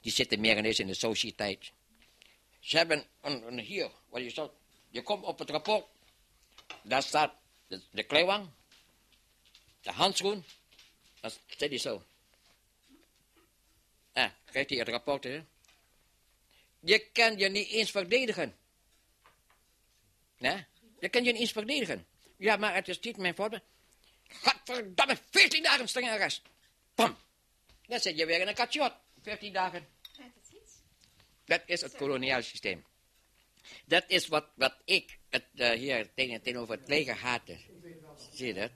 Die 0.00 0.12
zitten 0.12 0.40
meer 0.40 0.58
ineens 0.58 0.78
in 0.78 0.86
de 0.86 0.94
sociëteit. 0.94 1.72
Ze 2.60 2.76
hebben 2.76 3.06
een, 3.20 3.58
hier, 3.58 3.90
wat 4.08 4.22
je 4.22 4.28
zo, 4.28 4.54
je 4.88 5.02
komt 5.02 5.24
op 5.24 5.38
het 5.38 5.50
rapport. 5.50 5.86
Daar 6.82 7.02
staat 7.02 7.34
de, 7.66 7.82
de 7.90 8.04
de 9.80 9.90
handschoen, 9.90 10.44
dan 11.20 11.30
staat 11.30 11.70
die 11.70 11.78
zo. 11.78 12.04
Ah, 14.12 14.30
krijgt 14.44 14.70
hij 14.70 14.78
het 14.78 14.88
rapport, 14.88 15.24
hè? 15.24 15.44
Je 16.80 16.98
kan 17.12 17.38
je 17.38 17.48
niet 17.48 17.68
eens 17.68 17.90
verdedigen. 17.90 18.56
Nee? 20.38 20.64
Je 21.00 21.08
kan 21.08 21.24
je 21.24 21.32
niet 21.32 21.40
eens 21.40 21.52
verdedigen. 21.52 22.06
Ja, 22.36 22.56
maar 22.56 22.74
het 22.74 22.88
is 22.88 23.00
niet 23.00 23.16
mijn 23.16 23.34
voorbeeld. 23.34 23.62
Godverdamme, 24.28 25.18
14 25.30 25.62
dagen 25.62 25.88
streng 25.88 26.08
arrest. 26.08 26.42
Pam. 26.94 27.16
Dan 27.86 28.00
zit 28.00 28.18
je 28.18 28.26
weer 28.26 28.40
in 28.40 28.48
een 28.48 28.54
katjot. 28.54 28.92
14 29.22 29.52
dagen. 29.52 29.88
Dat 31.44 31.62
is 31.66 31.80
het 31.80 31.96
koloniaal 31.96 32.42
systeem. 32.42 32.84
Dat 33.84 34.04
is 34.06 34.26
wat, 34.26 34.46
wat 34.54 34.76
ik 34.84 35.18
het, 35.28 35.44
eh, 35.54 35.70
hier 35.70 36.14
tegen, 36.14 36.42
tegenover 36.42 36.78
het 36.78 36.88
leger 36.88 37.14
haatte. 37.14 37.58
Zie 38.32 38.46
je 38.46 38.54
dat? 38.54 38.70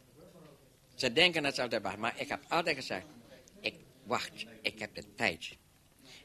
Ze 1.03 1.13
denken 1.13 1.43
dat 1.43 1.55
ze 1.55 1.63
altijd 1.63 1.83
wachten. 1.83 2.01
Maar 2.01 2.21
ik 2.21 2.29
heb 2.29 2.45
altijd 2.49 2.77
gezegd, 2.77 3.07
ik 3.61 3.75
wacht, 4.05 4.47
ik 4.61 4.79
heb 4.79 4.95
de 4.95 5.15
tijd. 5.15 5.57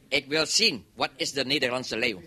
Ik 0.07 0.25
wil 0.25 0.45
zien, 0.45 0.85
wat 0.93 1.11
is 1.15 1.31
de 1.31 1.45
Nederlandse 1.45 1.97
leeuw? 1.97 2.21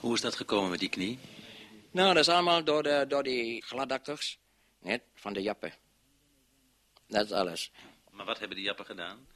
Hoe 0.00 0.14
is 0.14 0.20
dat 0.20 0.36
gekomen 0.36 0.70
met 0.70 0.78
die 0.78 0.88
knie? 0.88 1.18
Nou, 1.90 2.14
dat 2.14 2.22
is 2.22 2.28
allemaal 2.28 2.64
door, 2.64 2.82
de, 2.82 3.04
door 3.08 3.22
die 3.22 3.62
gladakkers 3.62 4.38
net, 4.78 5.02
van 5.14 5.32
de 5.32 5.42
jappen. 5.42 5.72
Dat 7.06 7.24
is 7.24 7.32
alles. 7.32 7.70
Maar 8.10 8.26
wat 8.26 8.38
hebben 8.38 8.56
die 8.56 8.66
jappen 8.66 8.86
gedaan? 8.86 9.26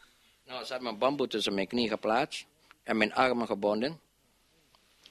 Nou, 0.45 0.65
ze 0.65 0.73
hebben 0.73 0.89
mijn 0.89 0.99
bamboe 0.99 1.29
tussen 1.29 1.55
mijn 1.55 1.67
knie 1.67 1.89
geplaatst 1.89 2.47
en 2.83 2.97
mijn 2.97 3.15
armen 3.15 3.47
gebonden. 3.47 4.01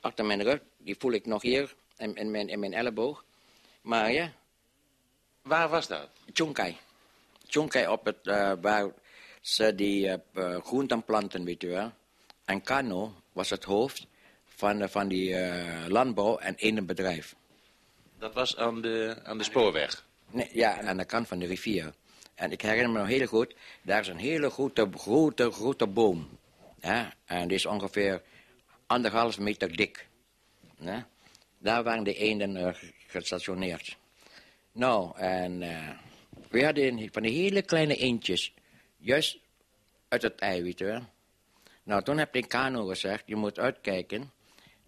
Achter 0.02 0.26
mijn 0.26 0.44
rug, 0.44 0.60
die 0.78 0.96
voel 1.00 1.12
ik 1.12 1.26
nog 1.26 1.42
hier, 1.42 1.76
in, 1.98 2.16
in, 2.16 2.32
mijn, 2.32 2.50
in 2.50 2.60
mijn 2.60 2.74
elleboog. 2.74 3.26
Maar 3.82 4.12
ja. 4.12 4.32
Waar 5.42 5.70
was 5.70 5.88
dat? 5.88 6.10
Chunkai. 6.34 6.78
Chunkai 7.48 7.88
op 7.88 8.06
het, 8.06 8.28
eh, 8.28 8.54
waar 8.62 8.92
ze 9.42 9.76
die 9.76 10.08
eh, 10.08 10.14
eh, 10.34 10.62
groenten 10.64 11.04
planten, 11.04 11.44
weet 11.44 11.62
je 11.62 11.68
wel. 11.68 11.92
En 12.46 12.62
Kano 12.62 13.14
was 13.34 13.50
het 13.50 13.64
hoofd 13.64 14.08
van, 14.46 14.90
van 14.90 15.08
die 15.08 15.36
eh, 15.36 15.88
landbouw 15.88 16.38
en 16.38 16.58
één 16.58 16.86
bedrijf. 16.86 17.36
Dat 18.18 18.34
was 18.34 18.58
aan 18.58 18.82
de, 18.82 19.16
aan 19.24 19.38
de 19.38 19.44
spoorweg. 19.44 20.06
Nee, 20.30 20.50
ja, 20.54 20.82
aan 20.82 20.98
de 20.98 21.06
kant 21.06 21.28
van 21.28 21.40
de 21.40 21.46
rivier. 21.46 21.94
En 22.36 22.52
ik 22.52 22.62
herinner 22.62 22.90
me 22.90 23.00
nog 23.00 23.08
heel 23.08 23.28
goed, 23.28 23.56
daar 23.82 24.00
is 24.00 24.08
een 24.08 24.18
hele 24.18 24.50
grote, 24.50 24.90
grote, 24.96 25.52
grote 25.52 25.88
boom. 25.88 26.30
Ja, 26.82 27.14
en 27.26 27.48
die 27.48 27.58
is 27.58 27.66
ongeveer 27.66 28.22
anderhalf 28.92 29.40
meter 29.40 29.76
dik. 29.76 30.08
Ja, 30.80 31.08
daar 31.58 31.84
waren 31.84 32.04
de 32.04 32.16
eenden 32.16 32.56
eh, 32.56 32.76
gestationeerd. 33.08 33.98
Nou, 34.72 35.18
en 35.18 35.62
eh, 35.62 35.90
we 36.50 36.66
hadden 36.66 37.10
van 37.12 37.22
die 37.22 37.32
hele 37.32 37.62
kleine 37.62 37.96
eendjes, 37.96 38.54
juist 38.98 39.40
uit 40.08 40.22
het 40.22 40.40
ei, 40.40 40.64
weet 40.64 40.80
je 40.80 40.86
wel. 40.86 41.02
Nou, 41.84 42.04
toen 42.04 42.18
heb 42.18 42.36
ik 42.36 42.48
Kano 42.48 42.86
gezegd, 42.86 43.24
je 43.26 43.36
moet 43.36 43.60
uitkijken. 43.60 44.32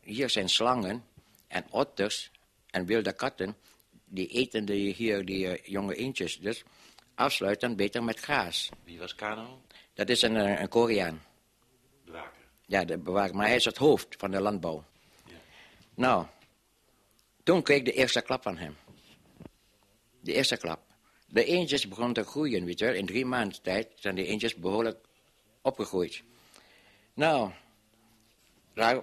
Hier 0.01 0.29
zijn 0.29 0.49
slangen. 0.49 1.03
En 1.47 1.65
otters 1.69 2.31
en 2.69 2.85
wilde 2.85 3.13
katten, 3.13 3.55
die 4.05 4.27
eten 4.27 4.65
de, 4.65 4.73
hier 4.73 5.25
die 5.25 5.47
eh, 5.47 5.65
jonge 5.65 5.95
eendjes 5.95 6.39
dus 6.39 6.63
afsluiten 7.15 7.75
beter 7.75 8.03
met 8.03 8.19
gaas. 8.19 8.69
Wie 8.83 8.99
was 8.99 9.15
Kano? 9.15 9.61
Dat 9.93 10.09
is 10.09 10.21
een, 10.21 10.35
een 10.35 10.67
Koreaan. 10.67 11.21
Ja. 12.65 12.85
Maar 13.31 13.45
hij 13.47 13.55
is 13.55 13.65
het 13.65 13.77
hoofd 13.77 14.15
van 14.17 14.31
de 14.31 14.41
landbouw. 14.41 14.83
Nou, 15.95 16.25
toen 17.43 17.61
kreeg 17.61 17.77
ik 17.77 17.85
de 17.85 17.91
eerste 17.91 18.21
klap 18.21 18.43
van 18.43 18.57
hem. 18.57 18.75
De 20.19 20.33
eerste 20.33 20.57
klap. 20.57 20.79
De 21.27 21.45
eendjes 21.45 21.87
begonnen 21.87 22.13
te 22.13 22.23
groeien, 22.23 22.65
weet 22.65 22.79
je 22.79 22.85
wel. 22.85 22.93
In 22.93 23.05
drie 23.05 23.25
maanden 23.25 23.61
tijd 23.61 23.91
zijn 23.95 24.15
de 24.15 24.25
eendjes 24.25 24.55
behoorlijk 24.55 25.05
opgegroeid. 25.61 26.23
Nou, 27.13 27.51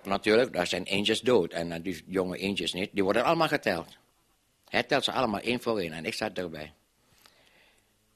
natuurlijk, 0.02 0.52
daar 0.52 0.66
zijn 0.66 0.84
eendjes 0.84 1.20
dood. 1.20 1.52
En 1.52 1.72
eh, 1.72 1.82
die 1.82 2.02
jonge 2.06 2.36
eendjes 2.36 2.72
niet. 2.72 2.90
Die 2.92 3.04
worden 3.04 3.24
allemaal 3.24 3.48
geteld. 3.48 3.98
Hij 4.68 4.82
telt 4.82 5.04
ze 5.04 5.12
allemaal 5.12 5.40
één 5.40 5.60
voor 5.60 5.78
één. 5.78 5.92
En 5.92 6.04
ik 6.04 6.14
zat 6.14 6.38
erbij. 6.38 6.72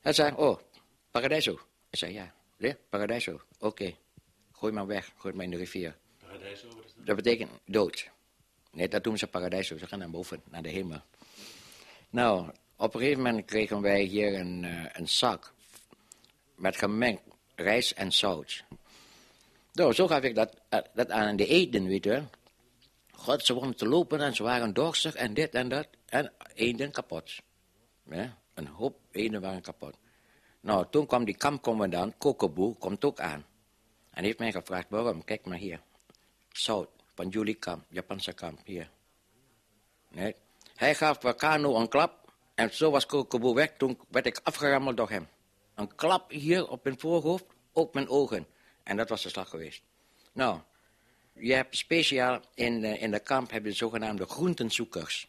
Hij 0.01 0.13
zei, 0.13 0.35
oh, 0.37 0.59
Paradiso. 1.11 1.53
Ik 1.91 1.99
zei, 1.99 2.13
ja. 2.13 2.35
Ja, 2.57 2.77
Paradiso. 2.89 3.41
Oké. 3.59 3.95
Gooi 4.65 4.77
maar 4.77 4.87
weg. 4.87 5.13
Gooi 5.17 5.35
maar 5.35 5.45
in 5.45 5.51
de 5.51 5.57
rivier. 5.57 5.97
Wat 6.31 6.41
is 6.41 6.63
dat? 6.63 7.07
Dat 7.07 7.17
betekent 7.17 7.51
dood. 7.67 8.11
Nee, 8.73 8.89
dat 8.89 9.05
doen 9.05 9.19
ze 9.19 9.27
paradijs. 9.27 9.67
Ze 9.67 9.87
gaan 9.87 9.99
naar 9.99 10.11
boven, 10.11 10.43
naar 10.51 10.63
de 10.63 10.69
hemel. 10.69 11.01
Nou, 12.11 12.51
op 12.77 12.95
een 12.95 13.01
gegeven 13.01 13.23
moment 13.23 13.45
kregen 13.45 13.81
wij 13.81 14.03
hier 14.03 14.35
een, 14.35 14.65
eh, 14.65 14.85
een 14.93 15.09
zak 15.09 15.53
met 16.55 16.77
gemengd 16.77 17.23
rijst 17.55 17.91
en 17.91 18.13
zout. 18.13 18.65
Nou, 19.73 19.93
zo 19.93 20.07
gaf 20.07 20.23
ik 20.23 20.35
dat, 20.35 20.61
eh, 20.69 20.79
dat 20.95 21.11
aan 21.11 21.37
de 21.37 21.47
eten, 21.47 21.87
weet 21.87 22.05
je. 22.05 22.23
God, 23.13 23.45
ze 23.45 23.53
begonnen 23.53 23.77
te 23.77 23.89
lopen 23.89 24.21
en 24.21 24.35
ze 24.35 24.43
waren 24.43 24.75
dorstig 24.75 25.15
en 25.15 25.35
dit 25.35 25.55
en 25.55 25.69
dat. 25.69 25.89
En 26.07 26.33
eenden 26.55 26.91
kapot. 26.91 27.33
Ja, 28.11 28.39
een 28.55 28.67
hoop 28.67 28.99
eenden 29.11 29.41
waren 29.41 29.63
kapot. 29.63 29.97
Nou, 30.61 30.87
toen 30.91 31.07
kwam 31.07 31.25
die 31.25 31.37
kampcommandant, 31.37 32.15
Kokoboe, 32.19 32.77
komt 32.77 33.05
ook 33.05 33.21
aan. 33.21 33.45
En 34.15 34.25
heeft 34.25 34.39
mij 34.39 34.53
gevraagd, 34.53 34.87
waarom? 34.89 35.25
Kijk 35.25 35.45
maar 35.45 35.59
hier. 35.59 35.81
Zout 36.53 36.89
van 37.15 37.29
jullie 37.29 37.55
kamp, 37.55 37.85
Japanse 37.89 38.33
kamp, 38.33 38.61
hier. 38.65 38.91
Hij 40.75 40.95
gaf 40.95 41.23
Wakano 41.23 41.77
een 41.77 41.89
klap 41.89 42.33
en 42.55 42.75
zo 42.75 42.91
was 42.91 43.07
Kokoboe 43.07 43.55
weg. 43.55 43.73
Toen 43.77 43.99
werd 44.09 44.27
ik 44.27 44.41
afgerammeld 44.43 44.97
door 44.97 45.11
hem. 45.11 45.29
Een 45.75 45.95
klap 45.95 46.31
hier 46.31 46.69
op 46.69 46.85
mijn 46.85 47.01
voorhoofd, 47.01 47.45
op 47.73 47.95
mijn 47.95 48.09
ogen. 48.09 48.47
En 48.83 48.97
dat 48.97 49.09
was 49.09 49.23
de 49.23 49.29
slag 49.29 49.49
geweest. 49.49 49.83
Nou, 50.33 50.61
je 51.33 51.53
hebt 51.53 51.77
speciaal 51.77 52.41
in, 52.55 52.85
eh, 52.85 53.03
in 53.03 53.11
de 53.11 53.21
kamp 53.21 53.51
heb 53.51 53.65
je 53.65 53.73
zogenaamde 53.73 54.27
groentenzoekers. 54.27 55.29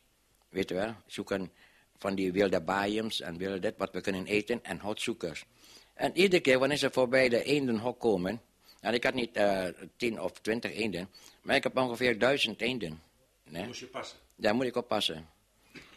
Weet 0.49 0.69
je 0.69 0.75
wel, 0.75 0.95
zoeken 1.05 1.51
van 1.97 2.15
die 2.15 2.31
wilde 2.31 2.61
baaiems 2.61 3.21
en 3.21 3.37
wilde 3.37 3.59
dit 3.59 3.73
wat 3.77 3.91
we 3.91 4.01
kunnen 4.01 4.25
eten 4.25 4.63
en 4.63 4.79
houtzoekers. 4.79 5.45
En 5.93 6.17
iedere 6.17 6.41
keer 6.41 6.59
wanneer 6.59 6.77
ze 6.77 6.91
voorbij 6.91 7.29
de 7.29 7.43
eendenhok 7.43 7.99
komen, 7.99 8.41
en 8.85 8.93
ik 8.93 9.03
had 9.03 9.13
niet 9.13 9.35
eh, 9.35 9.67
tien 9.97 10.21
of 10.21 10.31
twintig 10.31 10.73
eenden, 10.73 11.09
maar 11.41 11.55
ik 11.55 11.63
heb 11.63 11.77
ongeveer 11.77 12.19
duizend 12.19 12.61
eenden. 12.61 13.01
Nee? 13.43 13.65
Moest 13.65 13.79
je 13.79 13.85
passen. 13.85 14.17
Daar 14.35 14.55
moet 14.55 14.65
ik 14.65 14.75
op 14.75 14.87
passen. 14.87 15.29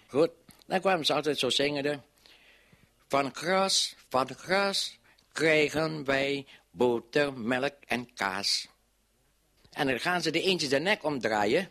Goed, 0.07 0.31
dan 0.67 0.81
kwamen 0.81 1.07
ze 1.07 1.15
altijd 1.15 1.39
zo 1.39 1.51
zingende. 1.51 2.01
Van 3.09 3.35
gras, 3.35 3.95
van 4.09 4.35
gras 4.35 4.99
krijgen 5.33 6.05
wij 6.05 6.47
boter, 6.71 7.33
melk 7.33 7.75
en 7.87 8.15
kaas. 8.15 8.69
En 9.73 9.87
dan 9.87 10.01
gaan 10.01 10.23
ze 10.23 10.31
de 10.31 10.43
eentjes 10.43 10.71
de 10.71 10.79
nek 10.79 11.05
omdraaien. 11.05 11.71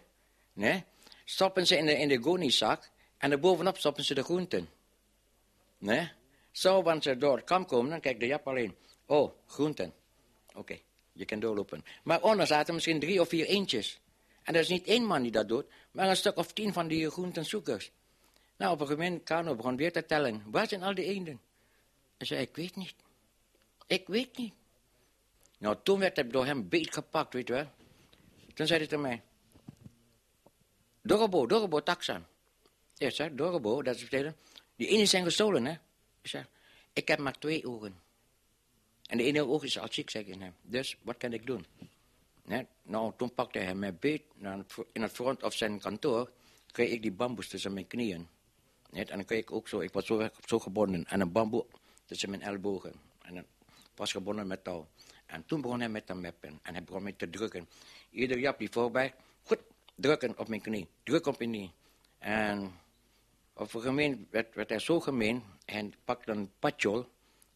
Nee? 0.54 0.84
Stoppen 1.26 1.68
ze 1.68 1.78
in 1.78 1.86
de, 1.86 1.98
in 1.98 2.08
de 2.08 2.22
goniezak. 2.22 2.90
En 3.18 3.32
erbovenop 3.32 3.78
stoppen 3.78 4.04
ze 4.04 4.14
de 4.14 4.24
groenten. 4.24 4.70
Nee? 5.78 6.12
Zo, 6.52 6.84
wanneer 6.84 7.04
ze 7.04 7.18
door 7.18 7.36
het 7.36 7.46
kamp 7.46 7.68
komen, 7.68 7.90
dan 7.90 8.00
kijkt 8.00 8.20
de 8.20 8.26
jap 8.26 8.48
alleen. 8.48 8.76
Oh, 9.06 9.32
groenten. 9.48 9.94
Oké, 10.54 10.80
je 11.18 11.26
kan 11.26 11.40
doorlopen. 11.40 11.86
Maar 12.04 12.22
onder 12.22 12.48
zaten 12.48 12.74
misschien 12.74 13.00
drie 13.00 13.22
of 13.22 13.30
vier 13.30 13.46
eentjes. 13.46 14.00
En 14.44 14.54
dat 14.54 14.62
is 14.62 14.70
niet 14.70 14.86
één 14.86 15.06
man 15.06 15.22
die 15.22 15.32
dat 15.32 15.48
doet, 15.48 15.66
maar 15.92 16.10
een 16.10 16.16
stuk 16.16 16.38
of 16.38 16.54
tien 16.54 16.74
van 16.74 16.88
die 16.88 17.10
groentenzoekers. 17.10 17.92
Nou, 18.58 18.74
op 18.74 18.80
een 18.80 18.88
gegeven 18.88 19.10
moment, 19.10 19.28
Kano 19.28 19.56
begon 19.56 19.76
weer 19.76 19.92
te 19.92 20.06
tellen. 20.06 20.44
Waar 20.46 20.68
zijn 20.68 20.84
al 20.84 20.94
die 20.94 21.06
eenden? 21.06 21.40
Hij 22.18 22.28
zei, 22.28 22.42
ik 22.42 22.56
weet 22.56 22.76
niet. 22.76 22.94
Ik 23.88 24.08
weet 24.08 24.38
niet. 24.38 24.54
Nou, 25.58 25.78
toen 25.84 26.00
werd 26.00 26.16
hij 26.16 26.28
door 26.28 26.46
hem 26.46 26.70
beet 26.70 26.94
gepakt, 26.94 27.34
weet 27.34 27.48
je 27.48 27.54
wel. 27.54 27.72
Toen 28.54 28.68
zei 28.68 28.80
hij 28.80 28.88
tegen 28.88 29.04
mij. 29.04 29.22
Dorobo, 31.02 31.46
Dorobo, 31.46 31.84
taxan. 31.84 32.26
Ja, 32.94 33.10
zei, 33.10 33.36
Dorobo, 33.36 33.82
dat 33.82 33.96
is 33.96 34.04
betekent, 34.04 34.36
die 34.76 34.88
ene 34.88 35.06
zijn 35.06 35.24
gestolen, 35.24 35.66
hè. 35.66 35.72
Ik 36.22 36.30
zeg, 36.30 36.48
ik 36.94 37.08
heb 37.08 37.20
maar 37.20 37.40
twee 37.40 37.68
ogen. 37.68 38.02
En 39.08 39.18
de 39.18 39.24
ene 39.24 39.46
oog 39.46 39.64
is 39.64 39.80
al 39.80 39.88
ziek, 39.92 40.10
zeg 40.10 40.26
ik 40.26 40.40
hem. 40.40 40.54
Dus, 40.62 40.98
wat 41.02 41.18
kan 41.18 41.34
ik 41.34 41.46
doen? 41.46 41.66
Nou, 42.84 43.14
toen 43.18 43.34
pakte 43.34 43.60
hij 43.60 43.76
mij 43.76 43.96
beet. 43.96 44.24
Nou, 44.36 44.64
in 44.92 45.02
het 45.02 45.12
front 45.12 45.44
of 45.44 45.54
zijn 45.54 45.80
kantoor 45.80 46.32
kreeg 46.72 46.92
ik 46.92 47.02
die 47.02 47.12
bamboes 47.12 47.48
tussen 47.48 47.74
mijn 47.74 47.88
knieën. 47.88 48.28
En 48.92 49.06
dan 49.06 49.26
kreeg 49.26 49.40
ik 49.40 49.52
ook 49.52 49.68
zo, 49.68 49.80
ik 49.80 49.94
was 49.94 50.06
zo, 50.06 50.30
zo 50.46 50.60
gebonden 50.60 51.08
aan 51.08 51.20
een 51.20 51.32
bamboe 51.32 51.66
tussen 52.06 52.30
mijn 52.30 52.42
ellebogen. 52.42 52.94
En 53.22 53.34
dan 53.34 53.46
was 53.96 54.12
gebonden 54.12 54.48
met 54.48 54.64
touw. 54.64 54.88
En 55.26 55.46
toen 55.46 55.62
begon 55.62 55.80
hij 55.80 55.90
met 55.90 56.06
te 56.06 56.14
meppen. 56.14 56.60
En 56.62 56.74
hij 56.74 56.84
begon 56.84 57.04
me 57.04 57.16
te 57.16 57.30
drukken. 57.30 57.68
Ieder 58.10 58.40
jap 58.40 58.60
die 58.60 58.70
voorbij, 58.72 59.14
goed, 59.44 59.60
drukken 59.96 60.38
op 60.38 60.48
mijn 60.48 60.62
knie. 60.62 60.88
Druk 61.04 61.26
op 61.28 61.38
mijn 61.38 61.52
knie. 61.52 61.72
En 62.18 62.72
op 63.54 63.74
een 63.74 63.82
gemeen 63.82 64.28
werd, 64.30 64.56
werd 64.56 64.70
hij 64.70 64.80
zo 64.80 65.00
gemeen. 65.00 65.44
En 65.66 65.94
pakte 66.06 66.32
een 66.32 66.52
patjol. 66.60 67.06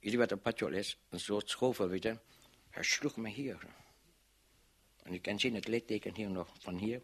Jullie 0.02 0.18
wat 0.18 0.32
een 0.32 0.42
patjol 0.42 0.72
is? 0.72 0.98
Een 1.10 1.20
soort 1.20 1.50
schovel, 1.50 1.88
weet 1.88 2.04
je. 2.04 2.18
Hij 2.70 2.84
sloeg 2.84 3.16
me 3.16 3.30
hier. 3.30 3.68
En 5.04 5.14
je 5.14 5.20
kan 5.20 5.40
zien 5.40 5.56
het 5.56 5.68
litteken 5.68 6.16
hier 6.16 6.30
nog, 6.30 6.48
van 6.60 6.78
hier 6.78 7.02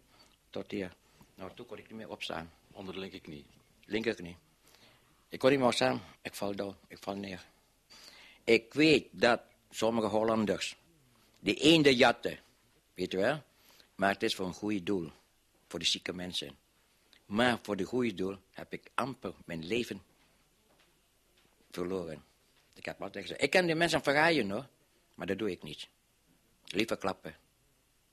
tot 0.49 0.71
hier. 0.71 0.95
Nou, 1.35 1.53
toen 1.53 1.65
kon 1.65 1.77
ik 1.77 1.87
niet 1.87 1.97
meer 1.97 2.09
opstaan. 2.09 2.53
Onder 2.71 2.93
de 2.93 2.99
linkerknie. 2.99 3.45
Linkerknie. 3.85 4.37
Ik 5.29 5.39
kon 5.39 5.49
niet 5.49 5.59
meer 5.59 5.67
opstaan. 5.67 6.01
Ik 6.21 6.35
val 6.35 6.55
dood. 6.55 6.75
Ik 6.87 6.97
val 6.97 7.15
neer. 7.15 7.45
Ik 8.43 8.73
weet 8.73 9.07
dat 9.11 9.41
sommige 9.69 10.07
Hollanders 10.07 10.77
die 11.39 11.55
eenden 11.55 11.95
jatten. 11.95 12.39
Weet 12.93 13.11
je 13.11 13.17
wel? 13.17 13.43
Maar 13.95 14.13
het 14.13 14.23
is 14.23 14.35
voor 14.35 14.45
een 14.45 14.53
goed 14.53 14.85
doel. 14.85 15.11
Voor 15.67 15.79
de 15.79 15.85
zieke 15.85 16.13
mensen. 16.13 16.57
Maar 17.25 17.59
voor 17.61 17.75
de 17.75 17.83
goede 17.83 18.13
doel 18.13 18.37
heb 18.51 18.73
ik 18.73 18.91
amper 18.93 19.33
mijn 19.45 19.65
leven 19.65 20.01
verloren. 21.71 22.25
Ik 22.77 22.85
heb 22.85 23.01
altijd 23.01 23.23
gezegd, 23.23 23.41
ik 23.43 23.49
kan 23.49 23.65
die 23.65 23.75
mensen 23.75 24.03
verraaien 24.03 24.49
hoor. 24.49 24.67
Maar 25.15 25.27
dat 25.27 25.37
doe 25.37 25.51
ik 25.51 25.63
niet. 25.63 25.87
Liever 26.65 26.97
klappen. 26.97 27.35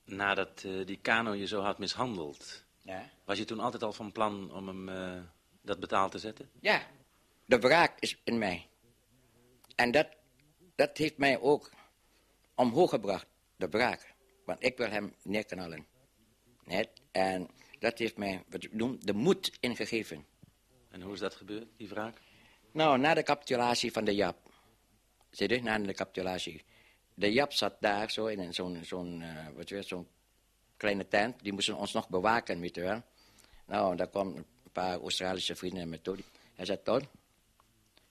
Nadat 0.05 0.63
eh, 0.65 0.87
die 0.87 0.99
Kano 1.03 1.33
je 1.33 1.47
zo 1.47 1.61
had 1.61 1.79
mishandeld, 1.79 2.65
Ja? 2.83 3.11
was 3.25 3.39
je 3.39 3.45
toen 3.45 3.61
altijd 3.61 3.83
al 3.83 3.93
van 3.93 4.13
plan 4.13 4.53
om 4.53 4.69
hem 4.69 4.89
eh, 4.89 5.21
dat 5.63 5.81
betaald 5.81 6.11
te 6.11 6.19
zetten? 6.19 6.51
Ja, 6.61 6.87
de 7.45 7.59
wraak 7.59 7.97
is 7.99 8.21
in 8.25 8.39
mij. 8.39 8.67
En 9.75 9.91
dat, 9.91 10.07
dat 10.75 10.97
heeft 10.97 11.19
mij 11.19 11.41
ook 11.41 11.71
omhoog 12.55 12.91
gebracht, 12.91 13.27
de 13.57 13.69
wraak. 13.69 14.15
Want 14.45 14.65
ik 14.65 14.77
wil 14.77 14.91
hem 14.91 15.15
neerknallen. 15.23 15.87
Net? 16.65 16.89
En 17.11 17.51
dat 17.79 17.99
heeft 17.99 18.17
mij, 18.17 18.45
wat 18.49 18.65
ik 18.65 18.73
noem, 18.73 18.99
de 19.01 19.13
moed 19.15 19.57
ingegeven. 19.61 20.27
En 20.91 21.03
hoe 21.03 21.13
is 21.13 21.21
dat 21.21 21.35
gebeurd, 21.35 21.67
die 21.77 21.89
wraak? 21.89 22.21
Nou, 22.73 22.99
na 22.99 23.15
de 23.15 23.23
capitulatie 23.23 23.93
van 23.93 24.05
de 24.05 24.15
Jap. 24.15 24.44
Zie 25.35 25.49
je, 25.49 25.63
na 25.63 25.79
de 25.79 25.95
capitulatie. 25.95 26.63
De 27.15 27.33
Jap 27.33 27.53
zat 27.53 27.77
daar 27.81 28.11
zo 28.11 28.27
in 28.27 28.55
zo'n 28.55 28.85
zo'n 28.85 29.23
eh, 29.23 29.49
wat 29.55 30.05
kleine 30.77 31.09
tent. 31.09 31.43
Die 31.43 31.53
moesten 31.53 31.77
ons 31.77 31.93
nog 31.93 32.09
bewaken, 32.09 32.61
weet 32.61 32.77
wel. 32.77 33.03
Nou, 33.67 33.97
daar 33.97 34.09
kwam 34.09 34.37
een 34.37 34.47
paar 34.73 35.01
Australische 35.01 35.55
vrienden 35.55 35.89
met 35.89 36.05
toe. 36.05 36.19
Hij 36.55 36.65
zei, 36.65 36.83
Ton. 36.83 37.09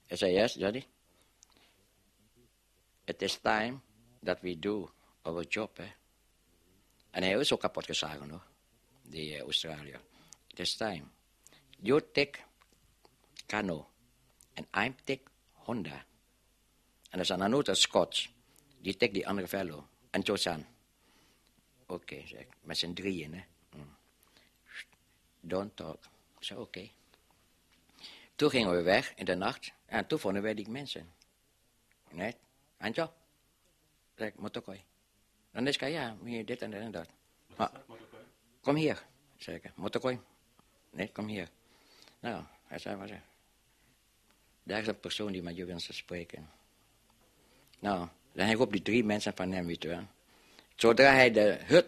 Hij 0.08 0.18
zei, 0.18 0.34
yes, 0.34 0.54
Johnny. 0.54 0.86
It 3.06 3.22
is 3.22 3.40
time 3.42 3.80
that 4.24 4.42
we 4.42 4.60
do 4.60 4.92
our 5.22 5.46
job, 5.48 5.78
hè. 5.78 5.92
En 7.10 7.24
hij 7.24 7.40
is 7.40 7.54
ook 7.54 7.60
kapot 7.60 7.86
geslagen, 7.86 8.30
hoor. 8.30 8.44
Die 9.02 9.36
uh, 9.36 9.42
Australiër. 9.42 10.02
It 10.48 10.60
is 10.60 10.76
time. 10.76 11.04
You 11.80 12.02
take 12.12 12.40
Kano. 13.46 13.90
En 14.54 14.68
I'm 14.86 14.96
take 15.04 15.22
Honda. 15.52 16.06
En 17.14 17.20
er 17.20 17.26
zijn 17.26 17.40
dan 17.40 17.54
ook 17.54 17.68
een 17.68 17.76
Scots. 17.76 18.34
Die 18.82 18.98
take 18.98 19.12
die 19.14 19.28
andere 19.28 19.48
fellow. 19.48 19.84
En 20.10 20.22
Josan. 20.22 20.66
Oké, 21.86 22.28
zeg 22.28 22.40
ik. 22.40 22.48
Met 22.62 22.78
z'n 22.78 22.94
drieën, 22.94 23.34
hè. 23.34 23.44
Mm. 23.76 23.96
Don't 25.40 25.76
talk. 25.76 26.04
Ik 26.38 26.44
zei, 26.44 26.60
oké. 26.60 26.90
Toen 28.36 28.50
gingen 28.50 28.72
we 28.72 28.82
weg 28.82 29.14
in 29.16 29.26
de 29.26 29.36
nacht. 29.36 29.72
En 29.86 30.08
toen 30.08 30.20
vonden 30.20 30.42
wij 30.42 30.54
die 30.54 30.70
mensen. 30.70 31.14
Net. 32.10 32.38
Anjo. 32.78 33.14
Zeg 34.16 34.28
ik, 34.28 34.36
Motokoi. 34.36 34.84
Dan 35.52 35.68
is 35.68 35.80
hij, 35.80 35.92
ja, 35.92 36.18
hier 36.24 36.46
dit 36.46 36.62
en 36.62 36.72
dat 36.72 36.82
en 36.82 36.92
dat. 36.92 37.10
Maar, 37.56 37.72
kom 38.62 38.76
hier, 38.76 39.06
zei 39.38 39.58
ik. 39.58 39.76
Motokoi. 39.76 40.20
Nee, 40.90 41.12
kom 41.12 41.28
hier. 41.28 41.50
Nou, 42.20 42.44
hij 42.66 42.80
zei, 42.80 42.96
wat 42.96 43.10
Daar 44.64 44.82
is 44.82 44.88
een 44.88 45.00
persoon 45.00 45.32
die 45.32 45.44
met 45.44 45.56
je 45.56 45.66
wil 45.66 45.80
spreken. 45.80 46.62
Nou, 47.84 48.08
dan 48.32 48.46
hij 48.46 48.56
op 48.56 48.72
die 48.72 48.82
drie 48.82 49.04
mensen 49.04 49.36
van 49.36 49.52
hem, 49.52 49.66
weet 49.66 49.84
wel. 49.84 50.08
Zodra 50.76 51.14
hij 51.14 51.32
de 51.32 51.60
hut 51.64 51.86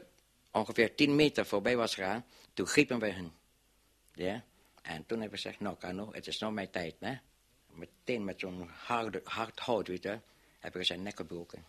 ongeveer 0.52 0.96
10 0.96 1.16
meter 1.16 1.46
voorbij 1.46 1.78
was 1.78 1.94
gegaan, 1.96 2.26
toen 2.54 2.68
griepen 2.68 3.00
wij 3.00 3.10
hen. 3.10 3.34
Ja? 4.14 4.44
En 4.82 5.06
toen 5.06 5.20
hebben 5.20 5.30
we 5.30 5.44
gezegd, 5.44 5.60
nou 5.60 5.78
Kano, 5.78 6.10
het 6.12 6.28
is 6.28 6.40
nou 6.40 6.54
mijn 6.54 6.70
tijd, 6.70 6.96
hè. 7.00 7.18
Meteen 7.68 8.24
met 8.24 8.40
zo'n 8.40 8.70
hard, 8.70 9.60
hout, 9.60 9.88
weet 9.88 10.04
je, 10.04 10.20
hebben 10.60 10.80
we 10.80 10.86
zijn 10.86 11.04
nek 11.04 11.16
gebroken. 11.16 11.66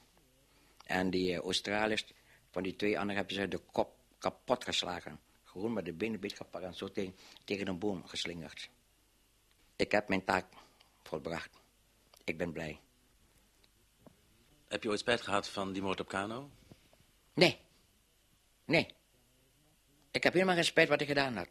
En 0.84 1.10
die 1.10 1.32
uh, 1.32 1.38
Australiërs, 1.38 2.04
van 2.50 2.62
die 2.62 2.76
twee 2.76 2.98
anderen, 2.98 3.16
hebben 3.16 3.34
ze 3.34 3.48
de 3.48 3.60
kop 3.72 3.94
kapot 4.18 4.64
geslagen. 4.64 5.20
Gewoon 5.44 5.72
met 5.72 5.84
de 5.84 5.92
benen 5.92 6.20
beetje 6.20 6.36
gepakt 6.36 6.64
en 6.64 6.74
zo 6.74 6.92
tegen, 6.92 7.16
tegen 7.44 7.68
een 7.68 7.78
boom 7.78 8.06
geslingerd. 8.06 8.68
Ik 9.76 9.92
heb 9.92 10.08
mijn 10.08 10.24
taak 10.24 10.46
volbracht. 11.02 11.50
Ik 12.24 12.38
ben 12.38 12.52
blij. 12.52 12.80
Heb 14.68 14.82
je 14.82 14.88
ooit 14.88 14.98
spijt 14.98 15.20
gehad 15.20 15.48
van 15.48 15.72
die 15.72 15.82
moord 15.82 16.00
op 16.00 16.08
Kano? 16.08 16.50
Nee. 17.34 17.58
Nee. 18.64 18.86
Ik 20.10 20.22
heb 20.22 20.32
helemaal 20.32 20.54
geen 20.54 20.64
spijt 20.64 20.88
wat 20.88 21.00
ik 21.00 21.06
gedaan 21.06 21.36
had. 21.36 21.48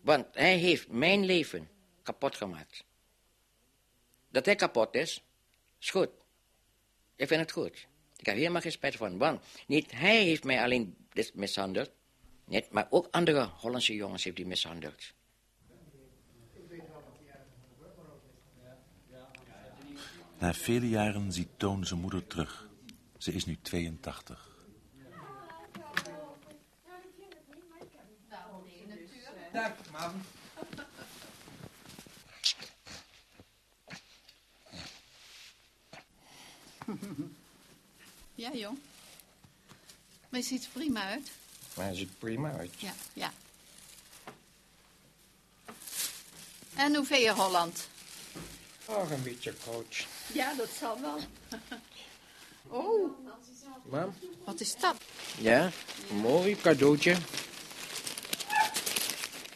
Want 0.00 0.26
hij 0.32 0.56
heeft 0.56 0.88
mijn 0.88 1.24
leven 1.24 1.68
kapot 2.02 2.36
gemaakt. 2.36 2.84
Dat 4.28 4.46
hij 4.46 4.54
kapot 4.54 4.94
is, 4.94 5.22
is 5.80 5.90
goed. 5.90 6.08
Ik 7.16 7.28
vind 7.28 7.40
het 7.40 7.52
goed. 7.52 7.86
Ik 8.16 8.26
heb 8.26 8.34
helemaal 8.34 8.60
geen 8.60 8.72
spijt 8.72 8.96
van. 8.96 9.18
Want 9.18 9.44
niet 9.66 9.90
hij 9.90 10.22
heeft 10.22 10.44
mij 10.44 10.62
alleen 10.62 10.96
mishandeld. 11.34 11.90
Niet, 12.44 12.70
maar 12.70 12.86
ook 12.90 13.08
andere 13.10 13.44
Hollandse 13.44 13.94
jongens 13.94 14.24
heeft 14.24 14.38
hij 14.38 14.46
mishandeld. 14.46 15.12
Na 20.40 20.54
vele 20.54 20.88
jaren 20.88 21.32
ziet 21.32 21.48
Toon 21.56 21.86
zijn 21.86 22.00
moeder 22.00 22.26
terug. 22.26 22.68
Ze 23.18 23.32
is 23.32 23.44
nu 23.44 23.58
82. 23.62 24.48
Dag, 29.52 29.72
mam. 29.92 30.12
Ja, 38.34 38.52
jong. 38.52 38.78
Maar 40.28 40.40
je 40.40 40.46
ziet 40.46 40.64
er 40.64 40.70
prima 40.72 41.02
uit. 41.02 41.30
Maar 41.76 41.84
hij 41.84 41.94
ziet 41.94 42.18
prima 42.18 42.52
uit. 42.52 42.80
Ja, 42.80 42.92
ja. 43.12 43.32
En 46.76 46.94
hoe 46.94 47.04
vind 47.04 47.22
je 47.22 47.32
Holland? 47.32 47.88
Oh, 48.90 49.10
een 49.10 49.22
beetje 49.22 49.52
koud. 49.64 50.06
Ja, 50.32 50.54
dat 50.54 50.68
zal 50.78 51.00
wel. 51.00 51.18
Oh, 52.72 53.10
Mam? 53.90 54.14
wat 54.44 54.60
is 54.60 54.76
dat? 54.76 54.96
Ja, 55.38 55.70
een 56.10 56.16
mooi 56.16 56.56
cadeautje. 56.56 57.12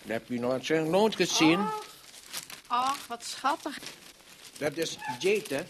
Dat 0.03 0.13
heb 0.13 0.29
je 0.29 0.41
nooit, 0.41 0.67
zo 0.67 0.85
nooit 0.85 1.15
gezien. 1.17 1.67
Ach, 2.67 3.07
wat 3.07 3.25
schattig. 3.25 3.79
Dat 4.59 4.77
is 4.77 4.97
jade, 5.19 5.55
hè. 5.55 5.63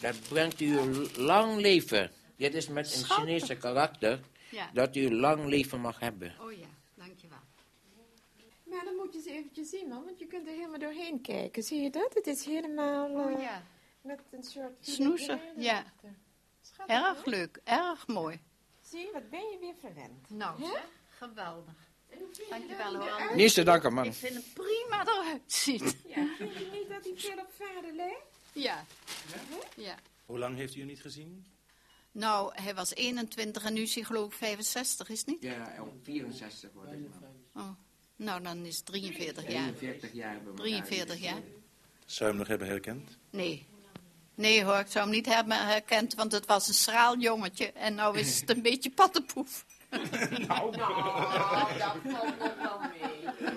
Dat 0.00 0.14
brengt 0.28 0.60
u 0.60 0.78
een 0.78 1.08
lang 1.16 1.60
leven. 1.60 2.10
Dit 2.36 2.54
is 2.54 2.68
met 2.68 2.84
een 2.92 2.98
Schattig. 2.98 3.16
Chinese 3.24 3.56
karakter. 3.56 4.20
Ja. 4.50 4.70
Dat 4.72 4.96
u 4.96 5.14
lang 5.14 5.46
leven 5.46 5.80
mag 5.80 5.98
hebben. 5.98 6.34
Oh 6.40 6.52
ja, 6.52 6.66
dankjewel. 6.94 7.38
Maar 8.72 8.84
dan 8.84 8.94
moet 8.94 9.12
je 9.12 9.18
eens 9.18 9.26
eventjes 9.26 9.68
zien, 9.68 9.88
man, 9.88 10.04
want 10.04 10.18
je 10.18 10.26
kunt 10.26 10.46
er 10.46 10.52
helemaal 10.52 10.78
doorheen 10.78 11.20
kijken. 11.20 11.62
Zie 11.62 11.80
je 11.80 11.90
dat? 11.90 12.14
Het 12.14 12.26
is 12.26 12.44
helemaal 12.44 13.10
Oh 13.10 13.32
eh, 13.32 13.42
ja. 13.42 13.62
met 14.00 14.20
een 14.30 14.42
soort... 14.42 14.72
Snoezer, 14.80 15.40
ja. 15.56 15.84
Schattig, 16.62 16.96
Erg 16.96 17.24
leuk, 17.24 17.60
erg 17.64 18.06
mooi. 18.06 18.40
Zie 18.80 19.00
je, 19.00 19.10
wat 19.12 19.30
ben 19.30 19.40
je 19.40 19.58
weer 19.60 19.74
verwend. 19.80 20.30
Nou, 20.30 20.60
Hè? 20.60 20.66
zeg, 20.66 20.88
geweldig. 21.08 21.90
Dankjewel 22.48 22.96
hoor. 22.96 23.36
Niet 23.36 23.54
te 23.54 23.62
danken, 23.62 23.94
man. 23.94 24.04
Ik 24.04 24.12
vind 24.12 24.34
hem 24.34 24.42
prima 24.54 25.06
eruit 25.06 25.52
zien. 25.52 25.84
Ja, 26.06 26.26
vind 26.36 26.52
je 26.54 26.68
niet 26.72 26.88
dat 26.88 27.04
hij 27.04 27.12
veel 27.16 27.38
op 27.38 27.52
vader 27.58 27.94
lijkt? 27.94 28.36
Ja. 28.52 28.84
ja. 29.76 29.98
Hoe 30.26 30.38
lang 30.38 30.56
heeft 30.56 30.74
u 30.74 30.78
hem 30.78 30.88
niet 30.88 31.00
gezien? 31.00 31.46
Nou, 32.12 32.52
hij 32.62 32.74
was 32.74 32.94
21 32.94 33.64
en 33.64 33.72
nu 33.72 33.80
is 33.80 33.94
hij 33.94 34.04
geloof 34.04 34.26
ik 34.26 34.32
65, 34.32 35.08
is 35.08 35.18
het 35.18 35.26
niet? 35.26 35.42
Ja, 35.42 35.76
om 35.80 36.00
64 36.02 36.72
wordt 36.72 36.92
ik, 36.92 36.98
man. 37.20 37.64
Oh. 37.64 37.70
Nou, 38.22 38.42
dan 38.42 38.64
is 38.64 38.76
het 38.76 38.86
43 38.86 39.48
jaar. 39.52 39.72
43 39.74 40.12
jaar 40.12 40.32
hebben 40.32 40.52
we 40.54 40.60
43 40.60 41.20
jaar. 41.20 41.40
Zou 42.06 42.18
je 42.18 42.24
hem 42.24 42.36
nog 42.36 42.46
hebben 42.48 42.66
herkend? 42.68 43.18
Nee. 43.30 43.66
Nee 44.34 44.64
hoor, 44.64 44.78
ik 44.78 44.86
zou 44.88 45.04
hem 45.04 45.14
niet 45.14 45.26
hebben 45.26 45.66
herkend, 45.66 46.14
want 46.14 46.32
het 46.32 46.46
was 46.46 46.68
een 46.68 46.74
schraal 46.74 47.18
jongetje. 47.18 47.72
En 47.72 47.94
nou 47.94 48.18
is 48.18 48.40
het 48.40 48.50
een 48.50 48.62
beetje 48.72 48.90
pattenpoef. 48.90 49.64
Nou, 50.46 50.76
dat 50.76 50.80
valt 50.88 52.06
nog 52.08 52.54
wel 52.62 52.80
mee. 52.80 53.50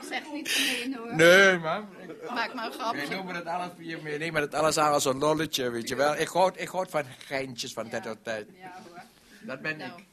Ik 0.00 0.06
zeg 0.08 0.32
niet 0.32 0.48
gemeen 0.48 0.94
hoor. 0.94 1.14
Nee, 1.16 1.58
man. 1.58 1.88
Maak 2.34 2.54
maar 2.54 2.66
een 2.66 2.72
grapje. 2.72 3.08
noemen 3.16 3.34
het 3.34 3.46
alles, 3.46 3.68
we 3.76 4.16
nemen 4.18 4.40
het 4.40 4.54
alles 4.54 4.78
aan 4.78 4.92
als 4.92 5.04
een 5.04 5.18
lolletje, 5.18 5.70
weet 5.70 5.88
je 5.88 5.94
wel. 5.94 6.16
Ik 6.16 6.28
houd, 6.28 6.60
ik 6.60 6.68
houd 6.68 6.90
van 6.90 7.04
geintjes 7.18 7.72
van 7.72 7.88
tijd 7.88 8.02
tot 8.02 8.24
tijd. 8.24 8.48
Ja 8.60 8.82
hoor. 8.88 9.02
Dat 9.40 9.60
ben 9.62 9.76
Nou. 9.76 9.90
ik. 9.98 10.04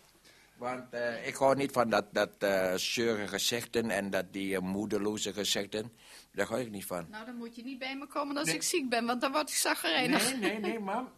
Want 0.57 0.93
eh, 0.93 1.27
ik 1.27 1.35
hou 1.35 1.55
niet 1.55 1.71
van 1.71 1.89
dat, 1.89 2.05
dat 2.13 2.35
zeure 2.81 3.27
gezichten 3.27 3.89
en 3.89 4.09
dat 4.09 4.33
die 4.33 4.55
eh, 4.55 4.61
moedeloze 4.61 5.33
gezichten. 5.33 5.91
Daar 6.31 6.47
hou 6.47 6.61
ik 6.61 6.69
niet 6.71 6.85
van. 6.85 7.07
Nou, 7.09 7.25
dan 7.25 7.35
moet 7.35 7.55
je 7.55 7.63
niet 7.63 7.79
bij 7.79 7.97
me 7.97 8.07
komen 8.07 8.37
als 8.37 8.45
Nee. 8.45 8.55
ik 8.55 8.61
ziek 8.63 8.89
ben, 8.89 9.05
want 9.05 9.21
dan 9.21 9.31
word 9.31 9.49
ik 9.49 9.55
zaggerijnig. 9.55 10.31
Nee, 10.31 10.39
nee, 10.51 10.59
nee, 10.59 10.79
mam. 10.79 11.09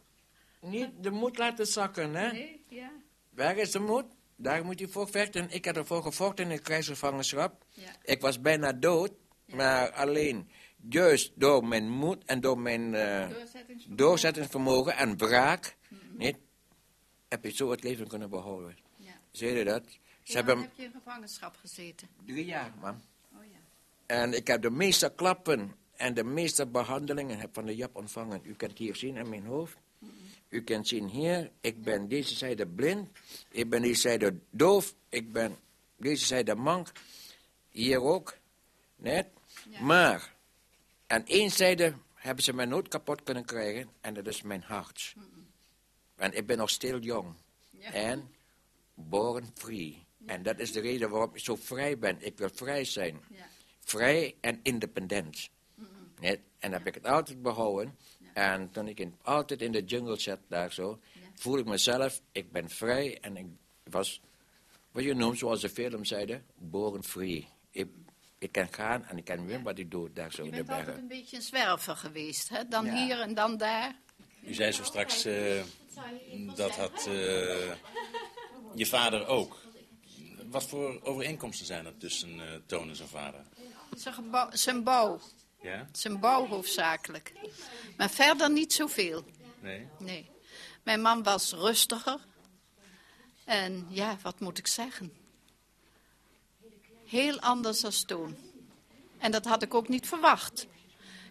Niet 0.62 0.90
de 1.02 1.10
moed 1.10 1.38
laten 1.38 1.68
zakken, 1.68 2.14
hè. 2.16 2.32
Nee, 2.32 2.64
ja. 2.70 2.92
Waar 3.30 3.58
is 3.58 3.72
de 3.72 3.80
moed? 3.80 4.06
Daar 4.36 4.66
moet 4.66 4.80
je 4.80 4.88
voor 4.88 5.10
vechten. 5.10 5.50
Ik 5.50 5.66
heb 5.66 5.76
ervoor 5.76 6.02
gevochten 6.04 6.44
in 6.50 6.56
de 6.56 6.62
krijgsgevangenschap. 6.62 7.66
Ja. 7.70 7.92
Ik 8.04 8.22
was 8.22 8.42
bijna 8.42 8.74
dood, 8.74 9.12
maar 9.46 9.92
alleen 9.92 10.50
juist 10.90 11.32
door 11.36 11.68
mijn 11.68 11.90
moed 11.90 12.24
en 12.26 12.42
door 12.42 12.60
mijn 12.60 12.92
Doorzettingsvermogen. 12.92 13.96
doorzettingsvermogen 13.96 14.96
en 14.98 15.18
wraak, 15.18 15.76
niet, 16.18 16.38
heb 17.28 17.44
je 17.44 17.52
zo 17.52 17.72
het 17.72 17.84
leven 17.84 18.08
kunnen 18.08 18.30
behouden. 18.30 18.78
Ja. 19.32 19.38
Zie 19.38 19.52
je 19.52 19.64
dat? 19.64 19.84
Ze 19.86 19.98
Hoe 20.24 20.36
hebben 20.36 20.60
heb 20.62 20.72
je 20.76 20.84
in 20.84 20.92
gevangenschap 20.92 21.56
gezeten? 21.56 22.08
drie 22.26 22.46
jaar, 22.46 22.74
man. 22.82 23.02
Oh 23.34 23.44
ja. 23.52 23.58
En 24.06 24.34
ik 24.34 24.48
heb 24.48 24.62
de 24.62 24.70
meeste 24.70 25.14
klappen 25.16 25.76
en 25.96 26.14
de 26.14 26.24
meeste 26.24 26.66
behandelingen 26.68 27.40
heb 27.40 27.54
van 27.54 27.66
de 27.66 27.76
Jap 27.76 27.96
ontvangen. 27.96 28.42
U 28.44 28.54
kunt 28.54 28.78
hier 28.78 28.96
zien 28.96 29.16
in 29.18 29.30
mijn 29.30 29.46
hoofd. 29.46 29.78
U 30.50 30.64
kunt 30.64 30.88
zien 30.88 31.08
hier, 31.08 31.52
ik 31.62 31.84
ben 31.84 32.08
deze 32.08 32.36
zijde 32.36 32.68
blind. 32.68 33.10
Ik 33.50 33.70
ben 33.70 33.82
deze 33.82 34.02
zijde 34.02 34.40
doof. 34.50 34.94
Ik 35.10 35.32
ben 35.32 35.58
deze 35.98 36.26
zijde 36.26 36.56
mank. 36.56 36.92
Hier 37.70 38.02
ook. 38.02 38.38
Net. 38.96 39.28
Maar, 39.82 40.36
aan 41.08 41.26
één 41.26 41.52
zijde 41.52 41.94
hebben 42.16 42.44
ze 42.44 42.54
mij 42.54 42.66
nooit 42.66 42.88
kapot 42.88 43.24
kunnen 43.24 43.46
krijgen. 43.46 43.90
En 44.02 44.14
dat 44.14 44.28
is 44.28 44.42
mijn 44.42 44.62
hart. 44.62 45.16
En 46.16 46.34
ik 46.38 46.46
ben 46.46 46.58
nog 46.58 46.70
stil 46.70 47.00
jong. 47.00 47.34
Ja. 47.70 47.92
En 47.94 48.34
born 49.00 49.52
free. 49.56 50.06
En 50.26 50.44
dat 50.44 50.60
is 50.60 50.72
de 50.72 50.80
reden 50.80 51.10
waarom 51.10 51.30
ik 51.36 51.40
zo 51.44 51.56
vrij 51.56 51.98
ben. 52.00 52.18
Ik 52.26 52.38
wil 52.38 52.50
vrij 52.54 52.84
zijn. 52.86 53.22
Ja. 53.30 53.46
Vrij 53.80 54.36
en 54.42 54.60
independent. 54.64 55.50
Net? 56.20 56.40
En 56.60 56.72
dat 56.72 56.80
heb 56.80 56.88
ik 56.88 56.94
het 56.94 57.06
altijd 57.14 57.42
behouden. 57.42 57.98
En 58.34 58.72
toen 58.72 58.88
ik 58.88 59.00
in, 59.00 59.16
altijd 59.22 59.62
in 59.62 59.72
de 59.72 59.84
jungle 59.84 60.20
zat 60.20 60.40
daar 60.48 60.74
zo, 60.74 61.00
voel 61.36 61.58
ik 61.58 61.66
mezelf, 61.66 62.22
ik 62.32 62.52
ben 62.52 62.70
vrij 62.70 63.18
en 63.22 63.38
ik 63.38 63.46
was, 63.84 64.22
wat 64.92 65.04
je 65.04 65.14
noemt, 65.14 65.38
zoals 65.38 65.62
de 65.62 65.70
film 65.70 66.06
zeiden, 66.06 66.46
born 66.56 67.04
free. 67.04 67.48
Ik, 67.72 67.88
ik 68.38 68.52
kan 68.52 68.74
gaan 68.74 69.06
en 69.06 69.18
ik 69.18 69.26
kan 69.26 69.46
weer 69.46 69.62
wat 69.62 69.78
ik 69.78 69.92
doe 69.92 70.14
daar 70.14 70.32
zo 70.32 70.44
Je 70.44 70.50
in 70.50 70.56
de 70.58 70.64
bent 70.64 70.70
altijd 70.70 70.86
bergen. 70.86 71.02
een 71.04 71.08
beetje 71.20 71.36
een 71.36 71.42
zwerver 71.44 71.96
geweest, 71.96 72.50
hè? 72.50 72.68
Dan 72.68 72.86
Ja. 72.86 73.06
hier 73.06 73.20
en 73.20 73.34
dan 73.34 73.58
daar. 73.58 73.96
U 74.46 74.54
zei 74.54 74.72
zo 74.72 74.84
straks, 74.84 75.26
eh, 75.26 75.62
dat 76.56 76.76
had 76.76 77.08
eh, 77.08 77.72
je 78.76 78.86
vader 78.86 79.28
ook. 79.28 79.58
Wat 80.50 80.64
voor 80.64 81.00
overeenkomsten 81.04 81.66
zijn 81.66 81.86
er 81.86 81.98
tussen 81.98 82.40
eh, 82.40 82.56
Toon 82.66 82.90
en 82.90 82.96
zijn 82.96 83.08
vader? 83.10 83.44
Zijn, 83.96 84.14
gebouw- 84.14 84.50
zijn 84.52 84.84
bouw. 84.84 85.20
Ja? 85.62 85.88
Zijn 85.92 86.20
bouw 86.20 86.48
hoofdzakelijk. 86.48 87.34
Maar 87.98 88.10
verder 88.10 88.52
niet 88.52 88.74
zoveel. 88.74 89.26
Nee? 89.60 89.88
Nee. 90.00 90.30
Mijn 90.84 91.02
man 91.02 91.24
was 91.24 91.52
rustiger. 91.54 92.20
En 93.46 93.86
ja, 93.90 94.18
wat 94.22 94.40
moet 94.40 94.58
ik 94.58 94.68
zeggen? 94.68 95.14
Heel 97.06 97.40
anders 97.40 97.82
dan 97.82 97.92
toen. 98.06 98.38
En 99.18 99.32
dat 99.32 99.46
had 99.46 99.62
ik 99.62 99.74
ook 99.74 99.88
niet 99.88 100.08
verwacht. 100.08 100.68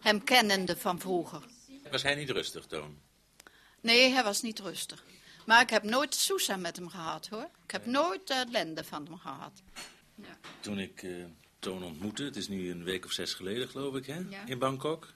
Hem 0.01 0.25
kennende 0.25 0.77
van 0.77 1.01
vroeger. 1.01 1.43
Was 1.91 2.03
hij 2.03 2.15
niet 2.15 2.31
rustig, 2.31 2.67
Toon? 2.67 2.99
Nee, 3.81 4.11
hij 4.11 4.25
was 4.25 4.43
niet 4.43 4.59
rustig. 4.59 5.05
Maar 5.49 5.61
ik 5.61 5.71
heb 5.71 5.83
nooit 5.83 6.15
Susa 6.15 6.57
met 6.57 6.77
hem 6.77 6.89
gehad, 6.89 7.29
hoor. 7.29 7.49
Ik 7.65 7.71
heb 7.71 7.87
nooit 7.87 8.27
de 8.27 8.35
ellende 8.35 8.85
van 8.85 9.05
hem 9.05 9.19
gehad. 9.19 9.63
Toen 10.61 10.79
ik 10.79 11.03
eh, 11.03 11.11
Toon 11.59 11.83
ontmoette. 11.83 12.23
Het 12.25 12.37
is 12.37 12.49
nu 12.49 12.71
een 12.71 12.85
week 12.85 13.05
of 13.05 13.13
zes 13.13 13.35
geleden, 13.35 13.69
geloof 13.69 13.95
ik, 13.95 14.07
hè? 14.07 14.19
Ja. 14.29 14.47
In 14.47 14.59
Bangkok. 14.59 15.13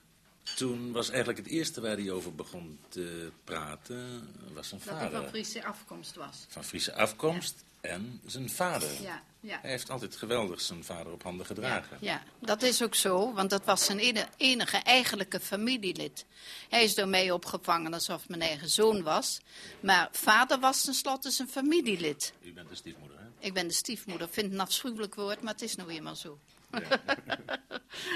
Toen 0.55 0.91
was 0.91 1.09
eigenlijk 1.09 1.37
het 1.39 1.47
eerste 1.47 1.81
waar 1.81 1.97
hij 1.97 2.11
over 2.11 2.35
begon 2.35 2.79
te 2.89 3.31
praten, 3.43 4.29
was 4.53 4.67
zijn 4.67 4.81
Dat 4.85 4.93
hij 4.93 4.99
vader. 4.99 5.21
van 5.21 5.29
Friese 5.29 5.65
afkomst 5.65 6.15
was. 6.15 6.45
Van 6.47 6.63
Friese 6.63 6.93
afkomst 6.93 7.63
en 7.83 8.21
zijn 8.25 8.49
vader. 8.49 9.01
Ja, 9.01 9.23
ja. 9.39 9.59
Hij 9.61 9.69
heeft 9.69 9.89
altijd 9.89 10.15
geweldig 10.15 10.61
zijn 10.61 10.83
vader 10.83 11.11
op 11.11 11.23
handen 11.23 11.45
gedragen. 11.45 11.97
Ja, 12.01 12.23
dat 12.39 12.61
is 12.61 12.83
ook 12.83 12.95
zo, 12.95 13.33
want 13.33 13.49
dat 13.49 13.65
was 13.65 13.85
zijn 13.85 13.99
enige 14.37 14.77
eigenlijke 14.77 15.39
familielid. 15.39 16.25
Hij 16.69 16.83
is 16.83 16.95
door 16.95 17.07
mij 17.07 17.31
opgevangen 17.31 17.93
alsof 17.93 18.29
mijn 18.29 18.41
eigen 18.41 18.69
zoon 18.69 19.03
was. 19.03 19.41
Maar 19.79 20.09
vader 20.11 20.59
was 20.59 20.83
tenslotte 20.83 21.31
zijn 21.31 21.47
familielid. 21.47 22.33
U 22.41 22.53
bent 22.53 22.69
de 22.69 22.75
stiefmoeder, 22.75 23.17
hè? 23.17 23.25
Ik 23.39 23.53
ben 23.53 23.67
de 23.67 23.73
stiefmoeder. 23.73 24.27
Ik 24.27 24.33
vind 24.33 24.45
het 24.45 24.55
een 24.55 24.61
afschuwelijk 24.61 25.15
woord, 25.15 25.41
maar 25.41 25.53
het 25.53 25.61
is 25.61 25.75
nou 25.75 25.89
eenmaal 25.89 26.15
zo. 26.15 26.39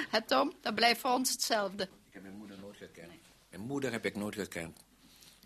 Het 0.09 0.27
Tom, 0.27 0.53
dat 0.61 0.75
blijft 0.75 0.99
voor 0.99 1.11
ons 1.11 1.31
hetzelfde. 1.31 1.83
Ik 1.83 2.13
heb 2.13 2.21
mijn 2.21 2.35
moeder 2.35 2.57
nooit 2.59 2.77
gekend. 2.77 3.11
Mijn 3.49 3.61
moeder 3.61 3.91
heb 3.91 4.05
ik 4.05 4.15
nooit 4.15 4.35
gekend. 4.35 4.83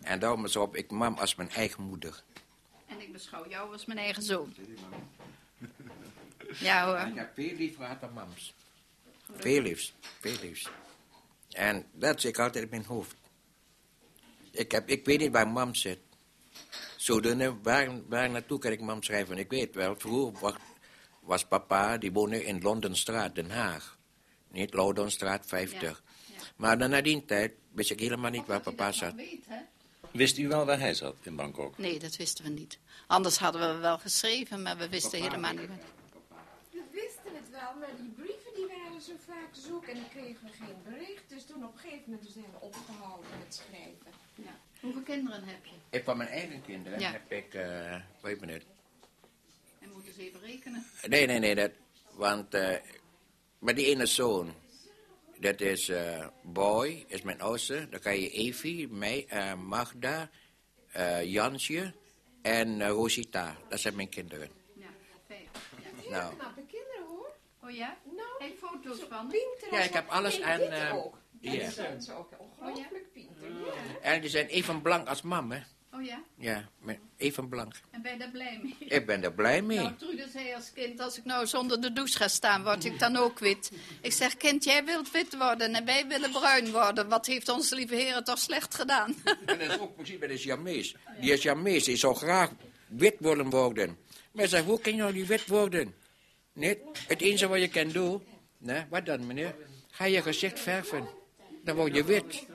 En 0.02 0.18
daarom 0.18 0.44
is 0.44 0.56
op 0.56 0.76
ik 0.76 0.90
mam 0.90 1.18
als 1.18 1.34
mijn 1.34 1.50
eigen 1.50 1.82
moeder. 1.82 2.22
Ik 3.02 3.12
beschouw 3.12 3.48
jou 3.48 3.72
als 3.72 3.84
mijn 3.84 3.98
eigen 3.98 4.22
zoon. 4.22 4.54
Ja 6.58 6.86
hoor. 6.86 7.08
Ik 7.08 7.14
heb 7.14 7.34
veel 7.34 7.56
lief 7.56 7.76
gehad 7.76 8.00
dan 8.00 8.12
mams. 8.12 8.54
Veel 9.32 9.62
liefs, 9.62 9.94
veel 10.20 10.36
liefs. 10.40 10.68
En 11.50 11.86
dat 11.92 12.20
zit 12.20 12.30
ik 12.30 12.38
altijd 12.38 12.64
in 12.64 12.70
mijn 12.70 12.84
hoofd. 12.84 13.14
Ik, 14.50 14.72
heb, 14.72 14.88
ik 14.88 15.04
weet 15.04 15.18
niet 15.18 15.32
waar 15.32 15.48
mam 15.48 15.74
zit. 15.74 15.98
Zodoende, 16.96 17.56
waar, 17.62 18.08
waar 18.08 18.30
naartoe 18.30 18.58
kan 18.58 18.72
ik 18.72 18.80
mam 18.80 19.02
schrijven? 19.02 19.38
Ik 19.38 19.50
weet 19.50 19.74
wel, 19.74 19.94
vroeger 19.98 20.40
was, 20.40 20.54
was 21.20 21.44
papa, 21.44 21.98
die 21.98 22.12
woonde 22.12 22.44
in 22.44 22.60
Londenstraat, 22.60 23.34
Den 23.34 23.50
Haag. 23.50 23.98
Niet 24.48 24.74
Londenstraat 24.74 25.46
50. 25.46 26.02
Maar 26.56 26.78
dan 26.78 26.90
na 26.90 27.00
die 27.00 27.24
tijd 27.24 27.52
wist 27.72 27.90
ik 27.90 28.00
helemaal 28.00 28.30
niet 28.30 28.46
waar 28.46 28.60
papa 28.60 28.92
zat. 28.92 29.14
Wist 30.12 30.38
u 30.38 30.48
wel 30.48 30.64
waar 30.66 30.78
hij 30.78 30.94
zat 30.94 31.16
in 31.22 31.36
Bangkok? 31.36 31.78
Nee, 31.78 31.98
dat 31.98 32.16
wisten 32.16 32.44
we 32.44 32.50
niet. 32.50 32.78
Anders 33.06 33.38
hadden 33.38 33.74
we 33.74 33.80
wel 33.80 33.98
geschreven, 33.98 34.62
maar 34.62 34.76
we 34.76 34.88
wisten 34.88 35.22
helemaal 35.22 35.52
niet. 35.52 35.68
We 36.70 36.82
wisten 36.90 37.34
het 37.34 37.50
wel, 37.50 37.74
maar 37.80 37.96
die 38.00 38.10
brieven 38.16 38.54
die 38.54 38.66
waren 38.66 39.00
zo 39.00 39.12
vaak 39.26 39.48
zoek 39.52 39.86
en 39.86 39.94
dan 39.94 40.08
kregen 40.08 40.46
we 40.46 40.52
geen 40.64 40.76
bericht. 40.92 41.22
Dus 41.28 41.44
toen 41.46 41.64
op 41.64 41.72
een 41.72 41.78
gegeven 41.80 42.02
moment 42.06 42.28
zijn 42.32 42.44
we 42.44 42.60
opgehouden 42.66 43.30
met 43.38 43.54
schrijven. 43.66 44.20
Ja. 44.34 44.56
Hoeveel 44.80 45.02
kinderen 45.02 45.44
heb 45.44 45.64
je? 45.64 45.96
Ik 45.98 46.04
van 46.04 46.16
mijn 46.16 46.28
eigen 46.28 46.62
kinderen 46.62 47.00
Ja. 47.00 47.10
heb 47.10 47.32
ik, 47.32 47.54
eh 47.54 47.96
wait 48.20 48.42
a 48.42 48.46
minute. 48.46 48.64
En 49.78 49.90
moeten 49.92 50.12
ze 50.14 50.20
even 50.20 50.40
rekenen. 50.40 50.86
Nee, 51.08 51.26
nee, 51.26 51.38
nee, 51.38 51.54
dat, 51.54 51.70
want, 52.10 52.54
eh 52.54 52.76
maar 53.58 53.74
die 53.74 53.86
ene 53.86 54.06
zoon, 54.06 54.54
dat 55.42 55.60
is 55.60 55.88
eh, 55.88 56.26
Boy, 56.42 57.04
is 57.08 57.22
mijn 57.22 57.40
oudste. 57.40 57.86
Dan 57.90 58.00
kan 58.00 58.20
je 58.20 58.30
Evie, 58.30 58.88
mij, 58.88 59.26
eh, 59.28 59.54
Magda, 59.54 60.30
eh, 60.92 61.24
Jansje 61.24 61.92
en 62.42 62.88
Rosita. 62.88 63.56
Dat 63.68 63.80
zijn 63.80 63.96
mijn 63.96 64.08
kinderen. 64.08 64.48
Ja, 64.74 64.86
vijf. 65.26 65.48
Nou, 66.10 66.34
Knappe 66.34 66.60
kinderen 66.60 67.06
hoor. 67.08 67.34
Oh 67.62 67.70
ja? 67.70 67.96
Nou, 68.04 68.28
Heb 68.38 68.48
je 68.48 68.56
foto's 68.66 69.00
van? 69.08 69.28
Pinter 69.28 69.78
ja, 69.78 69.84
ik 69.84 69.92
heb 69.92 70.08
alles 70.08 70.38
Nee, 70.38 70.46
aan... 70.46 70.60
eh, 70.60 70.94
ook. 70.94 71.18
ja. 71.40 71.50
Die 71.50 71.70
zijn 71.70 72.02
zo 72.02 72.28
ongelooflijk 72.38 73.12
pinter. 73.12 73.48
Ja. 73.50 74.00
En 74.00 74.20
die 74.20 74.30
zijn 74.30 74.46
even 74.46 74.82
blank 74.82 75.08
als 75.08 75.22
mam, 75.22 75.50
hè. 75.52 75.60
Oh 75.94 76.04
ja? 76.04 76.22
Ja, 76.36 76.68
even 77.16 77.48
blank. 77.48 77.80
En 77.90 78.02
ben 78.02 78.12
je 78.12 78.18
daar 78.18 78.30
blij 78.30 78.60
mee? 78.62 78.76
Ik 78.98 79.06
ben 79.06 79.22
er 79.24 79.32
blij 79.32 79.62
mee. 79.62 79.78
Nou, 79.78 79.94
als 80.62 80.72
kind, 80.72 81.00
als 81.00 81.18
ik 81.18 81.24
nou 81.24 81.46
zonder 81.46 81.80
de 81.80 81.92
douche 81.92 82.16
ga 82.16 82.28
staan, 82.28 82.62
word 82.62 82.84
ik 82.84 82.98
dan 82.98 83.16
ook 83.16 83.38
wit. 83.38 83.70
Ik 84.00 84.12
zeg, 84.12 84.36
kind, 84.36 84.64
jij 84.64 84.84
wilt 84.84 85.10
wit 85.10 85.36
worden 85.36 85.74
en 85.74 85.84
wij 85.84 86.06
willen 86.06 86.30
bruin 86.30 86.70
worden. 86.70 87.08
Wat 87.08 87.26
heeft 87.26 87.48
onze 87.48 87.74
lieve 87.74 87.94
heren 87.94 88.24
toch 88.24 88.38
slecht 88.38 88.74
gedaan? 88.74 89.14
En 89.46 89.58
dat 89.58 89.70
is 89.70 89.78
ook 89.78 89.94
precies 89.94 90.18
bij 90.18 90.28
de 90.28 90.36
Siamees. 90.36 90.94
Die 91.20 91.32
is 91.32 91.40
Siamees, 91.40 91.84
die 91.84 91.96
zou 91.96 92.14
graag 92.14 92.50
wit 92.86 93.16
willen 93.18 93.50
worden. 93.50 93.98
Maar 94.32 94.48
zeg, 94.48 94.64
hoe 94.64 94.80
kan 94.80 94.92
je 94.92 94.98
nou 94.98 95.12
niet 95.12 95.26
wit 95.26 95.46
worden? 95.46 95.94
Niet? 96.52 96.78
Het 97.06 97.20
enige 97.20 97.48
wat 97.48 97.60
je 97.60 97.68
kan 97.68 97.88
doen, 97.88 98.22
nee, 98.58 98.84
wat 98.88 99.06
dan 99.06 99.26
meneer? 99.26 99.54
Ga 99.90 100.04
je 100.04 100.22
gezicht 100.22 100.60
verven. 100.60 101.08
Dan 101.64 101.76
word 101.76 101.94
je 101.94 102.04
wit. 102.04 102.46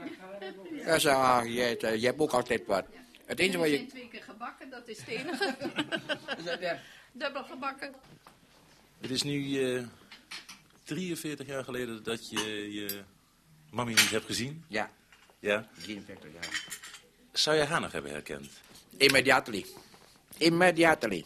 Ja, 0.86 1.00
zeg, 1.00 1.14
ah, 1.14 1.46
je, 1.46 1.78
je 2.00 2.06
hebt 2.06 2.20
ook 2.20 2.32
altijd 2.32 2.66
wat. 2.66 2.86
Het 3.26 3.40
enige 3.40 3.58
wat 3.58 3.70
je... 3.70 3.86
twee 3.86 4.08
keer 4.08 4.24
gebakken, 4.24 4.70
dat 4.70 4.88
is 4.88 4.98
het 4.98 5.08
enige. 5.08 5.56
Dubbel 7.18 7.44
gebakken. 7.44 7.94
Het 9.02 9.10
is 9.12 9.24
nu 9.24 9.64
eh 9.76 9.84
43 10.84 11.48
jaar 11.48 11.64
geleden 11.64 12.04
dat 12.04 12.30
je 12.30 12.74
je 12.74 13.02
mami 13.72 13.94
niet 13.94 14.10
hebt 14.10 14.26
gezien. 14.26 14.64
Ja. 14.68 14.92
Ja? 15.40 15.68
43 15.82 16.32
jaar. 16.34 16.64
Zou 17.32 17.56
je 17.58 17.64
haar 17.64 17.82
nog 17.82 17.92
hebben 17.92 18.12
herkend? 18.12 18.50
Immediately. 18.98 19.66
Immediately. 20.38 21.26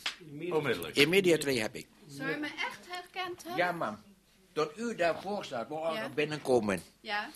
Onmiddellijk. 0.50 0.96
Immediately 0.96 1.58
heb 1.58 1.76
ik. 1.76 1.88
Zou 2.08 2.30
je 2.30 2.38
me 2.38 2.48
echt 2.48 2.80
herkend 2.88 3.38
hebben? 3.44 3.56
Ja, 3.66 3.72
mam. 3.72 4.02
Tot 4.54 4.78
u 4.78 4.96
daarvoor 4.96 5.46
staat, 5.46 5.70
moet 5.70 5.78
al 5.80 5.94
Ja. 5.94 6.00
naar 6.00 6.12
binnen 6.12 6.42
komen. 6.42 6.82
Ja? 7.02 7.30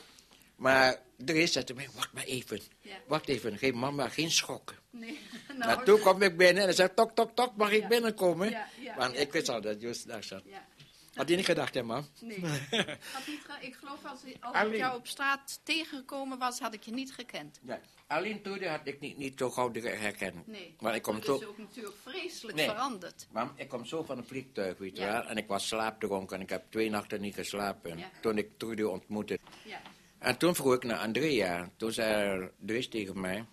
Maar 0.55 1.01
rest 1.33 1.53
zei 1.53 1.65
mij, 1.75 1.89
wacht 1.95 2.13
maar 2.13 2.23
even. 2.23 2.59
Ja. 2.81 2.95
Wacht 3.07 3.27
even, 3.29 3.57
geef 3.57 3.73
mama 3.73 4.09
geen 4.09 4.31
schok. 4.31 4.73
Nee. 4.89 5.19
Nou, 5.57 5.85
toen 5.85 5.99
kwam 5.99 6.21
ik 6.21 6.37
binnen 6.37 6.57
en 6.57 6.63
hij 6.63 6.73
zei, 6.73 6.89
tok, 6.95 7.11
tok, 7.15 7.35
tok, 7.35 7.55
mag 7.55 7.71
ik 7.71 7.81
Ja. 7.81 7.87
binnenkomen? 7.87 8.49
Ja, 8.49 8.67
ja, 8.81 8.95
Want 8.95 9.13
ja. 9.13 9.19
ik 9.19 9.31
wist 9.31 9.49
al 9.49 9.61
dat 9.61 9.81
Joost 9.81 10.07
daar 10.07 10.23
zat. 10.23 10.41
Ja. 10.45 10.65
Had 11.13 11.29
je 11.29 11.35
niet 11.35 11.45
gedacht, 11.45 11.73
hè, 11.73 11.83
mam? 11.83 12.07
Nee. 12.21 12.39
Had 12.39 13.27
niet 13.27 13.41
ge- 13.47 13.65
ik 13.67 13.75
geloof 13.75 14.05
als, 14.05 14.19
als 14.39 14.67
ik 14.67 14.75
jou 14.75 14.97
op 14.97 15.07
straat 15.07 15.59
tegengekomen 15.63 16.37
was, 16.37 16.59
had 16.59 16.73
ik 16.73 16.83
je 16.83 16.91
niet 16.91 17.13
gekend. 17.13 17.59
Ja. 17.65 17.79
Alleen 18.07 18.41
toen 18.41 18.63
had 18.63 18.79
ik 18.83 18.99
niet, 18.99 19.17
niet 19.17 19.33
zo 19.37 19.49
gauw 19.49 19.71
herkend. 19.73 20.47
Nee. 20.47 20.75
Maar 20.79 20.95
ik 20.95 21.01
kom 21.01 21.15
dat 21.15 21.25
zo... 21.25 21.35
is 21.35 21.45
ook 21.45 21.57
natuurlijk 21.57 21.95
vreselijk 22.03 22.57
Nee. 22.57 22.67
veranderd. 22.69 23.27
Mam, 23.31 23.51
ik 23.55 23.67
kom 23.69 23.85
zo 23.85 24.03
van 24.03 24.17
een 24.17 24.25
vliegtuig, 24.25 24.77
weet 24.77 24.97
je 24.97 25.03
Ja. 25.03 25.11
wel. 25.11 25.23
En 25.29 25.37
ik 25.37 25.47
was 25.47 25.67
slaapdronken 25.67 26.35
en 26.37 26.41
ik 26.43 26.49
heb 26.49 26.63
twee 26.69 26.89
nachten 26.89 27.21
niet 27.21 27.35
geslapen. 27.35 27.97
Ja. 27.97 28.09
Toen 28.21 28.37
ik 28.37 28.49
Trudy 28.57 28.81
ontmoette. 28.81 29.39
Ja. 29.65 29.81
En 30.19 30.37
toen 30.37 30.55
vroeg 30.55 30.73
ik 30.73 30.83
naar 30.83 30.97
Andrea. 30.97 31.69
Toen 31.77 31.91
zei 31.91 32.49
Dries 32.59 32.87
tegen 32.89 33.19
mij... 33.21 33.45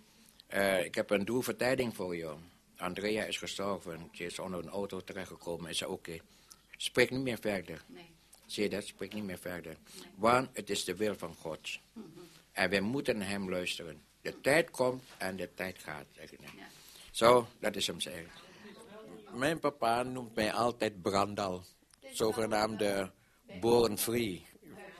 eh, 0.46 0.84
ik 0.84 0.94
heb 0.94 1.10
een 1.10 1.24
doelvertijding 1.24 1.94
voor 1.96 2.16
jou. 2.16 2.38
Andrea 2.76 3.24
is 3.24 3.36
gestorven. 3.38 4.08
Ze 4.12 4.24
is 4.24 4.38
onder 4.38 4.58
een 4.60 4.68
auto 4.68 5.00
terechtgekomen. 5.00 5.70
Ik 5.70 5.76
zei, 5.76 5.90
oké, 5.90 6.18
spreek 6.76 7.10
niet 7.10 7.22
meer 7.22 7.38
verder. 7.40 7.82
Nee. 7.86 8.10
Zie 8.46 8.62
je 8.62 8.68
dat? 8.68 8.84
Spreek 8.84 9.12
niet 9.14 9.24
meer 9.24 9.38
verder. 9.38 9.76
Want 10.14 10.48
het 10.52 10.70
is 10.70 10.84
de 10.84 10.96
wil 10.96 11.14
van 11.16 11.34
God. 11.34 11.78
Mhm. 11.92 12.06
En 12.52 12.70
we 12.70 12.80
moeten 12.80 13.18
naar 13.18 13.28
hem 13.28 13.50
luisteren. 13.50 14.02
De 14.20 14.40
tijd 14.40 14.70
komt 14.70 15.02
en 15.18 15.36
de 15.36 15.54
tijd 15.54 15.78
gaat. 15.78 16.06
Zeg 16.10 16.32
ik. 16.32 16.38
Zo, 17.10 17.46
dat 17.60 17.76
is 17.76 17.86
hem 17.86 18.00
zeggen. 18.00 18.30
Mijn 19.34 19.58
papa 19.58 20.02
noemt 20.02 20.34
mij 20.34 20.52
altijd 20.52 21.02
Brandal. 21.02 21.64
Zogenaamde 22.12 23.10
born 23.60 23.98
free. 23.98 24.46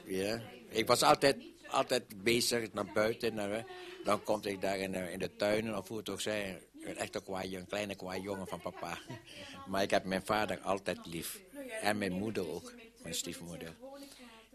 Ja. 0.05 0.43
Ik 0.69 0.87
was 0.87 1.03
altijd, 1.03 1.37
altijd 1.73 2.23
bezig 2.23 2.73
naar 2.73 2.87
buiten. 2.93 3.35
Naar, 3.35 3.65
dan 4.05 4.23
kom 4.23 4.41
ik 4.45 4.61
daar 4.61 4.79
in 4.79 4.93
de, 4.93 5.13
in 5.13 5.19
de 5.19 5.37
tuinen, 5.37 5.77
of 5.79 5.89
hoe 5.89 5.99
het 5.99 6.09
ook 6.09 6.21
zei. 6.21 6.59
Een 6.83 6.97
echte 6.97 7.23
kleine 7.69 7.95
kwaai 7.95 8.21
jongen 8.23 8.47
van 8.49 8.61
papa. 8.61 8.99
Maar 9.71 9.83
ik 9.83 9.91
heb 9.91 10.05
mijn 10.05 10.25
vader 10.25 10.61
altijd 10.61 11.07
lief. 11.07 11.41
En 11.81 11.99
mijn 11.99 12.13
moeder 12.13 12.49
ook, 12.49 12.73
mijn 13.03 13.15
stiefmoeder. 13.15 13.75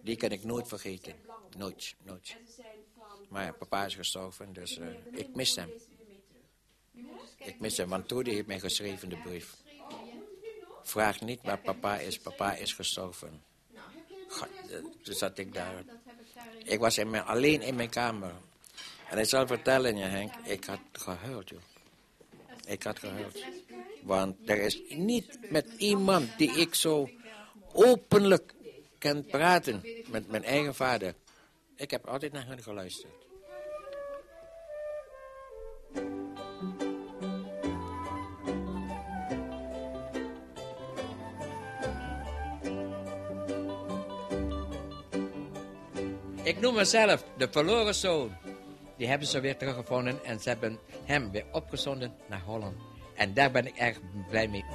Die 0.01 0.15
kan 0.15 0.29
ik 0.29 0.43
nooit 0.43 0.67
vergeten. 0.67 1.13
Nooit, 1.57 1.95
nooit. 2.03 2.37
Maar 3.29 3.43
ja, 3.45 3.51
papa 3.51 3.85
is 3.85 3.95
gestorven, 3.95 4.53
dus 4.53 4.77
eh, 4.77 4.87
ik 5.11 5.27
mis 5.35 5.55
hem. 5.55 5.73
Ik 7.37 7.59
mis 7.59 7.77
hem, 7.77 7.89
want 7.89 8.07
Trudy 8.07 8.31
heeft 8.31 8.47
mij 8.47 8.59
geschreven 8.59 9.09
de 9.09 9.17
brief. 9.17 9.55
Vraag 10.83 11.21
niet 11.21 11.39
waar 11.41 11.59
papa 11.59 11.97
is, 11.99 12.19
papa 12.19 12.55
is 12.55 12.73
gestorven. 12.73 13.43
Ga- 14.27 14.47
eh, 14.69 14.77
Toen 15.03 15.15
zat 15.15 15.37
ik 15.37 15.53
daar. 15.53 15.83
Ik 16.67 16.79
was 16.79 16.97
in 16.97 17.09
mijn, 17.09 17.23
alleen 17.23 17.61
in 17.61 17.75
mijn 17.75 17.89
kamer. 17.89 18.31
En 19.09 19.17
ik 19.17 19.25
zal 19.25 19.47
vertellen 19.47 19.97
je 19.97 20.03
Henk, 20.03 20.33
ik 20.43 20.65
had 20.65 20.79
gehuild 20.91 21.49
joh. 21.49 21.61
Ik 22.65 22.83
had 22.83 22.99
gehuild. 22.99 23.43
Want 24.01 24.35
er 24.45 24.61
is 24.61 24.81
niet 24.89 25.37
met 25.49 25.65
iemand 25.77 26.37
die 26.37 26.51
ik 26.51 26.75
zo 26.75 27.09
openlijk 27.73 28.53
kan 28.97 29.25
praten 29.25 29.81
met 30.07 30.27
mijn 30.27 30.43
eigen 30.43 30.75
vader. 30.75 31.13
Ik 31.75 31.91
heb 31.91 32.07
altijd 32.07 32.31
naar 32.31 32.45
hen 32.45 32.63
geluisterd. 32.63 33.13
Ik 46.47 46.59
noem 46.59 46.75
mezelf 46.75 47.23
de 47.37 47.47
verloren 47.51 47.95
zoon. 47.95 48.31
Die 48.97 49.07
hebben 49.07 49.27
ze 49.27 49.39
weer 49.39 49.57
teruggevonden 49.57 50.25
en 50.25 50.39
ze 50.39 50.49
hebben 50.49 50.79
hem 51.05 51.31
weer 51.31 51.45
opgezonden 51.51 52.13
naar 52.29 52.41
Holland. 52.45 52.75
En 53.15 53.33
daar 53.33 53.51
ben 53.51 53.67
ik 53.67 53.75
erg 53.75 53.99
blij 54.29 54.47
mee. 54.47 54.65